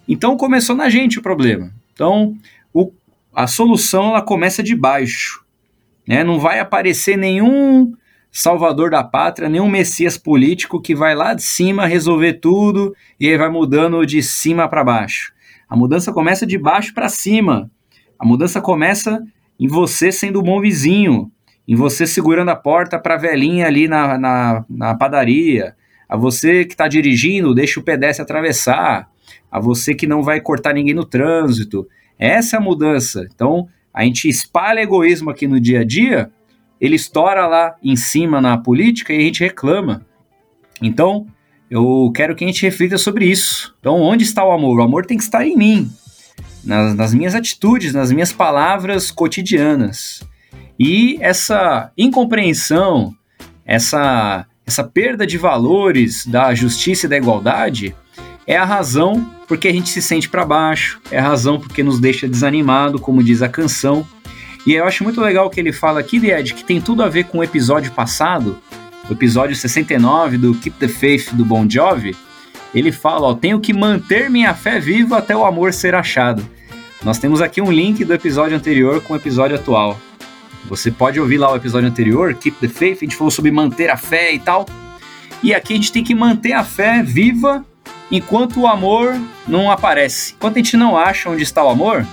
Então 0.07 0.35
começou 0.35 0.75
na 0.75 0.89
gente 0.89 1.19
o 1.19 1.21
problema. 1.21 1.71
Então 1.93 2.35
o, 2.73 2.91
a 3.35 3.45
solução 3.45 4.09
ela 4.09 4.23
começa 4.23 4.63
de 4.63 4.75
baixo. 4.75 5.45
Né? 6.07 6.23
Não 6.23 6.39
vai 6.39 6.59
aparecer 6.59 7.15
nenhum 7.15 7.93
salvador 8.31 8.89
da 8.89 9.03
pátria, 9.03 9.47
nenhum 9.47 9.69
messias 9.69 10.17
político 10.17 10.81
que 10.81 10.95
vai 10.95 11.13
lá 11.13 11.35
de 11.35 11.43
cima 11.43 11.85
resolver 11.85 12.39
tudo 12.39 12.95
e 13.19 13.29
aí 13.29 13.37
vai 13.37 13.49
mudando 13.49 14.03
de 14.07 14.23
cima 14.23 14.67
para 14.67 14.83
baixo. 14.83 15.37
A 15.69 15.75
mudança 15.75 16.11
começa 16.11 16.47
de 16.47 16.57
baixo 16.57 16.93
para 16.93 17.07
cima. 17.07 17.69
A 18.17 18.25
mudança 18.25 18.59
começa 18.59 19.23
em 19.59 19.67
você 19.67 20.11
sendo 20.11 20.39
um 20.39 20.43
bom 20.43 20.59
vizinho, 20.59 21.31
em 21.67 21.75
você 21.75 22.07
segurando 22.07 22.49
a 22.49 22.55
porta 22.55 22.97
para 22.97 23.13
a 23.13 23.19
velhinha 23.19 23.67
ali 23.67 23.87
na, 23.87 24.17
na, 24.17 24.65
na 24.67 24.95
padaria, 24.95 25.75
a 26.07 26.17
você 26.17 26.65
que 26.65 26.73
está 26.73 26.87
dirigindo, 26.87 27.53
deixa 27.53 27.79
o 27.79 27.83
pedestre 27.83 28.23
atravessar, 28.23 29.07
a 29.51 29.59
você 29.59 29.93
que 29.93 30.07
não 30.07 30.23
vai 30.23 30.41
cortar 30.41 30.73
ninguém 30.73 30.95
no 30.95 31.05
trânsito. 31.05 31.87
Essa 32.17 32.55
é 32.55 32.59
a 32.59 32.61
mudança. 32.61 33.27
Então, 33.33 33.67
a 33.93 34.03
gente 34.03 34.27
espalha 34.27 34.81
egoísmo 34.81 35.29
aqui 35.29 35.47
no 35.47 35.59
dia 35.59 35.81
a 35.81 35.83
dia, 35.83 36.31
ele 36.81 36.95
estoura 36.95 37.45
lá 37.45 37.75
em 37.83 37.95
cima 37.95 38.41
na 38.41 38.57
política 38.57 39.13
e 39.13 39.17
a 39.17 39.21
gente 39.21 39.43
reclama. 39.43 40.05
Então, 40.81 41.27
eu 41.69 42.11
quero 42.15 42.35
que 42.35 42.43
a 42.43 42.47
gente 42.47 42.61
reflita 42.63 42.97
sobre 42.97 43.25
isso. 43.25 43.75
Então, 43.79 43.95
onde 44.01 44.23
está 44.23 44.43
o 44.43 44.51
amor? 44.51 44.79
O 44.79 44.83
amor 44.83 45.05
tem 45.05 45.17
que 45.17 45.23
estar 45.23 45.45
em 45.45 45.55
mim, 45.55 45.91
nas, 46.63 46.95
nas 46.95 47.13
minhas 47.13 47.35
atitudes, 47.35 47.93
nas 47.93 48.11
minhas 48.11 48.31
palavras 48.31 49.11
cotidianas. 49.11 50.21
E 50.79 51.17
essa 51.21 51.91
incompreensão, 51.97 53.13
essa 53.65 54.45
essa 54.69 54.83
perda 54.83 55.25
de 55.25 55.35
valores 55.35 56.27
da 56.27 56.53
justiça 56.53 57.07
e 57.07 57.09
da 57.09 57.17
igualdade 57.17 57.95
é 58.45 58.55
a 58.55 58.63
razão 58.63 59.27
porque 59.47 59.67
a 59.67 59.73
gente 59.73 59.89
se 59.89 59.99
sente 59.99 60.29
para 60.29 60.45
baixo, 60.45 61.01
é 61.09 61.17
a 61.17 61.23
razão 61.23 61.59
porque 61.59 61.81
nos 61.81 61.99
deixa 61.99 62.27
desanimado, 62.27 62.99
como 62.99 63.23
diz 63.23 63.41
a 63.41 63.49
canção. 63.49 64.07
E 64.67 64.73
eu 64.73 64.85
acho 64.85 65.03
muito 65.03 65.19
legal 65.19 65.49
que 65.49 65.59
ele 65.59 65.73
fala 65.73 65.99
aqui, 65.99 66.17
Ed, 66.17 66.53
que 66.53 66.63
tem 66.63 66.79
tudo 66.79 67.01
a 67.01 67.09
ver 67.09 67.23
com 67.25 67.39
o 67.39 67.43
episódio 67.43 67.91
passado, 67.93 68.59
o 69.09 69.13
episódio 69.13 69.55
69 69.55 70.37
do 70.37 70.53
Keep 70.53 70.77
the 70.77 70.87
Faith 70.87 71.33
do 71.33 71.43
Bon 71.43 71.67
Jovi. 71.67 72.15
Ele 72.73 72.91
fala, 72.91 73.27
ó, 73.27 73.33
tenho 73.33 73.59
que 73.59 73.73
manter 73.73 74.29
minha 74.29 74.53
fé 74.53 74.79
viva 74.79 75.17
até 75.17 75.35
o 75.35 75.43
amor 75.43 75.73
ser 75.73 75.95
achado. 75.95 76.47
Nós 77.03 77.17
temos 77.17 77.41
aqui 77.41 77.61
um 77.61 77.71
link 77.71 78.05
do 78.05 78.13
episódio 78.13 78.55
anterior 78.55 79.01
com 79.01 79.13
o 79.13 79.17
episódio 79.17 79.55
atual. 79.55 79.99
Você 80.65 80.91
pode 80.91 81.19
ouvir 81.19 81.37
lá 81.37 81.51
o 81.51 81.55
episódio 81.55 81.89
anterior, 81.89 82.35
Keep 82.35 82.57
the 82.59 82.67
Faith, 82.67 82.97
a 82.97 83.05
gente 83.05 83.15
falou 83.15 83.31
sobre 83.31 83.49
manter 83.49 83.89
a 83.89 83.97
fé 83.97 84.33
e 84.33 84.39
tal. 84.39 84.67
E 85.41 85.53
aqui 85.53 85.73
a 85.73 85.75
gente 85.77 85.91
tem 85.91 86.03
que 86.03 86.13
manter 86.13 86.53
a 86.53 86.63
fé 86.63 87.01
viva 87.01 87.65
enquanto 88.11 88.59
o 88.59 88.67
amor 88.67 89.19
não 89.47 89.71
aparece. 89.71 90.33
Enquanto 90.37 90.55
a 90.57 90.59
gente 90.59 90.77
não 90.77 90.97
acha 90.97 91.29
onde 91.29 91.41
está 91.41 91.63
o 91.63 91.69
amor, 91.69 92.05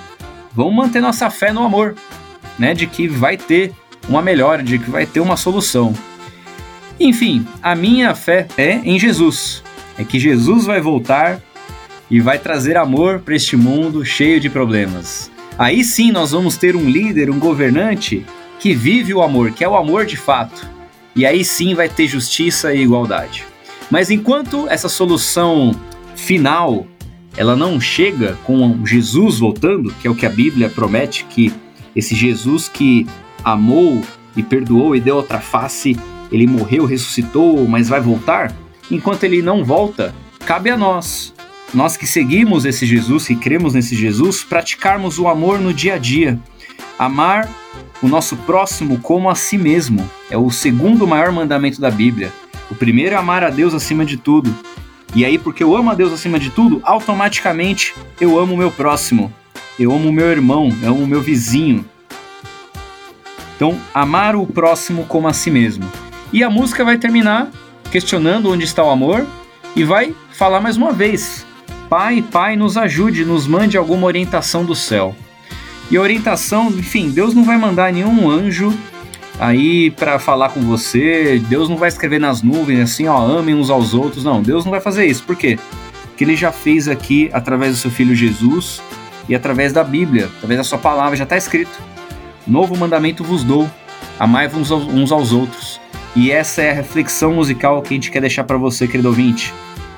vamos 0.54 0.74
manter 0.74 1.00
nossa 1.00 1.28
fé 1.28 1.52
no 1.52 1.64
amor, 1.64 1.94
né? 2.58 2.72
De 2.72 2.86
que 2.86 3.08
vai 3.08 3.36
ter 3.36 3.72
uma 4.08 4.22
melhora, 4.22 4.62
de 4.62 4.78
que 4.78 4.88
vai 4.88 5.04
ter 5.04 5.20
uma 5.20 5.36
solução. 5.36 5.92
Enfim, 6.98 7.46
a 7.62 7.74
minha 7.74 8.14
fé 8.14 8.46
é 8.56 8.80
em 8.84 8.98
Jesus. 8.98 9.62
É 9.98 10.04
que 10.04 10.18
Jesus 10.18 10.64
vai 10.64 10.80
voltar 10.80 11.40
e 12.10 12.20
vai 12.20 12.38
trazer 12.38 12.76
amor 12.76 13.20
para 13.20 13.34
este 13.34 13.56
mundo 13.56 14.04
cheio 14.04 14.40
de 14.40 14.48
problemas. 14.48 15.30
Aí 15.58 15.84
sim 15.84 16.12
nós 16.12 16.32
vamos 16.32 16.56
ter 16.56 16.76
um 16.76 16.88
líder, 16.88 17.30
um 17.30 17.38
governante 17.38 18.24
que 18.58 18.74
vive 18.74 19.12
o 19.14 19.22
amor, 19.22 19.50
que 19.50 19.64
é 19.64 19.68
o 19.68 19.76
amor 19.76 20.06
de 20.06 20.16
fato. 20.16 20.68
E 21.14 21.24
aí 21.24 21.44
sim 21.44 21.74
vai 21.74 21.88
ter 21.88 22.06
justiça 22.06 22.74
e 22.74 22.82
igualdade. 22.82 23.44
Mas 23.90 24.10
enquanto 24.10 24.68
essa 24.68 24.88
solução 24.88 25.74
final 26.14 26.86
ela 27.36 27.54
não 27.54 27.78
chega 27.78 28.38
com 28.44 28.84
Jesus 28.86 29.38
voltando, 29.38 29.92
que 30.00 30.08
é 30.08 30.10
o 30.10 30.14
que 30.14 30.24
a 30.24 30.30
Bíblia 30.30 30.70
promete 30.70 31.24
que 31.24 31.52
esse 31.94 32.14
Jesus 32.14 32.68
que 32.68 33.06
amou 33.44 34.02
e 34.34 34.42
perdoou 34.42 34.96
e 34.96 35.00
deu 35.00 35.16
outra 35.16 35.38
face, 35.38 35.96
ele 36.30 36.46
morreu, 36.46 36.84
ressuscitou, 36.84 37.66
mas 37.66 37.88
vai 37.88 38.00
voltar. 38.00 38.52
Enquanto 38.90 39.24
ele 39.24 39.42
não 39.42 39.64
volta, 39.64 40.14
cabe 40.44 40.70
a 40.70 40.76
nós, 40.76 41.34
nós 41.74 41.96
que 41.96 42.06
seguimos 42.06 42.64
esse 42.64 42.86
Jesus, 42.86 43.26
que 43.26 43.36
cremos 43.36 43.74
nesse 43.74 43.96
Jesus, 43.96 44.44
praticarmos 44.44 45.18
o 45.18 45.28
amor 45.28 45.58
no 45.58 45.74
dia 45.74 45.94
a 45.94 45.98
dia. 45.98 46.38
Amar 46.98 47.48
o 48.02 48.08
nosso 48.08 48.36
próximo 48.36 48.98
como 49.00 49.28
a 49.28 49.34
si 49.34 49.58
mesmo 49.58 50.08
é 50.30 50.36
o 50.36 50.50
segundo 50.50 51.06
maior 51.06 51.32
mandamento 51.32 51.80
da 51.80 51.90
Bíblia. 51.90 52.32
O 52.70 52.74
primeiro 52.74 53.14
é 53.14 53.18
amar 53.18 53.44
a 53.44 53.50
Deus 53.50 53.74
acima 53.74 54.04
de 54.04 54.16
tudo. 54.16 54.54
E 55.14 55.24
aí, 55.24 55.38
porque 55.38 55.62
eu 55.62 55.76
amo 55.76 55.90
a 55.90 55.94
Deus 55.94 56.12
acima 56.12 56.38
de 56.38 56.50
tudo, 56.50 56.80
automaticamente 56.82 57.94
eu 58.20 58.38
amo 58.38 58.54
o 58.54 58.56
meu 58.58 58.70
próximo. 58.70 59.32
Eu 59.78 59.92
amo 59.92 60.08
o 60.08 60.12
meu 60.12 60.26
irmão, 60.26 60.74
eu 60.82 60.90
amo 60.90 61.04
o 61.04 61.06
meu 61.06 61.20
vizinho. 61.20 61.84
Então, 63.54 63.78
amar 63.92 64.36
o 64.36 64.46
próximo 64.46 65.04
como 65.04 65.28
a 65.28 65.32
si 65.32 65.50
mesmo. 65.50 65.90
E 66.36 66.44
a 66.44 66.50
música 66.50 66.84
vai 66.84 66.98
terminar 66.98 67.48
questionando 67.90 68.52
onde 68.52 68.62
está 68.62 68.84
o 68.84 68.90
amor 68.90 69.26
e 69.74 69.82
vai 69.82 70.14
falar 70.32 70.60
mais 70.60 70.76
uma 70.76 70.92
vez: 70.92 71.46
Pai, 71.88 72.22
Pai, 72.30 72.56
nos 72.56 72.76
ajude, 72.76 73.24
nos 73.24 73.46
mande 73.46 73.78
alguma 73.78 74.06
orientação 74.06 74.62
do 74.62 74.74
céu. 74.74 75.16
E 75.90 75.96
a 75.96 76.00
orientação, 76.02 76.68
enfim, 76.68 77.08
Deus 77.08 77.32
não 77.32 77.42
vai 77.42 77.56
mandar 77.56 77.90
nenhum 77.90 78.28
anjo 78.28 78.70
aí 79.40 79.90
para 79.92 80.18
falar 80.18 80.50
com 80.50 80.60
você, 80.60 81.42
Deus 81.48 81.70
não 81.70 81.78
vai 81.78 81.88
escrever 81.88 82.20
nas 82.20 82.42
nuvens 82.42 82.80
assim, 82.80 83.08
ó, 83.08 83.16
amem 83.16 83.54
uns 83.54 83.70
aos 83.70 83.94
outros. 83.94 84.22
Não, 84.22 84.42
Deus 84.42 84.62
não 84.62 84.70
vai 84.70 84.80
fazer 84.82 85.06
isso. 85.06 85.22
Por 85.22 85.36
quê? 85.36 85.58
Porque 86.08 86.22
ele 86.22 86.36
já 86.36 86.52
fez 86.52 86.86
aqui 86.86 87.30
através 87.32 87.72
do 87.72 87.78
seu 87.78 87.90
filho 87.90 88.14
Jesus 88.14 88.82
e 89.26 89.34
através 89.34 89.72
da 89.72 89.82
Bíblia, 89.82 90.26
através 90.36 90.58
da 90.58 90.64
sua 90.64 90.76
palavra, 90.76 91.16
já 91.16 91.24
está 91.24 91.38
escrito. 91.38 91.80
Novo 92.46 92.76
mandamento 92.76 93.24
vos 93.24 93.42
dou, 93.42 93.66
amai-vos 94.20 94.70
uns 94.70 95.10
aos 95.10 95.32
outros. 95.32 95.75
E 96.16 96.32
essa 96.32 96.62
é 96.62 96.70
a 96.70 96.74
reflexão 96.74 97.34
musical 97.34 97.82
que 97.82 97.92
a 97.92 97.96
gente 97.96 98.10
quer 98.10 98.20
deixar 98.20 98.42
para 98.44 98.56
você, 98.56 98.88
querido 98.88 99.08
ouvinte. 99.08 99.52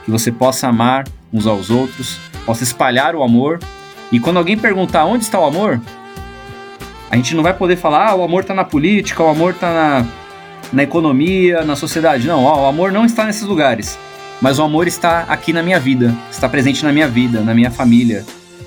Que 0.05 0.11
você 0.11 0.33
possa 0.33 0.66
amar 0.66 1.07
uns 1.33 1.47
aos 1.47 1.71
outros, 1.71 2.19
possa 2.45 2.64
espalhar 2.64 3.14
o 3.14 3.23
amor. 3.23 3.61
E 4.11 4.19
quando 4.19 4.39
alguém 4.39 4.59
perguntar 4.59 5.05
onde 5.05 5.23
está 5.23 5.39
o 5.39 5.45
amor, 5.45 5.81
a 7.09 7.14
gente 7.14 7.37
não 7.37 7.43
vai 7.45 7.55
poder 7.55 7.77
falar, 7.77 8.09
ah, 8.09 8.14
o 8.16 8.25
amor 8.25 8.43
está 8.43 8.53
na 8.53 8.64
política, 8.64 9.23
o 9.23 9.29
amor 9.29 9.53
está 9.53 9.73
na, 9.73 10.07
na 10.73 10.83
economia, 10.83 11.64
na 11.64 11.77
sociedade. 11.77 12.27
Não, 12.27 12.43
ó, 12.43 12.64
o 12.64 12.66
amor 12.66 12.91
não 12.91 13.05
está 13.05 13.25
nesses 13.25 13.45
lugares. 13.45 13.97
Mas 14.41 14.59
o 14.59 14.62
amor 14.62 14.89
está 14.89 15.21
aqui 15.21 15.53
na 15.53 15.62
minha 15.62 15.79
vida, 15.79 16.12
está 16.33 16.49
presente 16.49 16.85
na 16.85 16.93
minha 16.93 17.07
vida, 17.07 17.43
na 17.43 17.55
minha 17.55 17.71
família. 17.71 18.25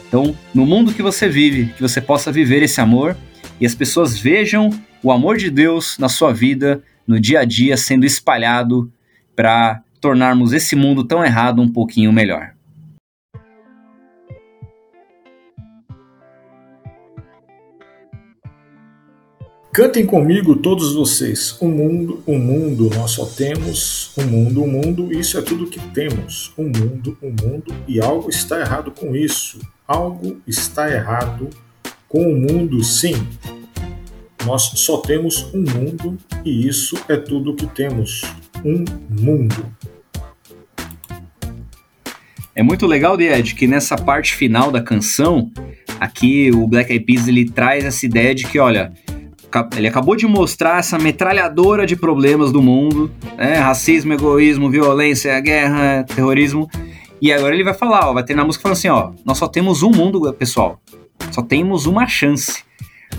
Então, 0.08 0.34
no 0.54 0.66
mundo 0.66 0.94
que 0.94 1.02
você 1.02 1.28
vive, 1.28 1.74
que 1.74 1.82
você 1.82 2.00
possa 2.00 2.32
viver 2.32 2.64
esse 2.64 2.80
amor 2.80 3.16
e 3.60 3.66
as 3.66 3.76
pessoas 3.76 4.18
vejam 4.18 4.70
o 5.04 5.12
amor 5.12 5.38
de 5.38 5.50
Deus 5.50 5.98
na 5.98 6.08
sua 6.08 6.34
vida 6.34 6.82
no 7.08 7.20
dia 7.20 7.42
a 7.42 7.46
dia 7.46 7.78
sendo 7.78 8.06
espalhado 8.06 8.92
para 9.36 9.84
tornarmos 10.00 10.54
esse 10.54 10.76
mundo 10.76 11.04
tão 11.04 11.24
errado 11.24 11.62
um 11.62 11.72
pouquinho 11.72 12.12
melhor. 12.12 12.54
Cantem 19.74 20.06
comigo 20.06 20.58
todos 20.58 20.94
vocês. 20.94 21.56
O 21.62 21.66
mundo, 21.66 22.22
o 22.26 22.38
mundo, 22.38 22.90
nós 22.94 23.12
só 23.12 23.26
temos 23.26 24.12
o 24.18 24.22
mundo, 24.24 24.64
o 24.64 24.68
mundo, 24.68 25.14
isso 25.14 25.38
é 25.38 25.42
tudo 25.42 25.66
que 25.68 25.80
temos. 25.92 26.52
O 26.58 26.64
mundo, 26.64 27.18
o 27.22 27.28
mundo, 27.28 27.74
e 27.88 28.02
algo 28.02 28.30
está 28.30 28.60
errado 28.60 28.92
com 28.92 29.16
isso. 29.16 29.60
Algo 29.88 30.42
está 30.46 30.92
errado 30.92 31.50
com 32.10 32.34
o 32.34 32.36
mundo, 32.36 32.84
sim. 32.84 33.16
Nós 34.46 34.72
só 34.76 34.98
temos 34.98 35.54
um 35.54 35.60
mundo 35.60 36.18
e 36.44 36.68
isso 36.68 36.98
é 37.08 37.16
tudo 37.16 37.56
que 37.56 37.68
temos. 37.68 38.24
Um 38.66 38.84
mundo. 39.10 39.66
É 42.54 42.64
muito 42.64 42.86
legal, 42.86 43.20
Ed, 43.20 43.56
que 43.56 43.66
nessa 43.66 43.96
parte 43.96 44.34
final 44.34 44.72
da 44.72 44.82
canção, 44.82 45.52
aqui 46.00 46.52
o 46.52 46.68
Black 46.68 46.92
Eyed 46.92 47.06
Peas 47.06 47.28
ele 47.28 47.50
traz 47.50 47.86
essa 47.86 48.06
ideia 48.06 48.36
de 48.36 48.46
que, 48.46 48.60
olha, 48.60 48.92
ele 49.76 49.88
acabou 49.88 50.16
de 50.16 50.28
mostrar 50.28 50.80
essa 50.80 50.98
metralhadora 50.98 51.86
de 51.86 51.96
problemas 51.96 52.52
do 52.52 52.62
mundo, 52.62 53.12
né? 53.38 53.56
racismo, 53.56 54.14
egoísmo, 54.14 54.70
violência, 54.70 55.40
guerra, 55.40 56.04
terrorismo, 56.04 56.70
e 57.22 57.32
agora 57.32 57.54
ele 57.54 57.64
vai 57.64 57.74
falar, 57.74 58.10
ó, 58.10 58.14
vai 58.14 58.24
ter 58.24 58.36
na 58.36 58.44
música 58.44 58.64
falando 58.64 58.78
assim, 58.78 58.90
ó, 58.90 59.12
nós 59.24 59.38
só 59.38 59.48
temos 59.48 59.84
um 59.84 59.92
mundo, 59.92 60.34
pessoal, 60.34 60.82
só 61.32 61.42
temos 61.42 61.86
uma 61.86 62.08
chance. 62.08 62.64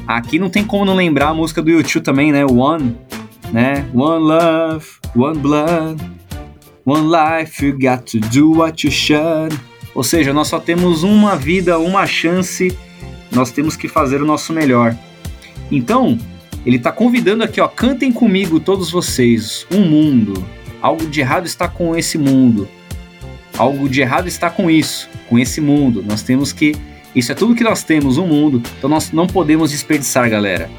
Aqui 0.07 0.39
não 0.39 0.51
tem 0.51 0.65
como 0.65 0.85
não 0.85 0.95
lembrar 0.95 1.29
a 1.29 1.35
música 1.35 1.63
do 1.63 1.71
YouTube 1.71 2.03
também, 2.03 2.33
né? 2.33 2.45
One, 2.45 2.97
né? 3.53 3.87
One 3.95 4.25
love, 4.25 4.87
one 5.15 5.39
blood, 5.39 6.03
one 6.85 7.09
life, 7.09 7.65
you 7.65 7.73
got 7.73 8.05
to 8.11 8.19
do 8.19 8.59
what 8.59 8.87
you 8.87 8.93
should. 8.93 9.59
Ou 9.95 10.03
seja, 10.03 10.33
nós 10.33 10.49
só 10.49 10.59
temos 10.59 11.03
uma 11.03 11.37
vida, 11.37 11.79
uma 11.79 12.07
chance, 12.07 12.77
nós 13.31 13.51
temos 13.51 13.77
que 13.77 13.89
fazer 13.89 14.23
o 14.23 14.27
nosso 14.27 14.53
melhor. 14.53 14.97
Então, 15.71 16.19
ele 16.67 16.77
está 16.77 16.91
convidando 16.91 17.45
aqui, 17.45 17.61
ó, 17.61 17.69
cantem 17.69 18.13
comigo 18.13 18.59
todos 18.59 18.91
vocês, 18.91 19.67
um 19.71 19.81
mundo. 19.81 20.45
Algo 20.81 21.07
de 21.07 21.21
errado 21.21 21.47
está 21.47 21.69
com 21.69 21.97
esse 21.97 22.19
mundo. 22.19 22.69
Algo 23.57 23.89
de 23.89 24.01
errado 24.01 24.27
está 24.27 24.51
com 24.51 24.71
isso, 24.71 25.09
com 25.29 25.39
esse 25.39 25.61
mundo. 25.61 26.03
Nós 26.07 26.23
temos 26.23 26.53
que 26.53 26.75
isso 27.15 27.31
é 27.31 27.35
tudo 27.35 27.55
que 27.55 27.65
nós 27.65 27.83
temos, 27.83 28.17
um 28.17 28.27
mundo, 28.27 28.63
então 28.79 28.89
nós 28.89 29.13
não 29.13 29.27
podemos 29.27 29.71
desperdiçar, 29.71 30.31
galera. 30.31 30.71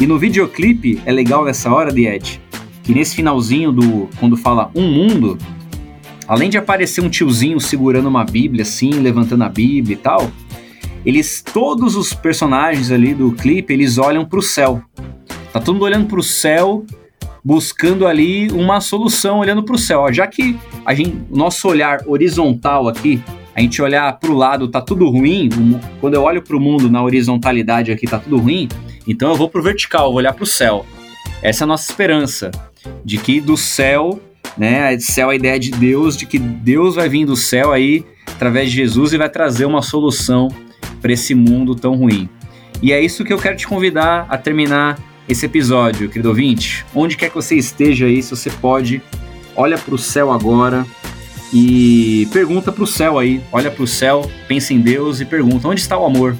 E 0.00 0.06
no 0.06 0.18
videoclipe 0.18 1.00
é 1.04 1.12
legal 1.12 1.44
nessa 1.44 1.72
hora, 1.72 1.92
de 1.92 2.06
Ed, 2.06 2.40
que 2.82 2.94
nesse 2.94 3.16
finalzinho 3.16 3.72
do 3.72 4.08
quando 4.18 4.36
fala 4.36 4.70
um 4.74 4.88
mundo, 4.88 5.36
além 6.28 6.48
de 6.48 6.56
aparecer 6.56 7.02
um 7.02 7.10
tiozinho 7.10 7.60
segurando 7.60 8.08
uma 8.08 8.24
Bíblia 8.24 8.62
assim, 8.62 8.90
levantando 8.92 9.44
a 9.44 9.48
Bíblia 9.48 9.94
e 9.94 9.96
tal, 9.96 10.30
eles 11.04 11.42
todos 11.42 11.96
os 11.96 12.14
personagens 12.14 12.90
ali 12.90 13.12
do 13.14 13.32
clipe, 13.32 13.72
eles 13.72 13.98
olham 13.98 14.24
para 14.24 14.38
o 14.38 14.42
céu. 14.42 14.82
Tá 15.52 15.58
todo 15.58 15.74
mundo 15.74 15.84
olhando 15.84 16.06
para 16.06 16.20
o 16.20 16.22
céu, 16.22 16.84
buscando 17.44 18.06
ali 18.06 18.50
uma 18.52 18.80
solução, 18.80 19.38
olhando 19.38 19.62
para 19.62 19.74
o 19.74 19.78
céu. 19.78 20.00
Ó, 20.00 20.12
já 20.12 20.26
que 20.26 20.56
a 20.84 20.94
gente, 20.94 21.18
nosso 21.30 21.66
olhar 21.68 22.00
horizontal 22.06 22.86
aqui 22.86 23.20
a 23.60 23.62
gente 23.62 23.82
olhar 23.82 24.10
para 24.18 24.30
o 24.30 24.34
lado 24.34 24.68
tá 24.68 24.80
tudo 24.80 25.08
ruim, 25.10 25.50
quando 26.00 26.14
eu 26.14 26.22
olho 26.22 26.40
para 26.40 26.56
o 26.56 26.60
mundo 26.60 26.90
na 26.90 27.02
horizontalidade 27.02 27.92
aqui 27.92 28.06
tá 28.06 28.18
tudo 28.18 28.38
ruim, 28.38 28.66
então 29.06 29.28
eu 29.28 29.36
vou 29.36 29.50
para 29.50 29.60
o 29.60 29.62
vertical, 29.62 30.08
vou 30.08 30.16
olhar 30.16 30.32
para 30.32 30.44
o 30.44 30.46
céu. 30.46 30.86
Essa 31.42 31.64
é 31.64 31.66
a 31.66 31.68
nossa 31.68 31.90
esperança, 31.90 32.50
de 33.04 33.18
que 33.18 33.38
do 33.38 33.58
céu, 33.58 34.18
né, 34.56 34.98
céu 34.98 35.28
é 35.30 35.32
a 35.34 35.36
ideia 35.36 35.60
de 35.60 35.70
Deus, 35.72 36.16
de 36.16 36.24
que 36.24 36.38
Deus 36.38 36.94
vai 36.94 37.08
vir 37.08 37.26
do 37.26 37.36
céu 37.36 37.70
aí 37.70 38.02
através 38.26 38.70
de 38.70 38.76
Jesus 38.76 39.12
e 39.12 39.18
vai 39.18 39.28
trazer 39.28 39.66
uma 39.66 39.82
solução 39.82 40.48
para 41.02 41.12
esse 41.12 41.34
mundo 41.34 41.74
tão 41.74 41.94
ruim. 41.96 42.30
E 42.80 42.92
é 42.92 43.00
isso 43.02 43.24
que 43.24 43.32
eu 43.32 43.38
quero 43.38 43.58
te 43.58 43.66
convidar 43.66 44.26
a 44.30 44.38
terminar 44.38 44.98
esse 45.28 45.44
episódio, 45.44 46.08
querido 46.08 46.30
ouvinte. 46.30 46.84
Onde 46.94 47.14
quer 47.14 47.28
que 47.28 47.34
você 47.34 47.56
esteja 47.56 48.06
aí, 48.06 48.22
se 48.22 48.30
você 48.30 48.48
pode, 48.48 49.02
olha 49.54 49.76
para 49.76 49.94
o 49.94 49.98
céu 49.98 50.32
agora 50.32 50.86
e 51.52 52.28
pergunta 52.32 52.70
para 52.70 52.84
o 52.84 52.86
céu 52.86 53.18
aí, 53.18 53.40
olha 53.50 53.70
para 53.70 53.82
o 53.82 53.86
céu, 53.86 54.28
pensa 54.46 54.72
em 54.72 54.80
Deus 54.80 55.20
e 55.20 55.24
pergunta 55.24 55.66
onde 55.66 55.80
está 55.80 55.98
o 55.98 56.06
amor 56.06 56.36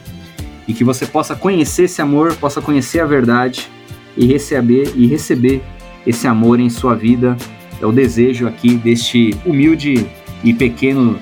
e 0.69 0.73
que 0.73 0.85
você 0.85 1.05
possa 1.05 1.35
conhecer 1.35 1.85
esse 1.85 2.01
amor, 2.01 2.37
possa 2.37 2.61
conhecer 2.61 3.01
a 3.01 3.07
verdade 3.07 3.69
e 4.17 4.25
receber 4.27 4.93
e 4.95 5.07
receber 5.07 5.61
esse 6.07 6.29
amor 6.29 6.61
em 6.61 6.71
sua 6.71 6.95
vida. 6.95 7.37
É 7.83 7.87
o 7.87 7.91
desejo 7.91 8.47
aqui 8.47 8.77
deste 8.77 9.35
humilde 9.45 10.07
e 10.45 10.55
pequeno 10.55 11.19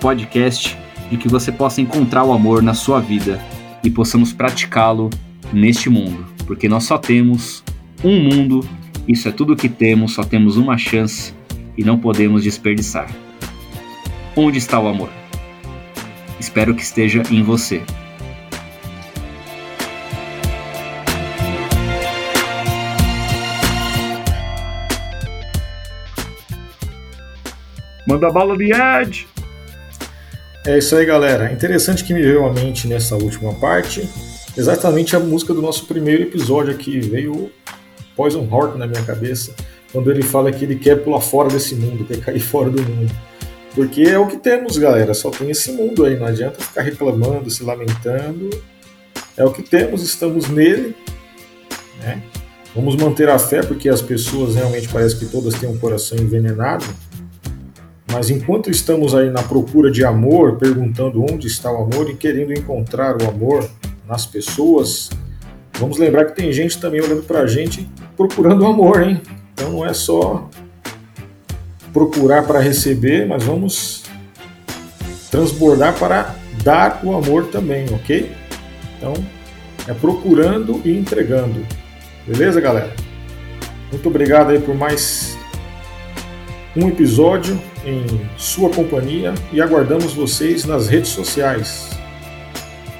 podcast 0.00 0.76
de 1.10 1.16
que 1.16 1.28
você 1.28 1.50
possa 1.50 1.80
encontrar 1.80 2.24
o 2.24 2.32
amor 2.32 2.62
na 2.62 2.74
sua 2.74 3.00
vida 3.00 3.40
e 3.82 3.90
possamos 3.90 4.34
praticá-lo 4.34 5.08
neste 5.50 5.88
mundo, 5.88 6.26
porque 6.46 6.68
nós 6.68 6.84
só 6.84 6.98
temos 6.98 7.62
um 8.02 8.20
mundo, 8.20 8.68
isso 9.08 9.28
é 9.28 9.32
tudo 9.32 9.56
que 9.56 9.68
temos, 9.68 10.12
só 10.12 10.24
temos 10.24 10.56
uma 10.56 10.76
chance 10.76 11.32
e 11.76 11.84
não 11.84 11.98
podemos 11.98 12.42
desperdiçar. 12.42 13.08
Onde 14.36 14.58
está 14.58 14.78
o 14.80 14.88
amor? 14.88 15.10
Espero 16.38 16.74
que 16.74 16.82
esteja 16.82 17.22
em 17.30 17.42
você. 17.42 17.82
Manda 28.06 28.30
bala 28.30 28.56
de 28.56 28.70
Ed! 28.72 29.26
É 30.66 30.78
isso 30.78 30.94
aí, 30.96 31.04
galera. 31.06 31.52
Interessante 31.52 32.04
que 32.04 32.12
me 32.12 32.22
veio 32.22 32.44
à 32.46 32.52
mente 32.52 32.86
nessa 32.86 33.16
última 33.16 33.54
parte 33.54 34.08
exatamente 34.56 35.16
a 35.16 35.20
música 35.20 35.52
do 35.52 35.60
nosso 35.60 35.86
primeiro 35.86 36.22
episódio 36.22 36.72
aqui. 36.72 37.00
Veio 37.00 37.50
Poison 38.14 38.48
Heart 38.50 38.76
na 38.76 38.86
minha 38.86 39.02
cabeça 39.02 39.54
quando 39.94 40.10
ele 40.10 40.22
fala 40.22 40.50
que 40.50 40.64
ele 40.64 40.74
quer 40.74 40.96
pular 40.96 41.20
fora 41.20 41.48
desse 41.48 41.76
mundo, 41.76 42.04
quer 42.04 42.18
cair 42.18 42.40
fora 42.42 42.68
do 42.68 42.82
mundo. 42.82 43.14
Porque 43.76 44.02
é 44.02 44.18
o 44.18 44.26
que 44.26 44.36
temos, 44.36 44.76
galera. 44.76 45.14
Só 45.14 45.30
tem 45.30 45.50
esse 45.50 45.70
mundo 45.70 46.04
aí. 46.04 46.18
Não 46.18 46.26
adianta 46.26 46.60
ficar 46.60 46.82
reclamando, 46.82 47.48
se 47.48 47.62
lamentando. 47.62 48.50
É 49.36 49.44
o 49.44 49.52
que 49.52 49.62
temos, 49.62 50.02
estamos 50.02 50.48
nele. 50.48 50.96
Né? 52.00 52.20
Vamos 52.74 52.96
manter 52.96 53.28
a 53.28 53.38
fé, 53.38 53.62
porque 53.62 53.88
as 53.88 54.02
pessoas 54.02 54.56
realmente 54.56 54.88
parece 54.88 55.16
que 55.16 55.26
todas 55.26 55.54
têm 55.54 55.68
um 55.68 55.78
coração 55.78 56.18
envenenado. 56.18 56.84
Mas 58.12 58.30
enquanto 58.30 58.70
estamos 58.70 59.14
aí 59.14 59.30
na 59.30 59.44
procura 59.44 59.92
de 59.92 60.04
amor, 60.04 60.56
perguntando 60.56 61.22
onde 61.22 61.46
está 61.46 61.70
o 61.70 61.84
amor 61.84 62.10
e 62.10 62.16
querendo 62.16 62.52
encontrar 62.52 63.20
o 63.22 63.28
amor 63.28 63.68
nas 64.08 64.26
pessoas, 64.26 65.08
vamos 65.78 65.98
lembrar 65.98 66.24
que 66.24 66.34
tem 66.34 66.52
gente 66.52 66.80
também 66.80 67.00
olhando 67.00 67.22
para 67.22 67.40
a 67.40 67.46
gente 67.46 67.88
procurando 68.16 68.66
amor, 68.66 69.02
hein? 69.02 69.20
Então 69.54 69.70
não 69.70 69.86
é 69.86 69.94
só 69.94 70.48
procurar 71.92 72.42
para 72.42 72.58
receber, 72.58 73.26
mas 73.26 73.44
vamos 73.44 74.02
transbordar 75.30 75.94
para 75.98 76.34
dar 76.62 77.00
o 77.04 77.16
amor 77.16 77.46
também, 77.46 77.86
ok? 77.94 78.34
Então 78.98 79.14
é 79.86 79.94
procurando 79.94 80.80
e 80.84 80.96
entregando. 80.96 81.64
Beleza, 82.26 82.60
galera? 82.60 82.92
Muito 83.92 84.08
obrigado 84.08 84.50
aí 84.50 84.60
por 84.60 84.74
mais 84.74 85.38
um 86.76 86.88
episódio 86.88 87.60
em 87.84 88.04
sua 88.36 88.70
companhia 88.70 89.32
e 89.52 89.60
aguardamos 89.60 90.14
vocês 90.14 90.64
nas 90.64 90.88
redes 90.88 91.10
sociais. 91.10 91.90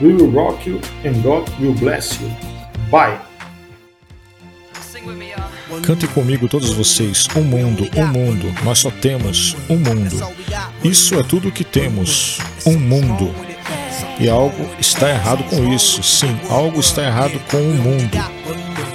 We 0.01 0.13
will 0.13 0.31
rock 0.31 0.69
you 0.69 0.81
and 1.05 1.21
God 1.23 1.49
will 1.61 1.75
bless 1.75 2.21
you. 2.23 2.31
Bye! 2.91 3.19
Cantem 5.83 6.09
comigo 6.11 6.49
todos 6.49 6.73
vocês. 6.73 7.27
Um 7.37 7.43
mundo, 7.43 7.89
um 7.97 8.07
mundo. 8.07 8.55
Nós 8.65 8.79
só 8.79 8.91
temos 8.91 9.57
um 9.69 9.77
mundo. 9.77 10.35
Isso 10.83 11.19
é 11.19 11.23
tudo 11.23 11.53
que 11.53 11.65
temos. 11.65 12.39
Um 12.67 12.79
mundo. 12.79 13.35
E 14.19 14.29
algo 14.29 14.69
está 14.79 15.11
errado 15.11 15.45
com 15.45 15.73
isso. 15.73 16.03
Sim, 16.03 16.39
algo 16.49 16.81
está 16.81 17.03
errado 17.03 17.41
com 17.51 17.59
o 17.59 17.75
mundo. 17.75 18.19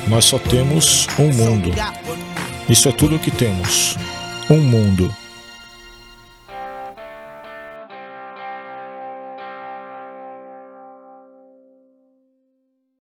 Nós 0.07 0.25
só 0.25 0.39
temos 0.39 1.07
um 1.19 1.31
mundo. 1.33 1.71
Isso 2.69 2.89
é 2.89 2.91
tudo 2.91 3.15
o 3.15 3.19
que 3.19 3.31
temos. 3.31 3.97
Um 4.49 4.61
mundo. 4.61 5.13